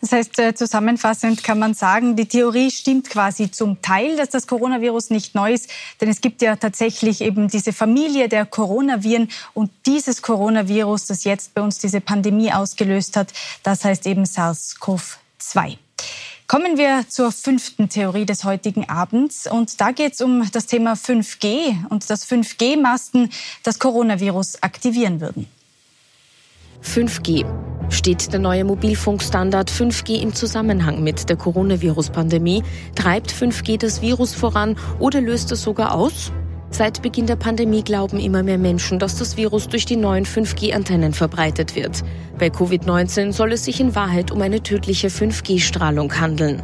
Das 0.01 0.13
heißt, 0.13 0.39
äh, 0.39 0.55
zusammenfassend 0.55 1.45
kann 1.45 1.59
man 1.59 1.75
sagen, 1.75 2.17
die 2.17 2.27
Theorie 2.27 2.71
stimmt 2.71 3.11
quasi 3.11 3.51
zum 3.51 3.83
Teil, 3.83 4.17
dass 4.17 4.31
das 4.31 4.47
Coronavirus 4.47 5.11
nicht 5.11 5.35
neu 5.35 5.53
ist, 5.53 5.69
denn 6.01 6.09
es 6.09 6.23
gibt 6.23 6.41
ja 6.41 6.57
tatsächlich 6.57 7.21
eben 7.21 7.49
diese 7.49 7.73
Familie 7.73 8.29
der 8.29 8.47
Coronaviren 8.47 9.29
und 9.53 9.71
dieses 9.85 10.23
Coronavirus, 10.23 11.07
das 11.07 11.25
jetzt 11.25 11.55
bei 11.55 11.61
uns 11.61 11.79
diese 11.79 12.01
Pandemie 12.01 12.53
ausgelöst 12.53 13.17
hat, 13.17 13.33
das 13.63 13.85
heißt 13.85 14.07
eben 14.07 14.25
SARS-CoV-2. 14.25 15.77
Kommen 16.51 16.79
wir 16.79 17.05
zur 17.09 17.31
fünften 17.31 17.89
Theorie 17.89 18.27
des 18.27 18.43
heutigen 18.43 18.89
Abends. 18.89 19.47
Und 19.47 19.81
da 19.81 19.93
geht 19.93 20.15
es 20.15 20.21
um 20.21 20.51
das 20.51 20.67
Thema 20.67 20.95
5G 20.95 21.89
und 21.91 22.11
dass 22.11 22.29
5G-Masten 22.29 23.31
das 23.63 23.79
Coronavirus 23.79 24.61
aktivieren 24.61 25.21
würden. 25.21 25.47
5G. 26.83 27.45
Steht 27.91 28.33
der 28.33 28.41
neue 28.41 28.65
Mobilfunkstandard 28.65 29.71
5G 29.71 30.23
im 30.23 30.35
Zusammenhang 30.35 31.03
mit 31.03 31.29
der 31.29 31.37
Coronavirus-Pandemie? 31.37 32.63
Treibt 32.95 33.33
5G 33.33 33.79
das 33.79 34.01
Virus 34.01 34.33
voran 34.33 34.77
oder 34.99 35.21
löst 35.21 35.53
es 35.53 35.63
sogar 35.63 35.95
aus? 35.95 36.33
Seit 36.71 37.03
Beginn 37.03 37.27
der 37.27 37.37
Pandemie 37.37 37.83
glauben 37.83 38.21
immer 38.21 38.45
mehr 38.45 38.59
Menschen, 38.59 39.01
dass 39.01 39.19
das 39.19 39.37
Virus 39.37 39.69
durch 39.69 39.87
die 39.87 39.97
neuen 39.97 40.25
5G-Antennen 40.25 41.13
verbreitet 41.13 41.75
wird. 41.75 42.03
Bei 42.39 42.47
Covid-19 42.47 43.33
soll 43.33 43.53
es 43.53 43.65
sich 43.65 43.81
in 43.81 43.97
Wahrheit 43.97 44.31
um 44.31 44.41
eine 44.41 44.63
tödliche 44.63 45.09
5G-Strahlung 45.09 46.21
handeln. 46.21 46.63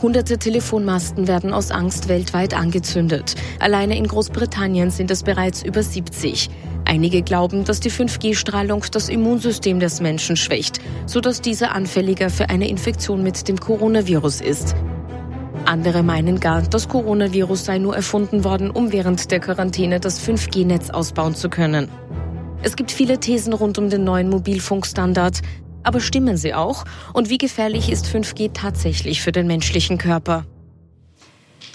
Hunderte 0.00 0.38
Telefonmasten 0.38 1.26
werden 1.26 1.52
aus 1.52 1.72
Angst 1.72 2.08
weltweit 2.08 2.54
angezündet. 2.54 3.34
Alleine 3.58 3.96
in 3.96 4.06
Großbritannien 4.06 4.92
sind 4.92 5.10
es 5.10 5.24
bereits 5.24 5.64
über 5.64 5.82
70. 5.82 6.50
Einige 6.84 7.22
glauben, 7.22 7.64
dass 7.64 7.80
die 7.80 7.90
5G-Strahlung 7.90 8.84
das 8.92 9.08
Immunsystem 9.08 9.80
des 9.80 10.00
Menschen 10.00 10.36
schwächt, 10.36 10.80
sodass 11.06 11.40
dieser 11.40 11.74
anfälliger 11.74 12.30
für 12.30 12.48
eine 12.48 12.68
Infektion 12.68 13.24
mit 13.24 13.48
dem 13.48 13.58
Coronavirus 13.58 14.40
ist. 14.40 14.76
Andere 15.64 16.04
meinen 16.04 16.38
gar, 16.38 16.62
das 16.62 16.88
Coronavirus 16.88 17.64
sei 17.64 17.78
nur 17.78 17.96
erfunden 17.96 18.44
worden, 18.44 18.70
um 18.70 18.92
während 18.92 19.32
der 19.32 19.40
Quarantäne 19.40 19.98
das 19.98 20.20
5G-Netz 20.20 20.90
ausbauen 20.90 21.34
zu 21.34 21.50
können. 21.50 21.88
Es 22.62 22.76
gibt 22.76 22.92
viele 22.92 23.18
Thesen 23.18 23.52
rund 23.52 23.78
um 23.78 23.90
den 23.90 24.04
neuen 24.04 24.30
Mobilfunkstandard. 24.30 25.42
Aber 25.88 26.00
stimmen 26.00 26.36
sie 26.36 26.52
auch? 26.52 26.84
Und 27.14 27.30
wie 27.30 27.38
gefährlich 27.38 27.90
ist 27.90 28.04
5G 28.04 28.52
tatsächlich 28.52 29.22
für 29.22 29.32
den 29.32 29.46
menschlichen 29.46 29.96
Körper? 29.96 30.44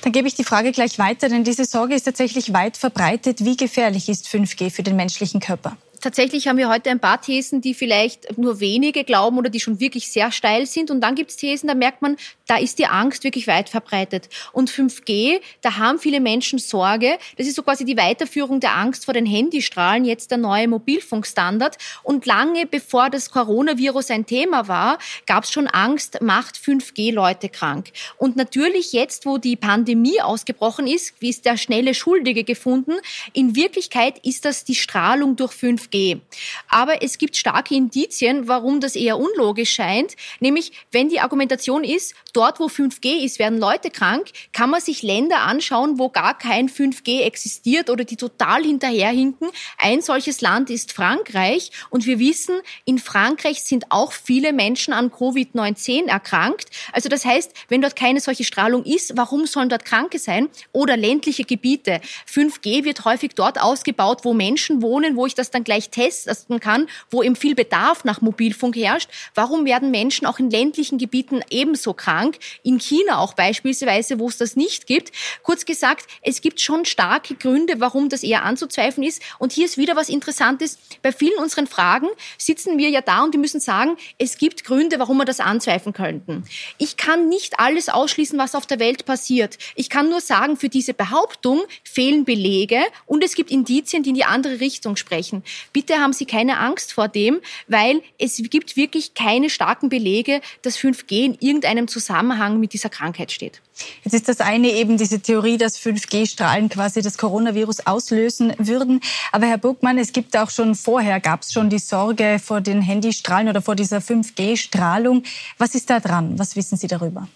Dann 0.03 0.11
gebe 0.11 0.28
ich 0.28 0.36
die 0.36 0.43
Frage 0.43 0.72
gleich 0.72 0.99
weiter, 0.99 1.30
denn 1.30 1.43
diese 1.43 1.66
Sorge 1.66 1.95
ist 1.95 2.03
tatsächlich 2.03 2.53
weit 2.53 2.78
verbreitet. 2.78 3.43
Wie 3.43 3.57
gefährlich 3.57 4.09
ist 4.09 4.28
5G 4.28 4.70
für 4.70 4.84
den 4.84 4.97
menschlichen 4.97 5.39
Körper? 5.39 5.78
Tatsächlich 6.04 6.47
haben 6.47 6.58
wir 6.58 6.70
heute 6.70 6.89
ein 6.89 6.99
paar 6.99 7.22
Thesen, 7.22 7.62
die 7.62 7.74
vielleicht 7.74 8.38
nur 8.38 8.60
wenige 8.60 9.06
glauben 9.06 9.38
oder 9.38 9.49
die 9.49 9.62
schon 9.62 9.80
wirklich 9.80 10.12
sehr 10.12 10.32
steil 10.32 10.66
sind. 10.66 10.91
Und 10.91 11.01
dann 11.01 11.16
gibt 11.16 11.32
es 11.32 11.38
Thesen, 11.38 11.68
da 11.68 11.76
merkt 11.76 12.01
man, 12.01 12.18
da 12.45 12.58
ist 12.58 12.78
die 12.78 12.88
Angst 12.88 13.24
wirklich 13.24 13.47
weit 13.47 13.70
verbreitet. 13.70 14.30
Und 14.51 14.70
5G, 14.70 15.39
da 15.62 15.78
haben 15.78 15.99
viele 15.99 16.20
Menschen 16.20 16.60
Sorge. 16.60 17.18
Das 17.38 17.47
ist 17.47 17.56
so 17.56 17.64
quasi 17.64 17.86
die 17.86 17.95
Weiterführung 17.95 18.60
der 18.60 18.76
Angst 18.76 19.06
vor 19.06 19.14
den 19.14 19.26
Handystrahlen, 19.26 20.04
jetzt 20.04 20.30
der 20.30 20.38
neue 20.38 20.68
Mobilfunkstandard. 20.68 21.78
Und 22.04 22.26
lange 22.26 22.66
bevor 22.66 23.10
das 23.10 23.32
Coronavirus 23.32 24.12
ein 24.12 24.26
Thema 24.26 24.68
war, 24.68 24.97
gab 25.26 25.45
es 25.45 25.51
schon 25.51 25.68
Angst, 25.68 26.22
macht 26.22 26.58
5G 26.58 27.14
Leute 27.14 27.47
krank. 27.47 27.91
Und 28.18 28.36
natürlich 28.36 28.91
jetzt, 28.91 29.26
wo 29.26 29.38
die 29.38 29.56
Pandemie 29.56 30.22
ausgebrochen 30.22 30.86
ist, 30.86 31.14
ist 31.22 31.45
der 31.45 31.56
schnelle 31.56 31.93
Schuldige 31.93 32.43
gefunden. 32.43 32.93
In 33.32 33.56
Wirklichkeit 33.56 34.20
ist 34.24 34.43
das 34.43 34.66
die 34.66 34.76
Strahlung 34.76 35.38
durch 35.38 35.54
5G. 35.54 35.92
5G. 35.93 36.19
Aber 36.67 37.01
es 37.01 37.17
gibt 37.17 37.37
starke 37.37 37.75
Indizien, 37.75 38.47
warum 38.47 38.79
das 38.79 38.95
eher 38.95 39.19
unlogisch 39.19 39.71
scheint. 39.71 40.15
Nämlich, 40.39 40.71
wenn 40.91 41.09
die 41.09 41.19
Argumentation 41.19 41.83
ist, 41.83 42.15
dort 42.33 42.59
wo 42.59 42.65
5G 42.65 43.23
ist, 43.23 43.39
werden 43.39 43.59
Leute 43.59 43.89
krank, 43.89 44.27
kann 44.51 44.69
man 44.69 44.81
sich 44.81 45.03
Länder 45.03 45.41
anschauen, 45.41 45.99
wo 45.99 46.09
gar 46.09 46.37
kein 46.37 46.69
5G 46.69 47.21
existiert 47.21 47.89
oder 47.89 48.03
die 48.03 48.17
total 48.17 48.63
hinterherhinken. 48.63 49.49
Ein 49.77 50.01
solches 50.01 50.41
Land 50.41 50.69
ist 50.69 50.91
Frankreich. 50.91 51.71
Und 51.89 52.05
wir 52.05 52.19
wissen, 52.19 52.55
in 52.85 52.99
Frankreich 52.99 53.63
sind 53.63 53.85
auch 53.89 54.11
viele 54.11 54.53
Menschen 54.53 54.93
an 54.93 55.11
Covid-19 55.11 56.07
erkrankt. 56.07 56.69
Also 56.91 57.09
das 57.09 57.25
heißt, 57.25 57.53
wenn 57.69 57.81
dort 57.81 57.95
keine 57.95 58.19
solche 58.19 58.43
Strahlung 58.43 58.83
ist, 58.83 59.15
warum 59.15 59.45
sollen 59.45 59.69
dort 59.69 59.85
Kranke 59.85 60.19
sein? 60.19 60.49
Oder 60.71 60.97
ländliche 60.97 61.43
Gebiete. 61.43 62.01
5G 62.31 62.83
wird 62.83 63.05
häufig 63.05 63.31
dort 63.35 63.61
ausgebaut, 63.61 64.19
wo 64.23 64.33
Menschen 64.33 64.81
wohnen, 64.81 65.15
wo 65.15 65.25
ich 65.25 65.35
das 65.35 65.51
dann 65.51 65.63
gleich 65.63 65.82
gleich 65.84 65.89
testen 65.89 66.59
kann, 66.59 66.88
wo 67.09 67.23
eben 67.23 67.36
viel 67.36 67.55
Bedarf 67.55 68.03
nach 68.03 68.21
Mobilfunk 68.21 68.75
herrscht. 68.75 69.09
Warum 69.36 69.65
werden 69.65 69.91
Menschen 69.91 70.25
auch 70.25 70.39
in 70.39 70.49
ländlichen 70.49 70.97
Gebieten 70.97 71.41
ebenso 71.49 71.93
krank? 71.93 72.38
In 72.63 72.79
China 72.79 73.19
auch 73.19 73.34
beispielsweise, 73.34 74.19
wo 74.19 74.27
es 74.27 74.38
das 74.38 74.55
nicht 74.55 74.88
gibt. 74.88 75.11
Kurz 75.43 75.65
gesagt, 75.65 76.07
es 76.21 76.41
gibt 76.41 76.61
schon 76.61 76.86
starke 76.86 77.36
Gründe, 77.36 77.79
warum 77.79 78.09
das 78.09 78.23
eher 78.23 78.43
anzuzweifeln 78.43 79.05
ist. 79.05 79.21
Und 79.39 79.51
hier 79.51 79.65
ist 79.65 79.77
wieder 79.77 79.95
was 79.95 80.09
Interessantes. 80.09 80.77
Bei 81.01 81.11
vielen 81.11 81.38
unseren 81.39 81.67
Fragen 81.67 82.07
sitzen 82.38 82.77
wir 82.77 82.89
ja 82.89 83.01
da 83.01 83.23
und 83.23 83.34
die 83.34 83.38
müssen 83.38 83.59
sagen, 83.59 83.97
es 84.17 84.38
gibt 84.38 84.63
Gründe, 84.63 84.99
warum 84.99 85.17
wir 85.17 85.25
das 85.25 85.39
anzweifeln 85.39 85.93
könnten. 85.93 86.43
Ich 86.77 86.97
kann 86.97 87.29
nicht 87.29 87.59
alles 87.59 87.89
ausschließen, 87.89 88.38
was 88.38 88.55
auf 88.55 88.65
der 88.65 88.79
Welt 88.79 89.05
passiert. 89.05 89.57
Ich 89.75 89.89
kann 89.89 90.09
nur 90.09 90.21
sagen, 90.21 90.57
für 90.57 90.69
diese 90.69 90.93
Behauptung 90.93 91.63
fehlen 91.84 92.25
Belege 92.25 92.79
und 93.05 93.23
es 93.23 93.36
gibt 93.36 93.51
Indizien, 93.51 94.03
die 94.03 94.09
in 94.09 94.15
die 94.15 94.25
andere 94.25 94.59
Richtung 94.59 94.95
sprechen. 94.95 95.43
Bitte 95.74 95.95
haben 95.95 96.13
Sie 96.13 96.26
keine 96.26 96.59
Angst 96.59 96.93
vor 96.93 97.07
dem, 97.07 97.41
weil 97.67 98.01
es 98.19 98.38
gibt 98.49 98.78
wirklich 98.78 99.15
keine 99.15 99.49
starken 99.49 99.89
Belege, 99.89 100.39
dass 100.61 100.78
5G 100.78 101.26
in 101.26 101.38
irgendeinem 101.39 101.88
Zusammenhang 101.88 102.59
mit 102.59 102.74
dieser 102.74 102.89
Krankheit 102.89 103.32
steht. 103.32 103.61
Jetzt 104.03 104.13
ist 104.13 104.30
das 104.30 104.39
eine 104.39 104.69
eben 104.69 104.97
diese 104.97 105.19
Theorie, 105.19 105.57
dass 105.57 105.80
5G-Strahlen 105.80 106.69
quasi 106.69 107.01
das 107.01 107.17
Coronavirus 107.17 107.88
auslösen 107.88 108.53
würden. 108.59 109.01
Aber 109.32 109.47
Herr 109.47 109.57
Burgmann, 109.57 109.97
es 109.97 110.13
gibt 110.13 110.38
auch 110.38 110.51
schon 110.51 110.76
vorher, 110.76 111.19
gab 111.19 111.41
es 111.41 111.51
schon 111.51 111.71
die 111.71 111.80
Sorge 111.80 112.39
vor 112.43 112.61
den 112.61 112.82
Handystrahlen 112.82 113.49
oder 113.49 113.63
vor 113.63 113.76
dieser 113.76 113.97
5G-Strahlung. 113.97 115.24
Was 115.57 115.74
ist 115.74 115.89
da 115.89 115.99
dran? 115.99 116.38
Was 116.38 116.55
wissen 116.55 116.78
Sie 116.78 116.88
darüber? 116.88 117.28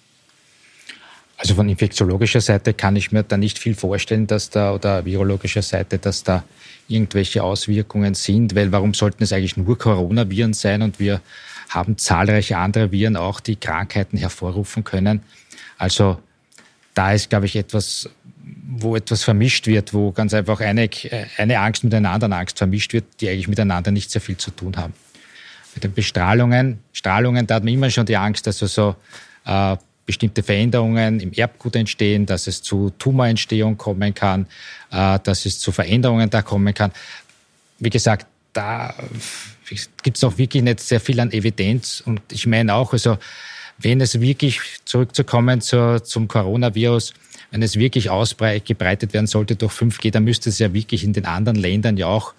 Also 1.38 1.54
von 1.54 1.70
infektiologischer 1.70 2.42
Seite 2.42 2.74
kann 2.74 2.96
ich 2.96 3.12
mir 3.12 3.24
da 3.24 3.38
nicht 3.38 3.60
viel 3.60 3.76
vorstellen, 3.76 4.26
dass 4.26 4.50
da 4.50 4.74
oder 4.74 5.06
virologischer 5.06 5.62
Seite, 5.62 6.00
dass 6.00 6.24
da 6.24 6.44
irgendwelche 6.88 7.44
Auswirkungen 7.44 8.16
sind, 8.16 8.56
weil 8.56 8.72
warum 8.72 8.96
sollten 8.96 9.24
es 9.24 9.32
eigentlich 9.32 9.56
nur 9.56 9.78
Coronaviren 9.78 10.54
sein 10.54 10.82
und 10.82 11.00
wir 11.00 11.22
haben 11.70 11.98
zahlreiche 11.98 12.58
andere 12.58 12.92
Viren 12.92 13.18
auch, 13.18 13.40
die 13.40 13.56
Krankheiten 13.56 14.18
hervorrufen 14.18 14.84
können. 14.84 15.22
Also 15.78 16.18
da 16.96 17.14
ist, 17.14 17.30
glaube 17.30 17.46
ich, 17.46 17.56
etwas, 17.56 18.10
wo 18.68 18.96
etwas 18.96 19.24
vermischt 19.24 19.68
wird, 19.68 19.94
wo 19.94 20.12
ganz 20.12 20.34
einfach 20.34 20.60
eine, 20.62 20.90
eine 21.38 21.60
Angst 21.60 21.84
mit 21.84 21.94
einer 21.94 22.10
anderen 22.10 22.34
Angst 22.34 22.58
vermischt 22.58 22.94
wird, 22.94 23.06
die 23.20 23.30
eigentlich 23.30 23.48
miteinander 23.48 23.92
nicht 23.92 24.10
sehr 24.10 24.22
viel 24.22 24.38
zu 24.38 24.50
tun 24.50 24.76
haben. 24.78 24.94
Mit 25.76 25.84
den 25.84 25.94
Bestrahlungen, 25.94 26.80
Strahlungen, 26.94 27.46
da 27.46 27.56
hat 27.56 27.64
man 27.64 27.74
immer 27.74 27.92
schon 27.92 28.08
die 28.08 28.18
Angst, 28.18 28.48
dass 28.48 28.64
also 28.64 28.96
so 29.46 29.52
äh, 29.52 29.78
bestimmte 30.08 30.42
Veränderungen 30.42 31.20
im 31.20 31.34
Erbgut 31.34 31.76
entstehen, 31.76 32.26
dass 32.26 32.48
es 32.48 32.64
zu 32.64 32.92
Tumorentstehung 32.98 33.78
kommen 33.78 34.16
kann, 34.16 34.48
äh, 34.90 35.20
dass 35.22 35.46
es 35.46 35.60
zu 35.60 35.72
Veränderungen 35.72 36.30
da 36.32 36.42
kommen 36.42 36.74
kann. 36.74 36.92
Wie 37.78 37.92
gesagt, 37.92 38.26
da 38.54 38.96
gibt 40.02 40.18
es 40.18 40.24
noch 40.24 40.38
wirklich 40.40 40.64
nicht 40.64 40.80
sehr 40.80 41.00
viel 41.00 41.20
an 41.20 41.32
Evidenz. 41.32 42.02
Und 42.04 42.22
ich 42.32 42.48
meine 42.48 42.74
auch, 42.74 42.94
also 42.94 43.18
wenn 43.78 44.02
es 44.02 44.20
wirklich 44.20 44.62
zurückzukommen 44.86 45.62
zur, 45.62 46.04
zum 46.04 46.28
Coronavirus, 46.28 47.14
wenn 47.52 47.62
es 47.62 47.76
wirklich 47.76 48.10
ausgebreitet 48.10 49.14
werden 49.14 49.28
sollte 49.28 49.56
durch 49.56 49.74
5G, 49.74 50.12
dann 50.12 50.24
müsste 50.24 50.50
es 50.50 50.58
ja 50.58 50.74
wirklich 50.74 51.04
in 51.04 51.14
den 51.14 51.26
anderen 51.26 51.58
Ländern 51.58 51.98
ja 51.98 52.08
auch, 52.08 52.34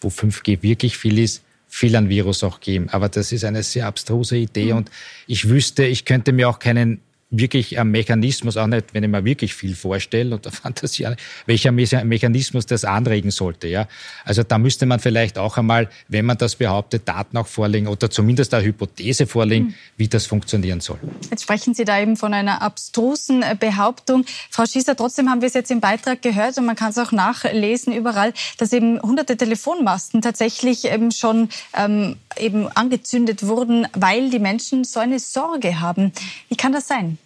wo 0.00 0.08
5G 0.08 0.62
wirklich 0.62 0.96
viel 0.96 1.18
ist, 1.18 1.42
viel 1.68 1.94
an 1.94 2.08
Virus 2.08 2.42
auch 2.42 2.60
geben. 2.60 2.88
Aber 2.90 3.08
das 3.08 3.30
ist 3.30 3.44
eine 3.44 3.62
sehr 3.62 3.86
abstruse 3.86 4.36
Idee 4.36 4.72
mhm. 4.72 4.78
und 4.78 4.90
ich 5.26 5.48
wüsste, 5.48 5.84
ich 5.84 6.04
könnte 6.04 6.32
mir 6.32 6.48
auch 6.48 6.58
keinen 6.58 7.00
wirklich 7.30 7.78
ein 7.78 7.88
Mechanismus, 7.88 8.56
auch 8.56 8.66
nicht, 8.66 8.92
wenn 8.92 9.04
ich 9.04 9.10
mir 9.10 9.24
wirklich 9.24 9.54
viel 9.54 9.74
vorstelle 9.74 10.34
und 10.34 10.46
fantasiere, 10.54 11.16
welcher 11.46 11.72
Mechanismus 11.72 12.66
das 12.66 12.84
anregen 12.84 13.30
sollte. 13.30 13.68
Ja? 13.68 13.86
Also 14.24 14.42
da 14.42 14.58
müsste 14.58 14.86
man 14.86 14.98
vielleicht 14.98 15.38
auch 15.38 15.56
einmal, 15.56 15.88
wenn 16.08 16.26
man 16.26 16.36
das 16.38 16.56
behauptet, 16.56 17.08
Daten 17.08 17.36
auch 17.36 17.46
vorlegen 17.46 17.86
oder 17.86 18.10
zumindest 18.10 18.52
eine 18.52 18.64
Hypothese 18.64 19.26
vorlegen, 19.26 19.66
mhm. 19.66 19.74
wie 19.96 20.08
das 20.08 20.26
funktionieren 20.26 20.80
soll. 20.80 20.98
Jetzt 21.30 21.44
sprechen 21.44 21.74
Sie 21.74 21.84
da 21.84 22.00
eben 22.00 22.16
von 22.16 22.34
einer 22.34 22.62
abstrusen 22.62 23.42
äh, 23.42 23.56
Behauptung. 23.58 24.24
Frau 24.50 24.66
Schießer, 24.66 24.96
trotzdem 24.96 25.30
haben 25.30 25.40
wir 25.40 25.48
es 25.48 25.54
jetzt 25.54 25.70
im 25.70 25.80
Beitrag 25.80 26.22
gehört 26.22 26.58
und 26.58 26.66
man 26.66 26.76
kann 26.76 26.90
es 26.90 26.98
auch 26.98 27.12
nachlesen 27.12 27.92
überall, 27.92 28.32
dass 28.58 28.72
eben 28.72 29.00
hunderte 29.00 29.36
Telefonmasten 29.36 30.20
tatsächlich 30.20 30.86
eben 30.86 31.12
schon 31.12 31.48
ähm, 31.76 32.16
eben 32.38 32.68
angezündet 32.68 33.46
wurden, 33.46 33.86
weil 33.94 34.30
die 34.30 34.38
Menschen 34.40 34.84
so 34.84 34.98
eine 34.98 35.20
Sorge 35.20 35.80
haben. 35.80 36.12
Wie 36.48 36.56
kann 36.56 36.72
das 36.72 36.88
sein? 36.88 37.18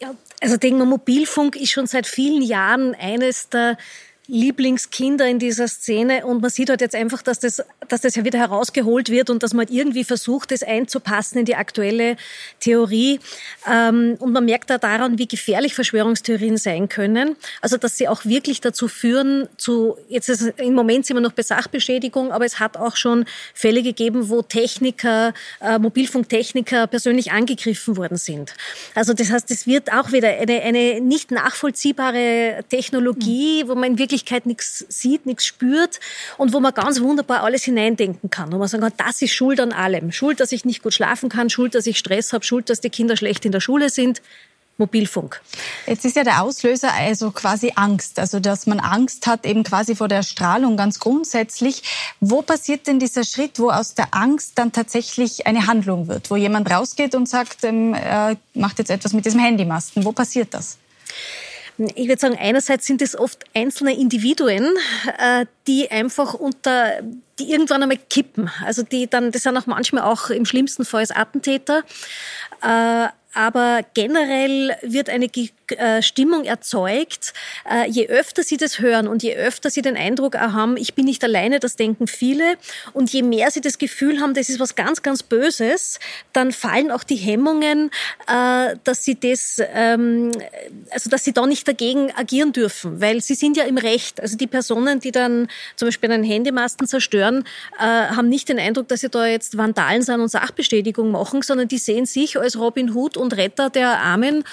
Ja, 0.00 0.14
also 0.40 0.56
denken 0.56 0.78
wir, 0.78 0.86
Mobilfunk 0.86 1.56
ist 1.56 1.70
schon 1.70 1.86
seit 1.86 2.06
vielen 2.06 2.42
Jahren 2.42 2.94
eines 2.94 3.48
der 3.48 3.76
Lieblingskinder 4.28 5.26
in 5.26 5.38
dieser 5.38 5.68
Szene 5.68 6.26
und 6.26 6.42
man 6.42 6.50
sieht 6.50 6.68
halt 6.68 6.82
jetzt 6.82 6.94
einfach, 6.94 7.22
dass 7.22 7.40
das, 7.40 7.62
dass 7.88 8.02
das 8.02 8.14
ja 8.14 8.26
wieder 8.26 8.38
herausgeholt 8.38 9.08
wird 9.08 9.30
und 9.30 9.42
dass 9.42 9.54
man 9.54 9.66
halt 9.66 9.70
irgendwie 9.70 10.04
versucht, 10.04 10.50
das 10.50 10.62
einzupassen 10.62 11.38
in 11.38 11.44
die 11.46 11.56
aktuelle 11.56 12.16
Theorie. 12.60 13.20
Ähm, 13.66 14.16
und 14.18 14.32
man 14.32 14.44
merkt 14.44 14.68
da 14.68 14.76
daran, 14.76 15.18
wie 15.18 15.26
gefährlich 15.26 15.74
Verschwörungstheorien 15.74 16.58
sein 16.58 16.90
können. 16.90 17.36
Also, 17.62 17.78
dass 17.78 17.96
sie 17.96 18.06
auch 18.08 18.24
wirklich 18.24 18.60
dazu 18.60 18.86
führen, 18.88 19.48
zu, 19.56 19.96
jetzt 20.08 20.28
ist, 20.28 20.42
im 20.58 20.74
Moment 20.74 21.06
sind 21.06 21.16
wir 21.16 21.22
noch 21.22 21.32
bei 21.32 21.42
Sachbeschädigung, 21.42 22.30
aber 22.30 22.44
es 22.44 22.60
hat 22.60 22.76
auch 22.76 22.96
schon 22.96 23.24
Fälle 23.54 23.82
gegeben, 23.82 24.28
wo 24.28 24.42
Techniker, 24.42 25.32
äh, 25.60 25.78
Mobilfunktechniker 25.78 26.86
persönlich 26.86 27.32
angegriffen 27.32 27.96
worden 27.96 28.18
sind. 28.18 28.54
Also, 28.94 29.14
das 29.14 29.30
heißt, 29.30 29.50
es 29.50 29.66
wird 29.66 29.92
auch 29.92 30.12
wieder 30.12 30.28
eine, 30.28 30.60
eine 30.60 31.00
nicht 31.00 31.30
nachvollziehbare 31.30 32.64
Technologie, 32.68 33.64
wo 33.66 33.74
man 33.74 33.98
wirklich 33.98 34.17
Wirklichkeit 34.18 34.46
nichts 34.46 34.84
sieht, 34.88 35.26
nichts 35.26 35.46
spürt 35.46 36.00
und 36.38 36.52
wo 36.52 36.60
man 36.60 36.74
ganz 36.74 37.00
wunderbar 37.00 37.44
alles 37.44 37.64
hineindenken 37.64 38.30
kann. 38.30 38.52
Wo 38.52 38.58
man 38.58 38.66
sagen 38.66 38.82
kann, 38.82 38.92
das 38.96 39.22
ist 39.22 39.32
Schuld 39.32 39.60
an 39.60 39.72
allem. 39.72 40.10
Schuld, 40.10 40.40
dass 40.40 40.50
ich 40.50 40.64
nicht 40.64 40.82
gut 40.82 40.92
schlafen 40.92 41.28
kann, 41.28 41.50
Schuld, 41.50 41.74
dass 41.74 41.86
ich 41.86 41.98
Stress 41.98 42.32
habe, 42.32 42.44
Schuld, 42.44 42.68
dass 42.68 42.80
die 42.80 42.90
Kinder 42.90 43.16
schlecht 43.16 43.44
in 43.44 43.52
der 43.52 43.60
Schule 43.60 43.90
sind. 43.90 44.20
Mobilfunk. 44.76 45.40
Jetzt 45.88 46.04
ist 46.04 46.14
ja 46.14 46.22
der 46.22 46.40
Auslöser 46.40 46.92
also 46.94 47.32
quasi 47.32 47.72
Angst, 47.74 48.20
also 48.20 48.38
dass 48.38 48.66
man 48.66 48.78
Angst 48.78 49.26
hat 49.26 49.44
eben 49.44 49.64
quasi 49.64 49.96
vor 49.96 50.06
der 50.06 50.22
Strahlung 50.22 50.76
ganz 50.76 51.00
grundsätzlich. 51.00 51.82
Wo 52.20 52.42
passiert 52.42 52.86
denn 52.86 53.00
dieser 53.00 53.24
Schritt, 53.24 53.58
wo 53.58 53.70
aus 53.70 53.94
der 53.94 54.14
Angst 54.14 54.52
dann 54.54 54.70
tatsächlich 54.70 55.48
eine 55.48 55.66
Handlung 55.66 56.06
wird, 56.06 56.30
wo 56.30 56.36
jemand 56.36 56.70
rausgeht 56.70 57.16
und 57.16 57.28
sagt, 57.28 57.64
ähm, 57.64 57.92
er 57.92 58.36
macht 58.54 58.78
jetzt 58.78 58.90
etwas 58.90 59.12
mit 59.12 59.26
diesem 59.26 59.40
Handymasten? 59.40 60.04
Wo 60.04 60.12
passiert 60.12 60.54
das? 60.54 60.78
Ich 61.94 62.08
würde 62.08 62.20
sagen, 62.20 62.36
einerseits 62.38 62.86
sind 62.86 63.02
es 63.02 63.16
oft 63.16 63.44
einzelne 63.54 63.96
Individuen, 63.96 64.76
äh, 65.18 65.46
die 65.68 65.90
einfach 65.90 66.34
unter, 66.34 67.00
die 67.38 67.52
irgendwann 67.52 67.82
einmal 67.82 67.98
kippen. 68.10 68.50
Also 68.64 68.82
die 68.82 69.08
dann, 69.08 69.30
das 69.30 69.44
sind 69.44 69.56
auch 69.56 69.66
manchmal 69.66 70.02
auch 70.02 70.30
im 70.30 70.44
schlimmsten 70.44 70.84
Fall 70.84 71.00
als 71.00 71.12
Attentäter. 71.12 71.84
Äh, 72.62 73.08
aber 73.34 73.82
generell 73.94 74.76
wird 74.82 75.08
eine 75.08 75.28
äh, 75.72 76.02
Stimmung 76.02 76.44
erzeugt, 76.44 77.32
äh, 77.70 77.88
je 77.88 78.08
öfter 78.08 78.42
sie 78.42 78.56
das 78.56 78.78
hören 78.78 79.08
und 79.08 79.22
je 79.22 79.34
öfter 79.36 79.70
sie 79.70 79.82
den 79.82 79.96
Eindruck 79.96 80.36
haben, 80.38 80.76
ich 80.76 80.94
bin 80.94 81.04
nicht 81.04 81.22
alleine, 81.24 81.60
das 81.60 81.76
denken 81.76 82.06
viele, 82.06 82.56
und 82.92 83.12
je 83.12 83.22
mehr 83.22 83.50
sie 83.50 83.60
das 83.60 83.78
Gefühl 83.78 84.20
haben, 84.20 84.34
das 84.34 84.48
ist 84.48 84.60
was 84.60 84.74
ganz, 84.74 85.02
ganz 85.02 85.22
Böses, 85.22 85.98
dann 86.32 86.52
fallen 86.52 86.90
auch 86.90 87.04
die 87.04 87.16
Hemmungen, 87.16 87.90
äh, 88.26 88.76
dass 88.84 89.04
sie 89.04 89.18
das, 89.18 89.60
ähm, 89.74 90.32
also 90.90 91.10
dass 91.10 91.24
sie 91.24 91.32
da 91.32 91.46
nicht 91.46 91.66
dagegen 91.68 92.12
agieren 92.14 92.52
dürfen, 92.52 93.00
weil 93.00 93.20
sie 93.20 93.34
sind 93.34 93.56
ja 93.56 93.64
im 93.64 93.78
Recht. 93.78 94.20
Also 94.20 94.36
die 94.36 94.46
Personen, 94.46 95.00
die 95.00 95.12
dann 95.12 95.48
zum 95.76 95.88
Beispiel 95.88 96.10
einen 96.10 96.24
Handymasten 96.24 96.86
zerstören, 96.86 97.44
haben 97.78 98.28
nicht 98.28 98.48
den 98.48 98.58
Eindruck, 98.58 98.88
dass 98.88 99.00
sie 99.00 99.08
da 99.08 99.26
jetzt 99.26 99.56
Vandalen 99.56 100.02
sind 100.02 100.20
und 100.20 100.28
Sachbestätigung 100.28 101.10
machen, 101.10 101.42
sondern 101.42 101.68
die 101.68 101.78
sehen 101.78 102.06
sich 102.06 102.38
als 102.38 102.58
Robin 102.58 102.94
Hood 102.94 103.16
und 103.16 103.36
Retter 103.36 103.70
der 103.70 103.98
Armen, 104.00 104.44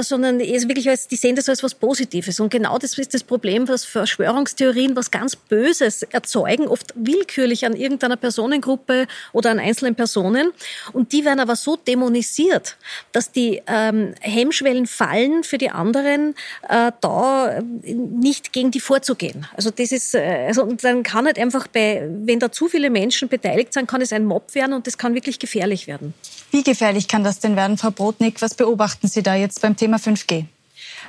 sondern 0.00 0.40
ist 0.54 0.68
wirklich 0.68 0.88
als, 0.88 1.08
die 1.08 1.16
sehen 1.16 1.36
das 1.36 1.48
als 1.48 1.62
was 1.62 1.74
Positives. 1.74 2.40
Und 2.40 2.50
genau 2.50 2.78
das 2.78 2.96
ist 2.98 3.14
das 3.14 3.22
Problem, 3.22 3.66
dass 3.66 3.84
Verschwörungstheorien 3.84 4.96
was 4.96 5.10
ganz 5.10 5.36
Böses 5.36 6.02
erzeugen, 6.02 6.68
oft 6.68 6.92
willkürlich 6.94 7.66
an 7.66 7.74
irgendeiner 7.74 8.16
Personengruppe 8.16 9.06
oder 9.32 9.50
an 9.50 9.58
einzelnen 9.58 9.94
Personen. 9.94 10.50
Und 10.92 11.12
die 11.12 11.24
werden 11.24 11.40
aber 11.40 11.56
so 11.56 11.76
dämonisiert, 11.76 12.76
dass 13.12 13.32
die 13.32 13.62
ähm, 13.66 14.14
Hemmschwellen 14.20 14.86
fallen 14.86 15.44
für 15.44 15.58
die 15.58 15.70
anderen, 15.70 16.34
äh, 16.68 16.92
da 17.00 17.60
nicht 17.82 18.52
gegen 18.52 18.70
die 18.70 18.80
vorzugehen. 18.80 19.46
Also 19.54 19.70
das 19.70 19.92
ist, 19.92 20.14
äh, 20.14 20.46
also 20.46 20.62
und 20.62 20.84
dann 20.84 21.02
kann 21.02 21.26
halt 21.26 21.38
einfach 21.38 21.66
bei, 21.66 22.08
wenn 22.24 22.40
da 22.40 22.50
zu 22.50 22.68
viele 22.68 22.90
Menschen 22.90 23.28
beteiligt 23.28 23.72
sind, 23.72 23.88
kann 23.88 24.00
es 24.00 24.12
ein 24.12 24.24
Mob 24.24 24.54
werden 24.54 24.72
und 24.72 24.86
das 24.86 24.98
kann 24.98 25.14
wirklich 25.14 25.38
gefährlich 25.38 25.86
werden. 25.86 26.14
Wie 26.50 26.62
gefährlich 26.62 27.08
kann 27.08 27.24
das 27.24 27.40
denn 27.40 27.56
werden, 27.56 27.76
Frau 27.76 27.90
Brodnik? 27.90 28.40
Was 28.40 28.54
beobachten 28.54 29.08
Sie 29.08 29.22
da 29.22 29.34
jetzt 29.34 29.60
beim 29.60 29.76
Thema 29.76 29.98
5G? 29.98 30.46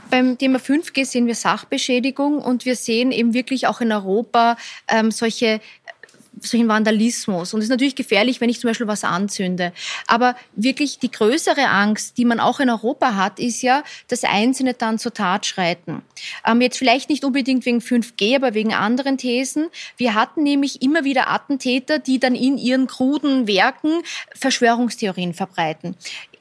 Beim 0.10 0.38
Thema 0.38 0.60
5G 0.60 1.06
sehen 1.06 1.28
wir 1.28 1.36
Sachbeschädigung 1.36 2.40
und 2.40 2.66
wir 2.66 2.76
sehen 2.76 3.12
eben 3.12 3.34
wirklich 3.34 3.68
auch 3.68 3.80
in 3.80 3.92
Europa 3.92 4.58
ähm, 4.88 5.12
solche 5.12 5.62
solchen 6.48 6.68
Vandalismus. 6.68 7.54
Und 7.54 7.60
es 7.60 7.66
ist 7.66 7.70
natürlich 7.70 7.96
gefährlich, 7.96 8.42
wenn 8.42 8.50
ich 8.50 8.60
zum 8.60 8.70
Beispiel 8.70 8.88
was 8.88 9.04
anzünde. 9.04 9.74
Aber 10.08 10.36
wirklich 10.56 11.00
die 11.00 11.12
größere 11.12 11.68
Angst, 11.68 12.18
die 12.18 12.26
man 12.26 12.40
auch 12.40 12.60
in 12.60 12.70
Europa 12.70 13.16
hat, 13.16 13.40
ist 13.40 13.62
ja, 13.62 13.84
dass 14.08 14.24
Einzelne 14.24 14.74
dann 14.74 15.00
zur 15.00 15.14
Tat 15.14 15.46
schreiten. 15.46 16.02
Ähm, 16.46 16.62
jetzt 16.62 16.78
vielleicht 16.78 17.10
nicht 17.10 17.24
unbedingt 17.24 17.66
wegen 17.66 17.80
5G, 17.80 18.36
aber 18.36 18.54
wegen 18.54 18.74
anderen 18.74 19.18
Thesen. 19.18 19.70
Wir 19.98 20.14
hatten 20.14 20.44
nämlich 20.44 20.82
immer 20.82 21.04
wieder 21.04 21.30
Attentäter, 21.30 22.00
die 22.00 22.20
dann 22.20 22.36
in 22.36 22.58
ihren 22.58 22.88
kruden 22.88 23.48
Werken 23.48 24.02
Verschwörungstheorien 24.36 25.34
verbreiten. 25.34 25.96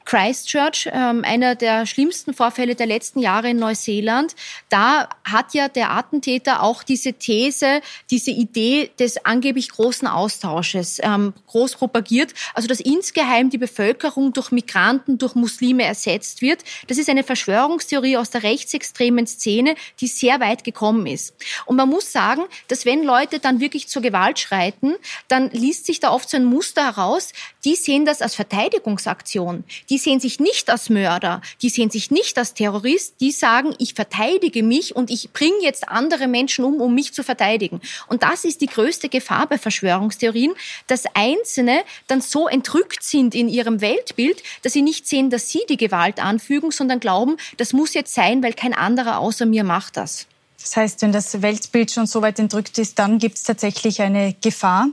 Christchurch, 0.09 0.89
ähm, 0.91 1.23
einer 1.23 1.55
der 1.55 1.85
schlimmsten 1.85 2.33
Vorfälle 2.33 2.75
der 2.75 2.87
letzten 2.87 3.19
Jahre 3.19 3.51
in 3.51 3.59
Neuseeland. 3.59 4.35
Da 4.71 5.11
hat 5.23 5.53
ja 5.53 5.69
der 5.69 5.91
Attentäter 5.91 6.63
auch 6.63 6.83
diese 6.83 7.13
These, 7.13 7.83
diese 8.11 8.31
Idee 8.31 8.91
des 8.99 9.27
angeblich 9.27 9.69
großen 9.69 10.09
Austausches 10.09 10.99
ähm, 11.03 11.35
groß 11.49 11.77
propagiert. 11.77 12.33
Also 12.55 12.69
dass 12.69 12.81
insgeheim 12.81 13.51
die 13.51 13.59
Bevölkerung 13.59 14.33
durch 14.33 14.51
Migranten, 14.51 15.19
durch 15.19 15.35
Muslime 15.35 15.85
ersetzt 15.85 16.41
wird. 16.41 16.65
Das 16.87 16.97
ist 16.97 17.11
eine 17.11 17.23
Verschwörungstheorie 17.23 18.17
aus 18.17 18.31
der 18.31 18.45
rechtsextremen 18.45 19.27
Szene, 19.27 19.75
die 20.01 20.07
sehr 20.07 20.41
weit 20.41 20.65
gekommen 20.65 21.07
ist. 21.07 21.35
Und 21.67 21.77
man 21.77 21.91
muss 21.91 22.11
sagen, 22.13 22.45
dass 22.69 22.87
wenn 22.87 23.05
Leute 23.05 23.41
dann 23.41 23.61
wirklich 23.61 23.89
zur 23.89 24.01
Gewalt 24.01 24.39
schreiten, 24.39 24.95
dann 25.29 25.51
liest 25.51 25.85
sich 25.85 26.01
da 26.01 26.13
oft 26.13 26.31
so 26.31 26.39
ein 26.39 26.47
Muster 26.47 26.87
heraus. 26.87 27.35
Die 27.65 27.75
sehen 27.75 28.05
das 28.05 28.23
als 28.23 28.35
Verteidigungsaktion. 28.35 29.65
Die 29.91 29.99
sehen 29.99 30.21
sich 30.21 30.39
nicht 30.39 30.71
als 30.71 30.91
Mörder, 30.91 31.43
die 31.61 31.69
sehen 31.69 31.91
sich 31.91 32.11
nicht 32.11 32.39
als 32.39 32.55
Terrorist, 32.55 33.15
die 33.21 33.33
sagen, 33.33 33.75
ich 33.79 33.95
verteidige 33.95 34.63
mich 34.63 34.95
und 34.95 35.11
ich 35.11 35.33
bringe 35.33 35.61
jetzt 35.63 35.89
andere 35.89 36.29
Menschen 36.29 36.65
um, 36.65 36.81
um 36.81 36.95
mich 36.95 37.13
zu 37.13 37.25
verteidigen. 37.25 37.81
Und 38.07 38.23
das 38.23 38.45
ist 38.45 38.61
die 38.61 38.67
größte 38.67 39.09
Gefahr 39.09 39.47
bei 39.49 39.59
Verschwörungstheorien, 39.59 40.55
dass 40.87 41.05
Einzelne 41.15 41.83
dann 42.07 42.21
so 42.21 42.47
entrückt 42.47 43.03
sind 43.03 43.35
in 43.35 43.49
ihrem 43.49 43.81
Weltbild, 43.81 44.43
dass 44.63 44.73
sie 44.73 44.83
nicht 44.83 45.09
sehen, 45.09 45.31
dass 45.31 45.51
sie 45.51 45.63
die 45.69 45.77
Gewalt 45.77 46.23
anfügen, 46.23 46.71
sondern 46.71 47.01
glauben, 47.01 47.37
das 47.57 47.73
muss 47.73 47.95
jetzt 47.95 48.15
sein, 48.15 48.43
weil 48.43 48.53
kein 48.53 48.75
anderer 48.75 49.19
außer 49.19 49.47
mir 49.47 49.65
macht 49.65 49.97
das. 49.97 50.27
Das 50.61 50.77
heißt, 50.77 51.03
wenn 51.03 51.13
das 51.13 51.41
Weltbild 51.41 51.93
schon 51.93 52.07
so 52.07 52.21
weit 52.21 52.39
entrückt 52.39 52.79
ist, 52.79 52.99
dann 52.99 53.19
gibt 53.19 53.37
es 53.37 53.45
tatsächlich 53.45 54.03
eine 54.03 54.35
Gefahr. 54.35 54.89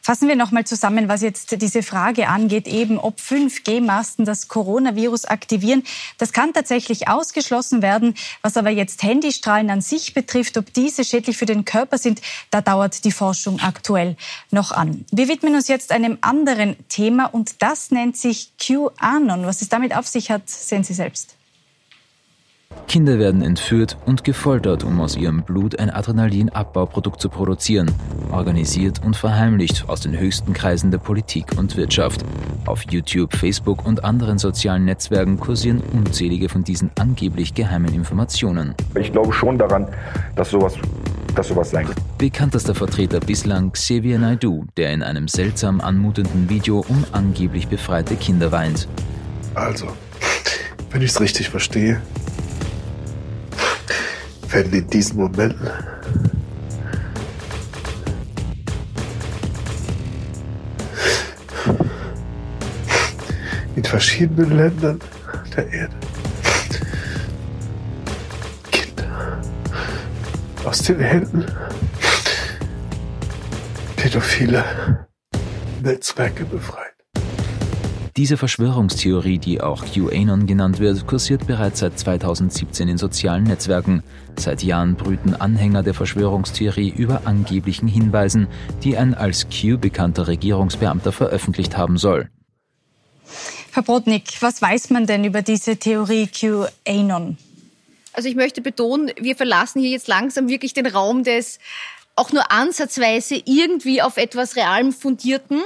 Fassen 0.00 0.28
wir 0.28 0.36
nochmal 0.36 0.64
zusammen, 0.64 1.08
was 1.08 1.22
jetzt 1.22 1.60
diese 1.62 1.82
Frage 1.82 2.28
angeht, 2.28 2.66
eben 2.66 2.98
ob 2.98 3.18
5G-Masten 3.18 4.24
das 4.24 4.48
Coronavirus 4.48 5.26
aktivieren. 5.26 5.82
Das 6.18 6.32
kann 6.32 6.52
tatsächlich 6.52 7.08
ausgeschlossen 7.08 7.80
werden. 7.80 8.14
Was 8.42 8.56
aber 8.56 8.70
jetzt 8.70 9.02
Handystrahlen 9.02 9.70
an 9.70 9.82
sich 9.82 10.14
betrifft, 10.14 10.56
ob 10.58 10.72
diese 10.72 11.04
schädlich 11.04 11.36
für 11.36 11.46
den 11.46 11.64
Körper 11.64 11.98
sind, 11.98 12.20
da 12.50 12.60
dauert 12.60 13.04
die 13.04 13.12
Forschung 13.12 13.60
aktuell 13.60 14.16
noch 14.50 14.72
an. 14.72 15.04
Wir 15.10 15.28
widmen 15.28 15.54
uns 15.54 15.68
jetzt 15.68 15.92
einem 15.92 16.18
anderen 16.22 16.76
Thema 16.88 17.26
und 17.26 17.62
das 17.62 17.90
nennt 17.90 18.16
sich 18.16 18.52
QAnon. 18.58 19.46
Was 19.46 19.62
es 19.62 19.68
damit 19.68 19.94
auf 19.94 20.06
sich 20.06 20.30
hat, 20.30 20.48
sehen 20.48 20.84
Sie 20.84 20.94
selbst. 20.94 21.36
Kinder 22.86 23.18
werden 23.18 23.42
entführt 23.42 23.96
und 24.06 24.24
gefoltert, 24.24 24.84
um 24.84 25.00
aus 25.00 25.16
ihrem 25.16 25.42
Blut 25.42 25.78
ein 25.78 25.90
Adrenalinabbauprodukt 25.90 27.20
zu 27.20 27.28
produzieren, 27.28 27.90
organisiert 28.30 29.00
und 29.04 29.16
verheimlicht 29.16 29.88
aus 29.88 30.00
den 30.00 30.18
höchsten 30.18 30.52
Kreisen 30.52 30.90
der 30.90 30.98
Politik 30.98 31.56
und 31.56 31.76
Wirtschaft. 31.76 32.24
Auf 32.66 32.82
YouTube, 32.90 33.34
Facebook 33.34 33.84
und 33.84 34.04
anderen 34.04 34.38
sozialen 34.38 34.84
Netzwerken 34.84 35.40
kursieren 35.40 35.82
unzählige 35.92 36.48
von 36.48 36.62
diesen 36.64 36.90
angeblich 36.98 37.54
geheimen 37.54 37.92
Informationen. 37.94 38.74
Ich 38.94 39.12
glaube 39.12 39.32
schon 39.32 39.58
daran, 39.58 39.88
dass 40.36 40.50
sowas 40.50 40.74
dass 41.34 41.48
sowas 41.48 41.70
sein 41.70 41.86
kann. 41.86 41.96
Bekanntester 42.18 42.74
Vertreter 42.74 43.20
bislang 43.20 43.72
Xavier 43.72 44.18
Naidu, 44.18 44.64
der 44.76 44.92
in 44.92 45.02
einem 45.02 45.28
seltsam 45.28 45.80
anmutenden 45.80 46.48
Video 46.48 46.84
um 46.88 47.04
angeblich 47.12 47.68
befreite 47.68 48.16
Kinder 48.16 48.52
weint. 48.52 48.88
Also, 49.54 49.88
wenn 50.90 51.02
ich 51.02 51.10
es 51.10 51.20
richtig 51.20 51.48
verstehe, 51.48 52.00
werden 54.54 54.72
in 54.72 54.86
diesen 54.88 55.16
Momenten 55.16 55.68
in 63.74 63.84
verschiedenen 63.84 64.56
Ländern 64.56 65.00
der 65.56 65.72
Erde. 65.72 65.94
Kinder 68.70 69.40
aus 70.64 70.78
den 70.82 71.00
Händen. 71.00 71.46
Pädophile 73.96 75.08
Netzwerke 75.82 76.44
befreit. 76.44 76.83
Diese 78.16 78.36
Verschwörungstheorie, 78.36 79.38
die 79.38 79.60
auch 79.60 79.84
QAnon 79.84 80.46
genannt 80.46 80.78
wird, 80.78 81.04
kursiert 81.04 81.48
bereits 81.48 81.80
seit 81.80 81.98
2017 81.98 82.88
in 82.88 82.96
sozialen 82.96 83.42
Netzwerken. 83.42 84.04
Seit 84.36 84.62
Jahren 84.62 84.94
brüten 84.94 85.34
Anhänger 85.34 85.82
der 85.82 85.94
Verschwörungstheorie 85.94 86.90
über 86.96 87.22
angeblichen 87.24 87.88
Hinweisen, 87.88 88.46
die 88.84 88.96
ein 88.96 89.14
als 89.14 89.48
Q 89.48 89.78
bekannter 89.78 90.28
Regierungsbeamter 90.28 91.10
veröffentlicht 91.10 91.76
haben 91.76 91.98
soll. 91.98 92.30
Herr 93.72 93.82
Brodnik, 93.82 94.40
was 94.40 94.62
weiß 94.62 94.90
man 94.90 95.06
denn 95.06 95.24
über 95.24 95.42
diese 95.42 95.76
Theorie 95.76 96.28
QAnon? 96.28 97.36
Also 98.12 98.28
ich 98.28 98.36
möchte 98.36 98.60
betonen, 98.60 99.10
wir 99.18 99.34
verlassen 99.34 99.80
hier 99.80 99.90
jetzt 99.90 100.06
langsam 100.06 100.48
wirklich 100.48 100.72
den 100.72 100.86
Raum 100.86 101.24
des 101.24 101.58
auch 102.16 102.32
nur 102.32 102.50
ansatzweise 102.52 103.42
irgendwie 103.44 104.00
auf 104.00 104.16
etwas 104.16 104.56
Realem 104.56 104.92
fundierten. 104.92 105.62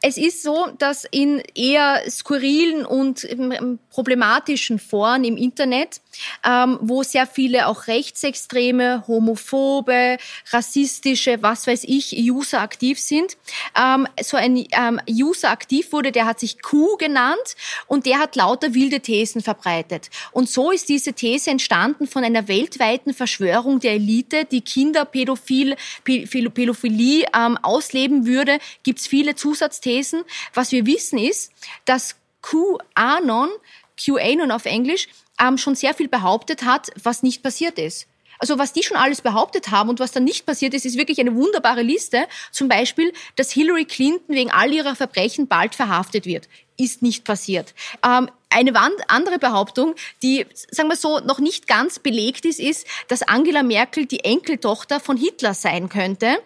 Es 0.00 0.16
ist 0.16 0.42
so, 0.42 0.68
dass 0.78 1.04
in 1.04 1.42
eher 1.54 2.02
skurrilen 2.08 2.86
und 2.86 3.24
ähm, 3.30 3.78
problematischen 3.98 4.78
Foren 4.78 5.24
im 5.24 5.36
Internet, 5.36 6.00
ähm, 6.48 6.78
wo 6.80 7.02
sehr 7.02 7.26
viele 7.26 7.66
auch 7.66 7.88
rechtsextreme, 7.88 9.02
homophobe, 9.08 10.18
rassistische, 10.52 11.42
was 11.42 11.66
weiß 11.66 11.82
ich, 11.82 12.16
User 12.16 12.60
aktiv 12.60 13.00
sind. 13.00 13.36
Ähm, 13.76 14.06
so 14.22 14.36
ein 14.36 14.56
ähm, 14.70 15.00
User 15.10 15.50
aktiv 15.50 15.92
wurde, 15.92 16.12
der 16.12 16.26
hat 16.26 16.38
sich 16.38 16.62
Q 16.62 16.96
genannt 16.96 17.56
und 17.88 18.06
der 18.06 18.20
hat 18.20 18.36
lauter 18.36 18.72
wilde 18.72 19.00
Thesen 19.00 19.42
verbreitet. 19.42 20.10
Und 20.30 20.48
so 20.48 20.70
ist 20.70 20.88
diese 20.88 21.12
These 21.12 21.50
entstanden 21.50 22.06
von 22.06 22.22
einer 22.22 22.46
weltweiten 22.46 23.12
Verschwörung 23.12 23.80
der 23.80 23.94
Elite, 23.94 24.44
die 24.44 24.60
Kinder 24.60 25.06
pädophil, 25.06 25.74
Pädophilie 26.04 27.26
ähm, 27.36 27.58
ausleben 27.62 28.26
würde. 28.26 28.60
Gibt 28.84 29.00
es 29.00 29.08
viele 29.08 29.34
Zusatzthesen. 29.34 30.22
Was 30.54 30.70
wir 30.70 30.86
wissen 30.86 31.18
ist, 31.18 31.50
dass 31.84 32.14
QAnon 32.42 33.50
QAnon 33.98 34.50
auf 34.50 34.64
Englisch, 34.64 35.08
ähm, 35.40 35.58
schon 35.58 35.74
sehr 35.74 35.94
viel 35.94 36.08
behauptet 36.08 36.64
hat, 36.64 36.88
was 37.02 37.22
nicht 37.22 37.42
passiert 37.42 37.78
ist. 37.78 38.06
Also 38.38 38.58
was 38.58 38.72
die 38.72 38.82
schon 38.82 38.96
alles 38.96 39.20
behauptet 39.20 39.70
haben 39.70 39.88
und 39.88 40.00
was 40.00 40.12
dann 40.12 40.24
nicht 40.24 40.46
passiert 40.46 40.74
ist, 40.74 40.86
ist 40.86 40.96
wirklich 40.96 41.20
eine 41.20 41.34
wunderbare 41.34 41.82
Liste. 41.82 42.26
Zum 42.52 42.68
Beispiel, 42.68 43.12
dass 43.36 43.50
Hillary 43.50 43.84
Clinton 43.84 44.34
wegen 44.34 44.50
all 44.50 44.72
ihrer 44.72 44.94
Verbrechen 44.94 45.48
bald 45.48 45.74
verhaftet 45.74 46.24
wird. 46.24 46.48
Ist 46.76 47.02
nicht 47.02 47.24
passiert. 47.24 47.74
Ähm, 48.06 48.30
eine 48.50 48.72
andere 49.08 49.38
Behauptung, 49.38 49.94
die, 50.22 50.46
sagen 50.70 50.88
wir 50.88 50.96
so, 50.96 51.18
noch 51.18 51.38
nicht 51.38 51.66
ganz 51.66 51.98
belegt 51.98 52.44
ist, 52.44 52.60
ist, 52.60 52.86
dass 53.08 53.22
Angela 53.22 53.62
Merkel 53.62 54.06
die 54.06 54.20
Enkeltochter 54.20 55.00
von 55.00 55.16
Hitler 55.16 55.52
sein 55.52 55.88
könnte. 55.88 56.38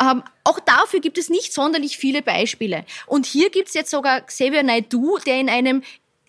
Ähm, 0.00 0.22
auch 0.42 0.58
dafür 0.58 1.00
gibt 1.00 1.18
es 1.18 1.28
nicht 1.28 1.52
sonderlich 1.52 1.96
viele 1.96 2.22
Beispiele. 2.22 2.84
Und 3.06 3.26
hier 3.26 3.50
gibt 3.50 3.68
es 3.68 3.74
jetzt 3.74 3.90
sogar 3.90 4.22
Xavier 4.22 4.62
Naidoo, 4.62 5.18
der 5.18 5.38
in 5.38 5.48
einem 5.48 5.82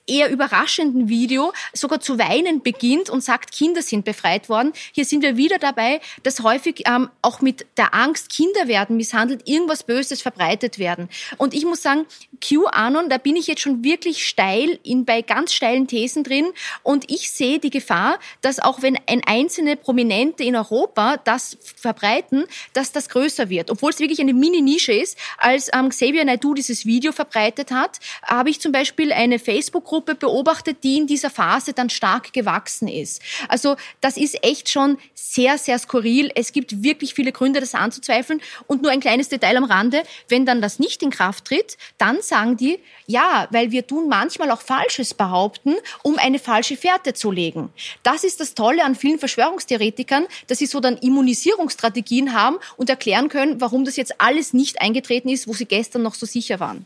eher 0.07 0.29
überraschenden 0.29 1.09
Video 1.09 1.53
sogar 1.73 1.99
zu 1.99 2.19
weinen 2.19 2.61
beginnt 2.61 3.09
und 3.09 3.23
sagt, 3.23 3.51
Kinder 3.51 3.81
sind 3.81 4.05
befreit 4.05 4.49
worden. 4.49 4.73
Hier 4.93 5.05
sind 5.05 5.23
wir 5.23 5.37
wieder 5.37 5.57
dabei, 5.57 5.99
dass 6.23 6.43
häufig 6.43 6.83
ähm, 6.85 7.09
auch 7.21 7.41
mit 7.41 7.65
der 7.77 7.93
Angst, 7.93 8.29
Kinder 8.29 8.67
werden 8.67 8.97
misshandelt, 8.97 9.47
irgendwas 9.47 9.83
Böses 9.83 10.21
verbreitet 10.21 10.79
werden. 10.79 11.09
Und 11.37 11.53
ich 11.53 11.65
muss 11.65 11.81
sagen, 11.81 12.05
QAnon, 12.41 13.09
da 13.09 13.17
bin 13.17 13.35
ich 13.35 13.47
jetzt 13.47 13.61
schon 13.61 13.83
wirklich 13.83 14.25
steil 14.25 14.79
in, 14.83 15.05
bei 15.05 15.21
ganz 15.21 15.53
steilen 15.53 15.87
Thesen 15.87 16.23
drin. 16.23 16.45
Und 16.83 17.11
ich 17.11 17.31
sehe 17.31 17.59
die 17.59 17.69
Gefahr, 17.69 18.19
dass 18.41 18.59
auch 18.59 18.81
wenn 18.81 18.97
ein 19.07 19.21
einzelne 19.25 19.75
Prominente 19.75 20.43
in 20.43 20.55
Europa 20.55 21.17
das 21.17 21.57
verbreiten, 21.75 22.45
dass 22.73 22.91
das 22.91 23.09
größer 23.09 23.49
wird. 23.49 23.71
Obwohl 23.71 23.89
es 23.91 23.99
wirklich 23.99 24.19
eine 24.19 24.33
Mini-Nische 24.33 24.93
ist. 24.93 25.17
Als 25.37 25.69
ähm, 25.73 25.89
Xavier 25.89 26.25
Naidoo 26.25 26.53
dieses 26.53 26.85
Video 26.85 27.11
verbreitet 27.11 27.71
hat, 27.71 27.99
habe 28.23 28.49
ich 28.49 28.59
zum 28.59 28.71
Beispiel 28.71 29.11
eine 29.11 29.39
Facebook-Gruppe 29.39 29.94
Zielgruppe 29.95 30.15
beobachtet, 30.15 30.83
die 30.83 30.97
in 30.97 31.07
dieser 31.07 31.29
Phase 31.29 31.71
dann 31.71 31.89
stark 31.89 32.33
gewachsen 32.33 32.87
ist. 32.87 33.21
Also 33.47 33.77
das 34.01 34.17
ist 34.17 34.43
echt 34.43 34.69
schon 34.69 34.97
sehr, 35.13 35.57
sehr 35.57 35.79
skurril. 35.79 36.31
Es 36.35 36.51
gibt 36.51 36.83
wirklich 36.83 37.13
viele 37.13 37.31
Gründe, 37.31 37.61
das 37.61 37.73
anzuzweifeln. 37.73 38.41
Und 38.67 38.81
nur 38.81 38.91
ein 38.91 38.99
kleines 38.99 39.29
Detail 39.29 39.55
am 39.55 39.63
Rande, 39.63 40.03
wenn 40.27 40.45
dann 40.45 40.61
das 40.61 40.79
nicht 40.79 41.01
in 41.01 41.11
Kraft 41.11 41.45
tritt, 41.45 41.77
dann 41.97 42.21
sagen 42.21 42.57
die, 42.57 42.79
ja, 43.07 43.47
weil 43.51 43.71
wir 43.71 43.87
tun 43.87 44.09
manchmal 44.09 44.51
auch 44.51 44.61
Falsches 44.61 45.13
behaupten, 45.13 45.75
um 46.03 46.17
eine 46.17 46.39
falsche 46.39 46.75
Fährte 46.75 47.13
zu 47.13 47.31
legen. 47.31 47.69
Das 48.03 48.23
ist 48.25 48.41
das 48.41 48.53
Tolle 48.53 48.83
an 48.83 48.95
vielen 48.95 49.19
Verschwörungstheoretikern, 49.19 50.27
dass 50.47 50.57
sie 50.57 50.65
so 50.65 50.81
dann 50.81 50.97
Immunisierungsstrategien 50.97 52.33
haben 52.33 52.57
und 52.75 52.89
erklären 52.89 53.29
können, 53.29 53.61
warum 53.61 53.85
das 53.85 53.95
jetzt 53.95 54.19
alles 54.19 54.53
nicht 54.53 54.81
eingetreten 54.81 55.29
ist, 55.29 55.47
wo 55.47 55.53
sie 55.53 55.65
gestern 55.65 56.01
noch 56.01 56.15
so 56.15 56.25
sicher 56.25 56.59
waren. 56.59 56.85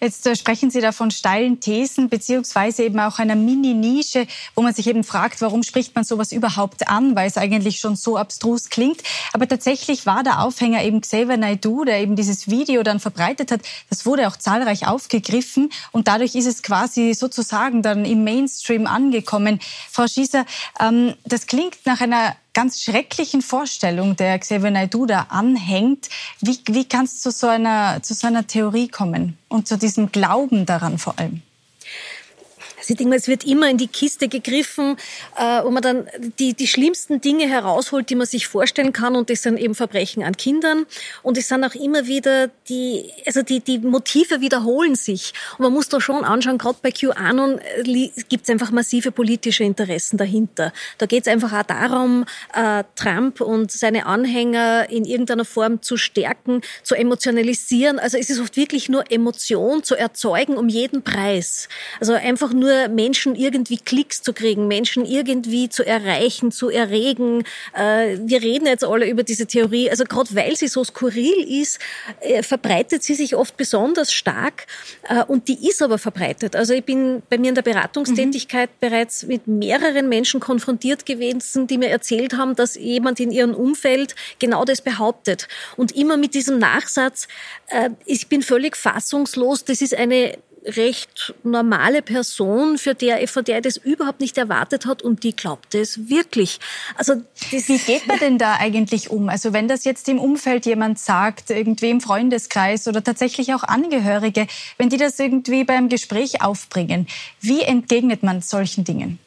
Jetzt 0.00 0.26
äh, 0.26 0.34
sprechen 0.34 0.70
Sie 0.70 0.80
da 0.80 0.92
von 0.92 1.10
steilen 1.10 1.60
Thesen 1.60 2.08
beziehungsweise 2.08 2.84
eben 2.84 2.98
auch 3.00 3.18
einer 3.18 3.36
Mini-Nische, 3.36 4.26
wo 4.54 4.62
man 4.62 4.74
sich 4.74 4.86
eben 4.86 5.04
fragt, 5.04 5.42
warum 5.42 5.62
spricht 5.62 5.94
man 5.94 6.04
sowas 6.04 6.32
überhaupt 6.32 6.88
an, 6.88 7.14
weil 7.14 7.28
es 7.28 7.36
eigentlich 7.36 7.80
schon 7.80 7.96
so 7.96 8.16
abstrus 8.16 8.70
klingt. 8.70 9.02
Aber 9.32 9.46
tatsächlich 9.46 10.06
war 10.06 10.22
der 10.22 10.42
Aufhänger 10.42 10.82
eben 10.84 11.02
Xavier 11.02 11.36
Naidoo, 11.36 11.84
der 11.84 12.00
eben 12.00 12.16
dieses 12.16 12.48
Video 12.48 12.82
dann 12.82 12.98
verbreitet 12.98 13.52
hat. 13.52 13.60
Das 13.90 14.06
wurde 14.06 14.26
auch 14.26 14.36
zahlreich 14.36 14.86
aufgegriffen 14.86 15.70
und 15.92 16.08
dadurch 16.08 16.34
ist 16.34 16.46
es 16.46 16.62
quasi 16.62 17.12
sozusagen 17.12 17.82
dann 17.82 18.04
im 18.06 18.24
Mainstream 18.24 18.86
angekommen. 18.86 19.60
Frau 19.90 20.06
Schießer, 20.06 20.46
ähm, 20.80 21.14
das 21.24 21.46
klingt 21.46 21.76
nach 21.84 22.00
einer 22.00 22.36
ganz 22.52 22.82
schrecklichen 22.82 23.42
Vorstellung, 23.42 24.16
der 24.16 24.38
Xavier 24.38 24.70
Naidoo 24.70 25.06
da 25.06 25.26
anhängt. 25.28 26.08
Wie, 26.40 26.58
wie 26.66 26.84
kann 26.84 27.04
es 27.04 27.20
zu 27.20 27.30
so, 27.30 27.46
einer, 27.46 28.02
zu 28.02 28.14
so 28.14 28.26
einer 28.26 28.46
Theorie 28.46 28.88
kommen 28.88 29.38
und 29.48 29.68
zu 29.68 29.78
diesem 29.78 30.12
Glauben 30.12 30.66
daran 30.66 30.98
vor 30.98 31.18
allem? 31.18 31.42
Also 32.80 32.92
ich 32.92 32.96
denke 32.96 33.10
mal, 33.10 33.16
es 33.16 33.28
wird 33.28 33.44
immer 33.44 33.68
in 33.68 33.76
die 33.76 33.88
Kiste 33.88 34.28
gegriffen, 34.28 34.96
äh, 35.36 35.62
wo 35.62 35.70
man 35.70 35.82
dann 35.82 36.08
die, 36.38 36.54
die 36.54 36.66
schlimmsten 36.66 37.20
Dinge 37.20 37.46
herausholt, 37.46 38.08
die 38.08 38.14
man 38.14 38.26
sich 38.26 38.46
vorstellen 38.46 38.92
kann. 38.92 39.16
Und 39.16 39.28
das 39.28 39.42
sind 39.42 39.58
eben 39.58 39.74
Verbrechen 39.74 40.22
an 40.22 40.36
Kindern. 40.36 40.86
Und 41.22 41.36
es 41.36 41.48
sind 41.48 41.62
auch 41.62 41.74
immer 41.74 42.06
wieder 42.06 42.48
die, 42.68 43.12
also 43.26 43.42
die, 43.42 43.60
die 43.60 43.78
Motive 43.78 44.40
wiederholen 44.40 44.94
sich. 44.94 45.34
Und 45.58 45.64
man 45.64 45.72
muss 45.72 45.88
da 45.88 46.00
schon 46.00 46.24
anschauen, 46.24 46.56
gerade 46.56 46.78
bei 46.82 46.90
QAnon 46.90 47.58
äh, 47.58 48.10
gibt 48.28 48.44
es 48.44 48.50
einfach 48.50 48.70
massive 48.70 49.12
politische 49.12 49.64
Interessen 49.64 50.16
dahinter. 50.16 50.72
Da 50.96 51.06
geht 51.06 51.26
es 51.26 51.32
einfach 51.32 51.52
auch 51.52 51.62
darum, 51.64 52.24
äh, 52.54 52.84
Trump 52.96 53.40
und 53.42 53.70
seine 53.70 54.06
Anhänger 54.06 54.88
in 54.88 55.04
irgendeiner 55.04 55.44
Form 55.44 55.82
zu 55.82 55.98
stärken, 55.98 56.62
zu 56.82 56.94
emotionalisieren. 56.94 57.98
Also 57.98 58.16
es 58.16 58.30
ist 58.30 58.40
oft 58.40 58.56
wirklich 58.56 58.88
nur 58.88 59.10
Emotion 59.10 59.82
zu 59.82 59.96
erzeugen 59.96 60.56
um 60.56 60.68
jeden 60.68 61.02
Preis. 61.02 61.68
Also 62.00 62.14
einfach 62.14 62.52
nur 62.52 62.69
nur 62.70 62.88
Menschen 62.88 63.34
irgendwie 63.34 63.78
Klicks 63.78 64.22
zu 64.22 64.32
kriegen, 64.32 64.68
Menschen 64.68 65.04
irgendwie 65.04 65.68
zu 65.68 65.84
erreichen, 65.84 66.52
zu 66.52 66.68
erregen. 66.68 67.44
Äh, 67.74 68.18
wir 68.20 68.42
reden 68.42 68.66
jetzt 68.66 68.84
alle 68.84 69.08
über 69.08 69.22
diese 69.22 69.46
Theorie. 69.46 69.90
Also 69.90 70.04
gerade 70.04 70.34
weil 70.34 70.56
sie 70.56 70.68
so 70.68 70.84
skurril 70.84 71.62
ist, 71.62 71.78
äh, 72.20 72.42
verbreitet 72.42 73.02
sie 73.02 73.14
sich 73.14 73.36
oft 73.36 73.56
besonders 73.56 74.12
stark 74.12 74.66
äh, 75.08 75.24
und 75.24 75.48
die 75.48 75.68
ist 75.68 75.82
aber 75.82 75.98
verbreitet. 75.98 76.56
Also 76.56 76.74
ich 76.74 76.84
bin 76.84 77.22
bei 77.28 77.38
mir 77.38 77.48
in 77.48 77.54
der 77.54 77.62
Beratungstätigkeit 77.62 78.70
mhm. 78.70 78.88
bereits 78.88 79.24
mit 79.24 79.46
mehreren 79.46 80.08
Menschen 80.08 80.40
konfrontiert 80.40 81.06
gewesen, 81.06 81.66
die 81.66 81.78
mir 81.78 81.88
erzählt 81.88 82.36
haben, 82.36 82.54
dass 82.54 82.76
jemand 82.76 83.20
in 83.20 83.30
ihrem 83.30 83.54
Umfeld 83.54 84.14
genau 84.38 84.64
das 84.64 84.80
behauptet. 84.80 85.48
Und 85.76 85.92
immer 85.92 86.16
mit 86.16 86.34
diesem 86.34 86.58
Nachsatz, 86.58 87.28
ich 88.04 88.28
bin 88.28 88.42
völlig 88.42 88.76
fassungslos, 88.76 89.64
das 89.64 89.80
ist 89.80 89.94
eine 89.94 90.36
recht 90.64 91.34
normale 91.42 92.02
Person, 92.02 92.78
für 92.78 92.94
der, 92.94 93.26
von 93.28 93.44
der 93.44 93.60
das 93.60 93.76
überhaupt 93.76 94.20
nicht 94.20 94.36
erwartet 94.38 94.86
hat 94.86 95.02
und 95.02 95.24
die 95.24 95.34
glaubt 95.34 95.74
es 95.74 96.08
wirklich. 96.08 96.58
Also 96.96 97.14
Wie 97.50 97.78
geht 97.78 98.06
man 98.06 98.18
denn 98.18 98.38
da 98.38 98.56
eigentlich 98.56 99.10
um? 99.10 99.28
Also 99.28 99.52
wenn 99.52 99.68
das 99.68 99.84
jetzt 99.84 100.08
im 100.08 100.18
Umfeld 100.18 100.66
jemand 100.66 100.98
sagt, 100.98 101.50
irgendwie 101.50 101.90
im 101.90 102.00
Freundeskreis 102.00 102.88
oder 102.88 103.02
tatsächlich 103.02 103.54
auch 103.54 103.62
Angehörige, 103.62 104.46
wenn 104.76 104.88
die 104.88 104.96
das 104.96 105.18
irgendwie 105.18 105.64
beim 105.64 105.88
Gespräch 105.88 106.42
aufbringen, 106.42 107.06
wie 107.40 107.62
entgegnet 107.62 108.22
man 108.22 108.42
solchen 108.42 108.84
Dingen? 108.84 109.18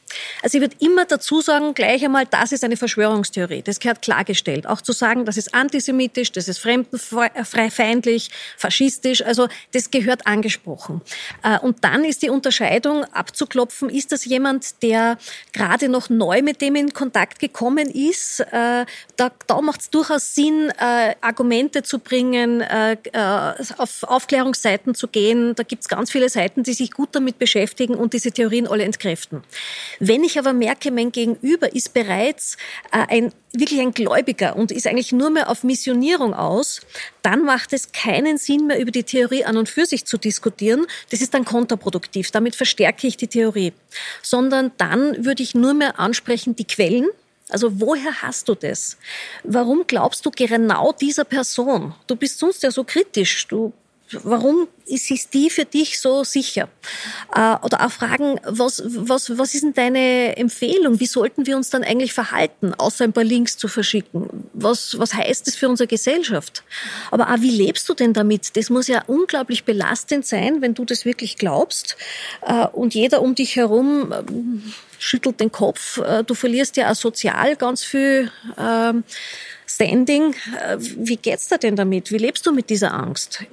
Also 0.41 0.57
ich 0.57 0.61
würde 0.61 0.75
immer 0.79 1.05
dazu 1.05 1.41
sagen, 1.41 1.73
gleich 1.73 2.03
einmal, 2.03 2.25
das 2.25 2.51
ist 2.51 2.63
eine 2.63 2.77
Verschwörungstheorie. 2.77 3.61
Das 3.61 3.79
gehört 3.79 4.01
klargestellt. 4.01 4.67
Auch 4.67 4.81
zu 4.81 4.91
sagen, 4.91 5.25
das 5.25 5.37
ist 5.37 5.53
antisemitisch, 5.53 6.31
das 6.31 6.47
ist 6.47 6.59
fremdenfeindlich, 6.59 8.29
faschistisch, 8.57 9.23
also 9.23 9.47
das 9.73 9.91
gehört 9.91 10.27
angesprochen. 10.27 11.01
Äh, 11.43 11.59
und 11.59 11.83
dann 11.83 12.03
ist 12.03 12.21
die 12.21 12.29
Unterscheidung 12.29 13.03
abzuklopfen, 13.05 13.89
ist 13.89 14.11
das 14.11 14.25
jemand, 14.25 14.81
der 14.83 15.17
gerade 15.51 15.89
noch 15.89 16.09
neu 16.09 16.41
mit 16.41 16.61
dem 16.61 16.75
in 16.75 16.93
Kontakt 16.93 17.39
gekommen 17.39 17.89
ist? 17.89 18.39
Äh, 18.39 18.85
da, 19.15 19.31
da 19.47 19.61
macht 19.61 19.81
es 19.81 19.89
durchaus 19.89 20.35
Sinn, 20.35 20.71
äh, 20.79 21.15
Argumente 21.21 21.83
zu 21.83 21.99
bringen, 21.99 22.63
auf 23.77 24.03
Aufklärungsseiten 24.03 24.95
zu 24.95 25.07
gehen. 25.07 25.55
Da 25.55 25.63
gibt 25.63 25.83
es 25.83 25.87
ganz 25.87 26.11
viele 26.11 26.29
Seiten, 26.29 26.63
die 26.63 26.73
sich 26.73 26.91
gut 26.91 27.09
damit 27.13 27.39
beschäftigen 27.39 27.95
und 27.95 28.13
diese 28.13 28.31
Theorien 28.31 28.67
alle 28.67 28.83
entkräften. 28.83 29.43
Wenn 30.05 30.25
ich 30.25 30.37
aber 30.37 30.51
merke, 30.51 30.91
mein 30.91 31.13
Gegenüber 31.13 31.73
ist 31.73 31.93
bereits 31.93 32.57
äh, 32.91 33.05
ein 33.07 33.33
wirklich 33.53 33.79
ein 33.79 33.93
Gläubiger 33.93 34.57
und 34.57 34.69
ist 34.69 34.85
eigentlich 34.85 35.13
nur 35.13 35.29
mehr 35.29 35.49
auf 35.49 35.63
Missionierung 35.63 36.33
aus, 36.33 36.81
dann 37.21 37.45
macht 37.45 37.71
es 37.71 37.93
keinen 37.93 38.37
Sinn 38.37 38.67
mehr, 38.67 38.81
über 38.81 38.91
die 38.91 39.03
Theorie 39.03 39.45
an 39.45 39.55
und 39.55 39.69
für 39.69 39.85
sich 39.85 40.03
zu 40.03 40.17
diskutieren. 40.17 40.87
Das 41.09 41.21
ist 41.21 41.33
dann 41.33 41.45
kontraproduktiv. 41.45 42.31
Damit 42.31 42.53
verstärke 42.57 43.07
ich 43.07 43.15
die 43.15 43.29
Theorie. 43.29 43.71
Sondern 44.21 44.73
dann 44.75 45.23
würde 45.23 45.41
ich 45.41 45.55
nur 45.55 45.73
mehr 45.73 45.97
ansprechen 46.01 46.57
die 46.57 46.65
Quellen, 46.65 47.07
also 47.49 47.79
woher 47.79 48.21
hast 48.21 48.49
du 48.49 48.55
das? 48.55 48.97
Warum 49.43 49.85
glaubst 49.87 50.25
du 50.25 50.31
genau 50.31 50.91
dieser 50.91 51.23
Person? 51.23 51.93
Du 52.07 52.17
bist 52.17 52.39
sonst 52.39 52.63
ja 52.63 52.71
so 52.71 52.83
kritisch. 52.83 53.47
Du 53.47 53.71
warum 54.23 54.67
ist 54.85 55.33
die 55.33 55.49
für 55.49 55.65
dich 55.65 55.99
so 55.99 56.23
sicher? 56.23 56.69
Äh, 57.33 57.55
oder 57.61 57.85
auch 57.85 57.91
fragen, 57.91 58.39
was, 58.45 58.83
was, 58.85 59.37
was 59.37 59.53
ist 59.53 59.63
denn 59.63 59.73
deine 59.73 60.37
Empfehlung? 60.37 60.99
Wie 60.99 61.05
sollten 61.05 61.45
wir 61.45 61.55
uns 61.55 61.69
dann 61.69 61.83
eigentlich 61.83 62.13
verhalten, 62.13 62.73
außer 62.73 63.05
ein 63.05 63.13
paar 63.13 63.23
Links 63.23 63.57
zu 63.57 63.67
verschicken? 63.67 64.49
Was, 64.53 64.99
was 64.99 65.13
heißt 65.13 65.47
das 65.47 65.55
für 65.55 65.69
unsere 65.69 65.87
Gesellschaft? 65.87 66.63
Aber 67.11 67.29
auch, 67.29 67.41
wie 67.41 67.51
lebst 67.51 67.87
du 67.89 67.93
denn 67.93 68.13
damit? 68.13 68.55
Das 68.57 68.69
muss 68.69 68.87
ja 68.87 69.03
unglaublich 69.07 69.63
belastend 69.63 70.25
sein, 70.25 70.61
wenn 70.61 70.73
du 70.73 70.85
das 70.85 71.05
wirklich 71.05 71.37
glaubst. 71.37 71.97
Äh, 72.45 72.67
und 72.67 72.93
jeder 72.93 73.21
um 73.21 73.35
dich 73.35 73.55
herum 73.55 74.13
ähm, 74.13 74.73
schüttelt 74.99 75.39
den 75.39 75.51
Kopf. 75.51 75.97
Äh, 75.97 76.23
du 76.23 76.33
verlierst 76.33 76.77
ja 76.77 76.91
auch 76.91 76.95
sozial 76.95 77.55
ganz 77.55 77.83
viel 77.83 78.31
ähm, 78.57 79.03
Standing. 79.65 80.35
Äh, 80.61 80.77
wie 80.79 81.17
geht's 81.17 81.47
dir 81.47 81.57
denn 81.57 81.75
damit? 81.75 82.11
Wie 82.11 82.17
lebst 82.17 82.45
du 82.45 82.51
mit 82.51 82.69
dieser 82.69 82.93
Angst? 82.93 83.43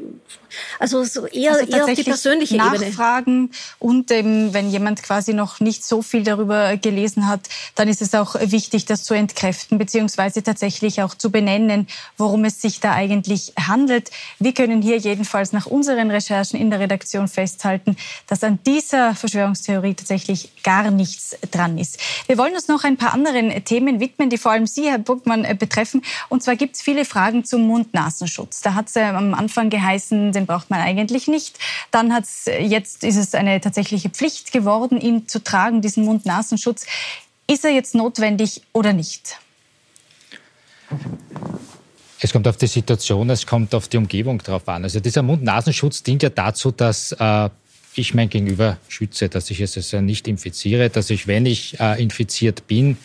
Also 0.78 1.04
so 1.04 1.26
eher, 1.26 1.52
also 1.52 1.66
eher 1.66 1.84
auf 1.84 1.94
die 1.94 2.02
persönliche 2.02 2.56
nachfragen 2.56 3.44
Ebene. 3.44 3.48
Und 3.78 4.10
eben, 4.10 4.54
wenn 4.54 4.70
jemand 4.70 5.02
quasi 5.02 5.34
noch 5.34 5.60
nicht 5.60 5.84
so 5.84 6.02
viel 6.02 6.22
darüber 6.22 6.76
gelesen 6.76 7.26
hat, 7.28 7.48
dann 7.74 7.88
ist 7.88 8.02
es 8.02 8.14
auch 8.14 8.36
wichtig, 8.40 8.86
das 8.86 9.04
zu 9.04 9.14
entkräften, 9.14 9.78
beziehungsweise 9.78 10.42
tatsächlich 10.42 11.02
auch 11.02 11.14
zu 11.14 11.30
benennen, 11.30 11.86
worum 12.16 12.44
es 12.44 12.60
sich 12.60 12.80
da 12.80 12.92
eigentlich 12.92 13.52
handelt. 13.58 14.10
Wir 14.38 14.54
können 14.54 14.82
hier 14.82 14.98
jedenfalls 14.98 15.52
nach 15.52 15.66
unseren 15.66 16.10
Recherchen 16.10 16.58
in 16.58 16.70
der 16.70 16.80
Redaktion 16.80 17.28
festhalten, 17.28 17.96
dass 18.26 18.42
an 18.44 18.58
dieser 18.66 19.14
Verschwörungstheorie 19.14 19.94
tatsächlich 19.94 20.62
gar 20.62 20.90
nichts 20.90 21.36
dran 21.50 21.78
ist. 21.78 21.98
Wir 22.26 22.38
wollen 22.38 22.54
uns 22.54 22.68
noch 22.68 22.84
ein 22.84 22.96
paar 22.96 23.12
anderen 23.12 23.64
Themen 23.64 24.00
widmen, 24.00 24.30
die 24.30 24.38
vor 24.38 24.52
allem 24.52 24.66
Sie, 24.66 24.88
Herr 24.88 24.98
Burgmann, 24.98 25.46
betreffen. 25.58 26.02
Und 26.28 26.42
zwar 26.42 26.56
gibt 26.56 26.76
es 26.76 26.82
viele 26.82 27.04
Fragen 27.04 27.44
zum 27.44 27.62
Mund-Nasenschutz. 27.66 28.60
Da 28.60 28.74
hat 28.74 28.88
es 28.88 28.96
am 28.96 29.34
Anfang 29.34 29.70
geheißen, 29.70 30.32
den 30.40 30.46
braucht 30.46 30.70
man 30.70 30.80
eigentlich 30.80 31.28
nicht. 31.28 31.58
Dann 31.90 32.12
hat's, 32.12 32.46
jetzt 32.46 33.04
ist 33.04 33.16
es 33.16 33.34
eine 33.34 33.60
tatsächliche 33.60 34.10
Pflicht 34.10 34.52
geworden, 34.52 35.00
ihn 35.00 35.28
zu 35.28 35.42
tragen, 35.42 35.82
diesen 35.82 36.04
Mund-Nasenschutz. 36.04 36.86
Ist 37.46 37.64
er 37.64 37.72
jetzt 37.72 37.94
notwendig 37.94 38.62
oder 38.72 38.92
nicht? 38.92 39.38
Es 42.20 42.32
kommt 42.32 42.46
auf 42.48 42.56
die 42.56 42.66
Situation, 42.66 43.30
es 43.30 43.46
kommt 43.46 43.74
auf 43.74 43.88
die 43.88 43.96
Umgebung 43.96 44.38
drauf 44.38 44.68
an. 44.68 44.84
Also 44.84 45.00
dieser 45.00 45.22
Mund-Nasenschutz 45.22 46.02
dient 46.02 46.22
ja 46.22 46.28
dazu, 46.28 46.70
dass 46.70 47.12
äh, 47.12 47.48
ich 47.94 48.14
mein 48.14 48.28
Gegenüber 48.28 48.78
schütze, 48.88 49.28
dass 49.28 49.50
ich 49.50 49.60
es 49.60 49.76
also 49.76 50.00
nicht 50.00 50.28
infiziere, 50.28 50.90
dass 50.90 51.10
ich, 51.10 51.26
wenn 51.26 51.46
ich 51.46 51.78
äh, 51.80 52.02
infiziert 52.02 52.66
bin, 52.66 52.96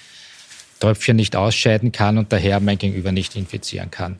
Tröpfchen 0.80 1.16
nicht 1.16 1.36
ausscheiden 1.36 1.92
kann 1.92 2.18
und 2.18 2.34
daher 2.34 2.60
mein 2.60 2.78
Gegenüber 2.78 3.12
nicht 3.12 3.36
infizieren 3.36 3.90
kann. 3.90 4.20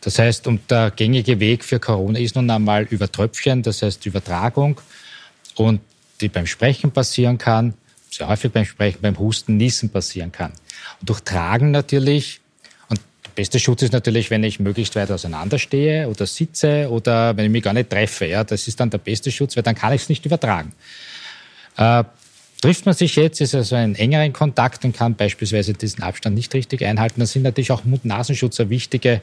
Das 0.00 0.18
heißt, 0.18 0.46
und 0.46 0.70
der 0.70 0.90
gängige 0.90 1.40
Weg 1.40 1.64
für 1.64 1.80
Corona 1.80 2.18
ist 2.18 2.36
nun 2.36 2.48
einmal 2.50 2.84
über 2.84 3.10
Tröpfchen, 3.10 3.62
das 3.62 3.82
heißt 3.82 4.06
Übertragung 4.06 4.80
und 5.56 5.80
die 6.20 6.28
beim 6.28 6.46
Sprechen 6.46 6.90
passieren 6.92 7.38
kann, 7.38 7.74
sehr 8.10 8.28
häufig 8.28 8.52
beim 8.52 8.64
Sprechen, 8.64 9.00
beim 9.02 9.18
Husten, 9.18 9.56
Niesen 9.56 9.90
passieren 9.90 10.32
kann. 10.32 10.52
Und 11.00 11.08
durch 11.08 11.20
Tragen 11.20 11.70
natürlich, 11.70 12.40
und 12.88 13.00
der 13.24 13.30
beste 13.34 13.58
Schutz 13.58 13.82
ist 13.82 13.92
natürlich, 13.92 14.30
wenn 14.30 14.44
ich 14.44 14.60
möglichst 14.60 14.94
weit 14.96 15.10
auseinanderstehe 15.10 16.08
oder 16.08 16.26
sitze 16.26 16.88
oder 16.90 17.36
wenn 17.36 17.46
ich 17.46 17.50
mich 17.50 17.62
gar 17.62 17.74
nicht 17.74 17.90
treffe. 17.90 18.26
Ja, 18.26 18.44
das 18.44 18.68
ist 18.68 18.80
dann 18.80 18.90
der 18.90 18.98
beste 18.98 19.30
Schutz, 19.30 19.56
weil 19.56 19.62
dann 19.62 19.74
kann 19.74 19.92
ich 19.92 20.02
es 20.02 20.08
nicht 20.08 20.24
übertragen. 20.24 20.72
Äh, 21.76 22.04
Trifft 22.62 22.86
man 22.86 22.94
sich 22.94 23.16
jetzt, 23.16 23.40
ist 23.40 23.54
also 23.54 23.76
ein 23.76 23.94
engeren 23.94 24.32
Kontakt 24.32 24.84
und 24.84 24.96
kann 24.96 25.14
beispielsweise 25.14 25.74
diesen 25.74 26.02
Abstand 26.02 26.34
nicht 26.34 26.54
richtig 26.54 26.82
einhalten, 26.84 27.20
dann 27.20 27.26
sind 27.26 27.42
natürlich 27.42 27.70
auch 27.70 27.84
Mund-Nasenschutz 27.84 28.58
eine 28.60 28.70
wichtige, 28.70 29.20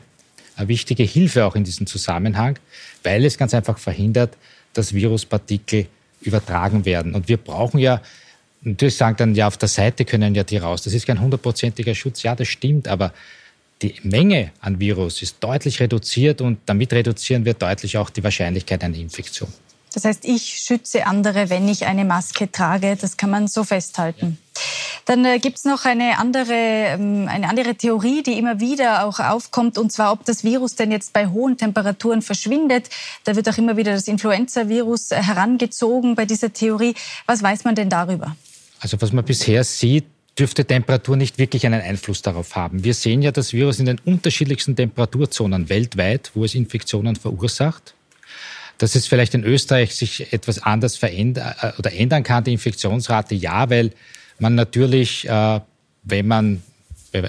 eine 0.55 0.67
wichtige 0.67 1.03
Hilfe 1.03 1.45
auch 1.45 1.55
in 1.55 1.63
diesem 1.63 1.87
Zusammenhang, 1.87 2.59
weil 3.03 3.25
es 3.25 3.37
ganz 3.37 3.53
einfach 3.53 3.77
verhindert, 3.77 4.37
dass 4.73 4.93
Viruspartikel 4.93 5.87
übertragen 6.21 6.85
werden. 6.85 7.15
Und 7.15 7.27
wir 7.27 7.37
brauchen 7.37 7.79
ja, 7.79 8.01
natürlich 8.61 8.97
sagen 8.97 9.17
dann, 9.17 9.35
ja, 9.35 9.47
auf 9.47 9.57
der 9.57 9.69
Seite 9.69 10.05
können 10.05 10.35
ja 10.35 10.43
die 10.43 10.57
raus. 10.57 10.83
Das 10.83 10.93
ist 10.93 11.05
kein 11.05 11.19
hundertprozentiger 11.19 11.95
Schutz. 11.95 12.23
Ja, 12.23 12.35
das 12.35 12.47
stimmt, 12.47 12.87
aber 12.87 13.13
die 13.81 13.95
Menge 14.03 14.51
an 14.61 14.79
Virus 14.79 15.21
ist 15.21 15.37
deutlich 15.41 15.79
reduziert 15.79 16.41
und 16.41 16.59
damit 16.65 16.93
reduzieren 16.93 17.43
wir 17.45 17.53
deutlich 17.53 17.97
auch 17.97 18.09
die 18.09 18.23
Wahrscheinlichkeit 18.23 18.83
einer 18.83 18.97
Infektion. 18.97 19.51
Das 19.93 20.05
heißt, 20.05 20.25
ich 20.25 20.43
schütze 20.43 21.05
andere, 21.05 21.49
wenn 21.49 21.67
ich 21.67 21.85
eine 21.85 22.05
Maske 22.05 22.51
trage. 22.51 22.97
Das 22.99 23.17
kann 23.17 23.29
man 23.29 23.47
so 23.47 23.63
festhalten. 23.63 24.39
Dann 25.05 25.25
äh, 25.25 25.39
gibt 25.39 25.57
es 25.57 25.65
noch 25.65 25.85
eine 25.85 26.17
andere, 26.17 26.53
ähm, 26.53 27.27
eine 27.27 27.49
andere 27.49 27.75
Theorie, 27.75 28.23
die 28.23 28.37
immer 28.37 28.59
wieder 28.59 29.05
auch 29.05 29.19
aufkommt, 29.19 29.77
und 29.77 29.91
zwar, 29.91 30.11
ob 30.13 30.25
das 30.25 30.43
Virus 30.43 30.75
denn 30.75 30.91
jetzt 30.91 31.13
bei 31.13 31.27
hohen 31.27 31.57
Temperaturen 31.57 32.21
verschwindet. 32.21 32.89
Da 33.25 33.35
wird 33.35 33.49
auch 33.49 33.57
immer 33.57 33.77
wieder 33.77 33.93
das 33.93 34.07
Influenza-Virus 34.07 35.11
äh, 35.11 35.21
herangezogen 35.21 36.15
bei 36.15 36.25
dieser 36.25 36.53
Theorie. 36.53 36.95
Was 37.25 37.43
weiß 37.43 37.63
man 37.65 37.75
denn 37.75 37.89
darüber? 37.89 38.35
Also 38.79 39.01
was 39.01 39.11
man 39.11 39.25
bisher 39.25 39.63
sieht, 39.63 40.05
dürfte 40.37 40.65
Temperatur 40.65 41.15
nicht 41.15 41.37
wirklich 41.37 41.65
einen 41.65 41.81
Einfluss 41.81 42.21
darauf 42.21 42.55
haben. 42.55 42.83
Wir 42.83 42.93
sehen 42.93 43.21
ja 43.21 43.31
das 43.31 43.53
Virus 43.53 43.79
in 43.79 43.85
den 43.85 43.99
unterschiedlichsten 43.99 44.75
Temperaturzonen 44.75 45.69
weltweit, 45.69 46.31
wo 46.33 46.43
es 46.43 46.55
Infektionen 46.55 47.15
verursacht 47.15 47.93
dass 48.79 48.95
es 48.95 49.07
vielleicht 49.07 49.33
in 49.33 49.43
Österreich 49.43 49.95
sich 49.95 50.33
etwas 50.33 50.61
anders 50.61 50.97
verändern 50.97 51.53
äh, 51.61 51.71
oder 51.77 51.93
ändern 51.93 52.23
kann, 52.23 52.43
die 52.43 52.53
Infektionsrate, 52.53 53.35
ja, 53.35 53.69
weil 53.69 53.91
man 54.39 54.55
natürlich, 54.55 55.27
äh, 55.27 55.59
wenn 56.03 56.27
man 56.27 56.63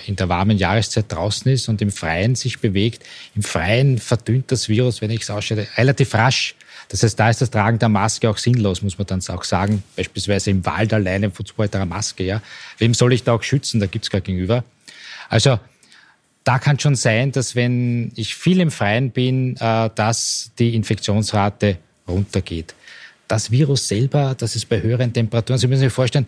in 0.06 0.16
der 0.16 0.28
warmen 0.28 0.56
Jahreszeit 0.56 1.12
draußen 1.12 1.50
ist 1.52 1.68
und 1.68 1.82
im 1.82 1.90
Freien 1.90 2.34
sich 2.34 2.60
bewegt, 2.60 3.04
im 3.34 3.42
Freien 3.42 3.98
verdünnt 3.98 4.50
das 4.50 4.68
Virus, 4.68 5.02
wenn 5.02 5.10
ich 5.10 5.22
es 5.22 5.30
ausstelle, 5.30 5.66
relativ 5.76 6.14
rasch. 6.14 6.54
Das 6.88 7.02
heißt, 7.02 7.18
da 7.18 7.30
ist 7.30 7.40
das 7.40 7.50
Tragen 7.50 7.78
der 7.78 7.88
Maske 7.88 8.28
auch 8.28 8.38
sinnlos, 8.38 8.82
muss 8.82 8.98
man 8.98 9.06
dann 9.06 9.20
auch 9.28 9.44
sagen. 9.44 9.82
Beispielsweise 9.96 10.50
im 10.50 10.64
Wald 10.64 10.92
alleine, 10.92 11.30
brauche 11.30 11.66
ich 11.66 11.86
Maske? 11.86 12.24
Ja? 12.24 12.42
Wem 12.78 12.94
soll 12.94 13.12
ich 13.12 13.24
da 13.24 13.32
auch 13.32 13.42
schützen? 13.42 13.80
Da 13.80 13.86
gibt 13.86 14.04
es 14.04 14.10
gar 14.10 14.20
gegenüber. 14.20 14.64
Also 15.28 15.58
da 16.44 16.58
kann 16.58 16.78
schon 16.78 16.94
sein, 16.94 17.32
dass 17.32 17.56
wenn 17.56 18.12
ich 18.16 18.34
viel 18.34 18.60
im 18.60 18.70
Freien 18.70 19.10
bin, 19.10 19.56
äh, 19.56 19.90
dass 19.94 20.50
die 20.58 20.74
Infektionsrate 20.74 21.78
runtergeht. 22.06 22.74
Das 23.26 23.50
Virus 23.50 23.88
selber, 23.88 24.34
das 24.36 24.54
ist 24.54 24.68
bei 24.68 24.82
höheren 24.82 25.12
Temperaturen, 25.12 25.58
Sie 25.58 25.66
müssen 25.66 25.80
sich 25.80 25.92
vorstellen, 25.92 26.26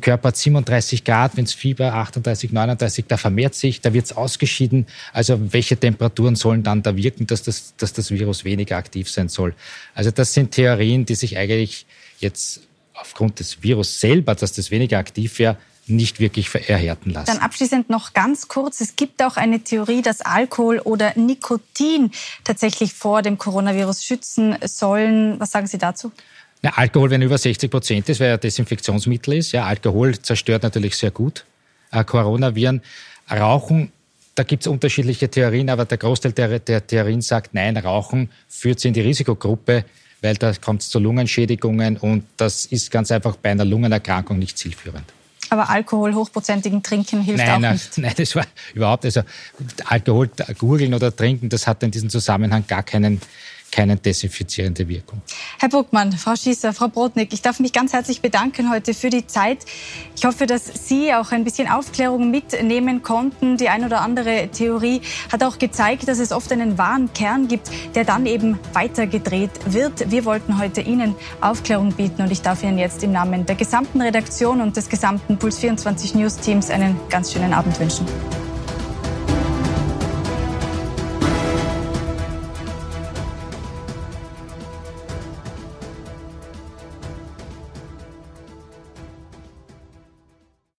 Körper 0.00 0.28
hat 0.28 0.36
37 0.36 1.04
Grad, 1.04 1.36
wenn 1.36 1.44
es 1.44 1.54
Fieber 1.54 1.94
38, 1.94 2.52
39, 2.52 3.06
da 3.08 3.16
vermehrt 3.16 3.54
sich, 3.54 3.80
da 3.80 3.92
wird 3.92 4.04
es 4.06 4.12
ausgeschieden. 4.16 4.86
Also 5.12 5.52
welche 5.52 5.76
Temperaturen 5.76 6.36
sollen 6.36 6.62
dann 6.62 6.82
da 6.82 6.96
wirken, 6.96 7.26
dass 7.26 7.42
das, 7.42 7.74
dass 7.76 7.92
das 7.92 8.10
Virus 8.10 8.44
weniger 8.44 8.76
aktiv 8.76 9.10
sein 9.10 9.28
soll? 9.28 9.54
Also 9.94 10.10
das 10.10 10.34
sind 10.34 10.52
Theorien, 10.52 11.06
die 11.06 11.14
sich 11.14 11.38
eigentlich 11.38 11.86
jetzt 12.18 12.60
aufgrund 12.94 13.40
des 13.40 13.62
Virus 13.62 14.00
selber, 14.00 14.34
dass 14.34 14.52
das 14.52 14.70
weniger 14.70 14.98
aktiv 14.98 15.38
wäre, 15.38 15.56
nicht 15.86 16.20
wirklich 16.20 16.54
erhärten 16.68 17.10
lassen. 17.10 17.26
Dann 17.26 17.38
abschließend 17.38 17.90
noch 17.90 18.12
ganz 18.12 18.48
kurz. 18.48 18.80
Es 18.80 18.96
gibt 18.96 19.22
auch 19.22 19.36
eine 19.36 19.60
Theorie, 19.60 20.02
dass 20.02 20.20
Alkohol 20.20 20.78
oder 20.78 21.12
Nikotin 21.16 22.12
tatsächlich 22.44 22.94
vor 22.94 23.22
dem 23.22 23.38
Coronavirus 23.38 24.04
schützen 24.04 24.56
sollen. 24.62 25.40
Was 25.40 25.50
sagen 25.50 25.66
Sie 25.66 25.78
dazu? 25.78 26.12
Ja, 26.62 26.72
Alkohol, 26.76 27.10
wenn 27.10 27.22
über 27.22 27.38
60 27.38 27.70
Prozent 27.70 28.08
ist, 28.08 28.20
weil 28.20 28.28
er 28.28 28.38
Desinfektionsmittel 28.38 29.34
ist. 29.34 29.52
Ja, 29.52 29.64
Alkohol 29.64 30.18
zerstört 30.18 30.62
natürlich 30.62 30.96
sehr 30.96 31.10
gut 31.10 31.44
äh, 31.90 32.04
Coronaviren. 32.04 32.82
Rauchen, 33.30 33.92
da 34.34 34.42
gibt 34.42 34.64
es 34.64 34.66
unterschiedliche 34.66 35.30
Theorien, 35.30 35.70
aber 35.70 35.84
der 35.84 35.98
Großteil 35.98 36.32
der, 36.32 36.58
der 36.58 36.86
Theorien 36.86 37.20
sagt, 37.20 37.54
nein, 37.54 37.76
Rauchen 37.76 38.30
führt 38.48 38.80
sie 38.80 38.88
in 38.88 38.94
die 38.94 39.00
Risikogruppe, 39.00 39.84
weil 40.22 40.34
da 40.34 40.52
kommt 40.54 40.82
es 40.82 40.90
zu 40.90 40.98
Lungenschädigungen 40.98 41.96
und 41.96 42.24
das 42.36 42.66
ist 42.66 42.90
ganz 42.90 43.10
einfach 43.10 43.36
bei 43.36 43.50
einer 43.50 43.64
Lungenerkrankung 43.64 44.38
nicht 44.38 44.58
zielführend. 44.58 45.04
Aber 45.48 45.68
Alkohol, 45.68 46.14
hochprozentigen 46.14 46.82
Trinken 46.82 47.22
hilft 47.22 47.38
nein, 47.38 47.50
auch 47.50 47.58
nein, 47.58 47.72
nicht. 47.72 47.98
Nein, 47.98 48.14
das 48.16 48.36
war 48.36 48.46
überhaupt, 48.72 49.04
also 49.04 49.22
Alkohol 49.86 50.30
gurgeln 50.58 50.94
oder 50.94 51.14
trinken, 51.14 51.48
das 51.48 51.66
hat 51.66 51.82
in 51.82 51.90
diesem 51.90 52.08
Zusammenhang 52.08 52.64
gar 52.68 52.84
keinen 52.84 53.20
keine 53.70 53.96
desinfizierende 53.96 54.88
Wirkung. 54.88 55.22
Herr 55.58 55.68
Burgmann, 55.68 56.12
Frau 56.12 56.34
Schießer, 56.34 56.72
Frau 56.72 56.88
Brodnik, 56.88 57.32
ich 57.32 57.42
darf 57.42 57.60
mich 57.60 57.72
ganz 57.72 57.92
herzlich 57.92 58.20
bedanken 58.20 58.70
heute 58.70 58.94
für 58.94 59.10
die 59.10 59.26
Zeit. 59.26 59.58
Ich 60.16 60.24
hoffe, 60.24 60.46
dass 60.46 60.88
Sie 60.88 61.14
auch 61.14 61.32
ein 61.32 61.44
bisschen 61.44 61.68
Aufklärung 61.68 62.30
mitnehmen 62.30 63.02
konnten. 63.02 63.56
Die 63.56 63.68
ein 63.68 63.84
oder 63.84 64.00
andere 64.00 64.48
Theorie 64.48 65.00
hat 65.32 65.44
auch 65.44 65.58
gezeigt, 65.58 66.08
dass 66.08 66.18
es 66.18 66.32
oft 66.32 66.50
einen 66.52 66.78
wahren 66.78 67.12
Kern 67.12 67.48
gibt, 67.48 67.70
der 67.94 68.04
dann 68.04 68.26
eben 68.26 68.58
weitergedreht 68.72 69.50
wird. 69.66 70.10
Wir 70.10 70.24
wollten 70.24 70.58
heute 70.58 70.80
Ihnen 70.80 71.14
Aufklärung 71.40 71.92
bieten 71.92 72.22
und 72.22 72.30
ich 72.30 72.42
darf 72.42 72.62
Ihnen 72.62 72.78
jetzt 72.78 73.02
im 73.02 73.12
Namen 73.12 73.46
der 73.46 73.56
gesamten 73.56 74.00
Redaktion 74.00 74.60
und 74.60 74.76
des 74.76 74.88
gesamten 74.88 75.38
Puls 75.38 75.58
24 75.58 76.14
News 76.14 76.36
Teams 76.36 76.70
einen 76.70 76.96
ganz 77.08 77.32
schönen 77.32 77.52
Abend 77.52 77.78
wünschen. 77.78 78.06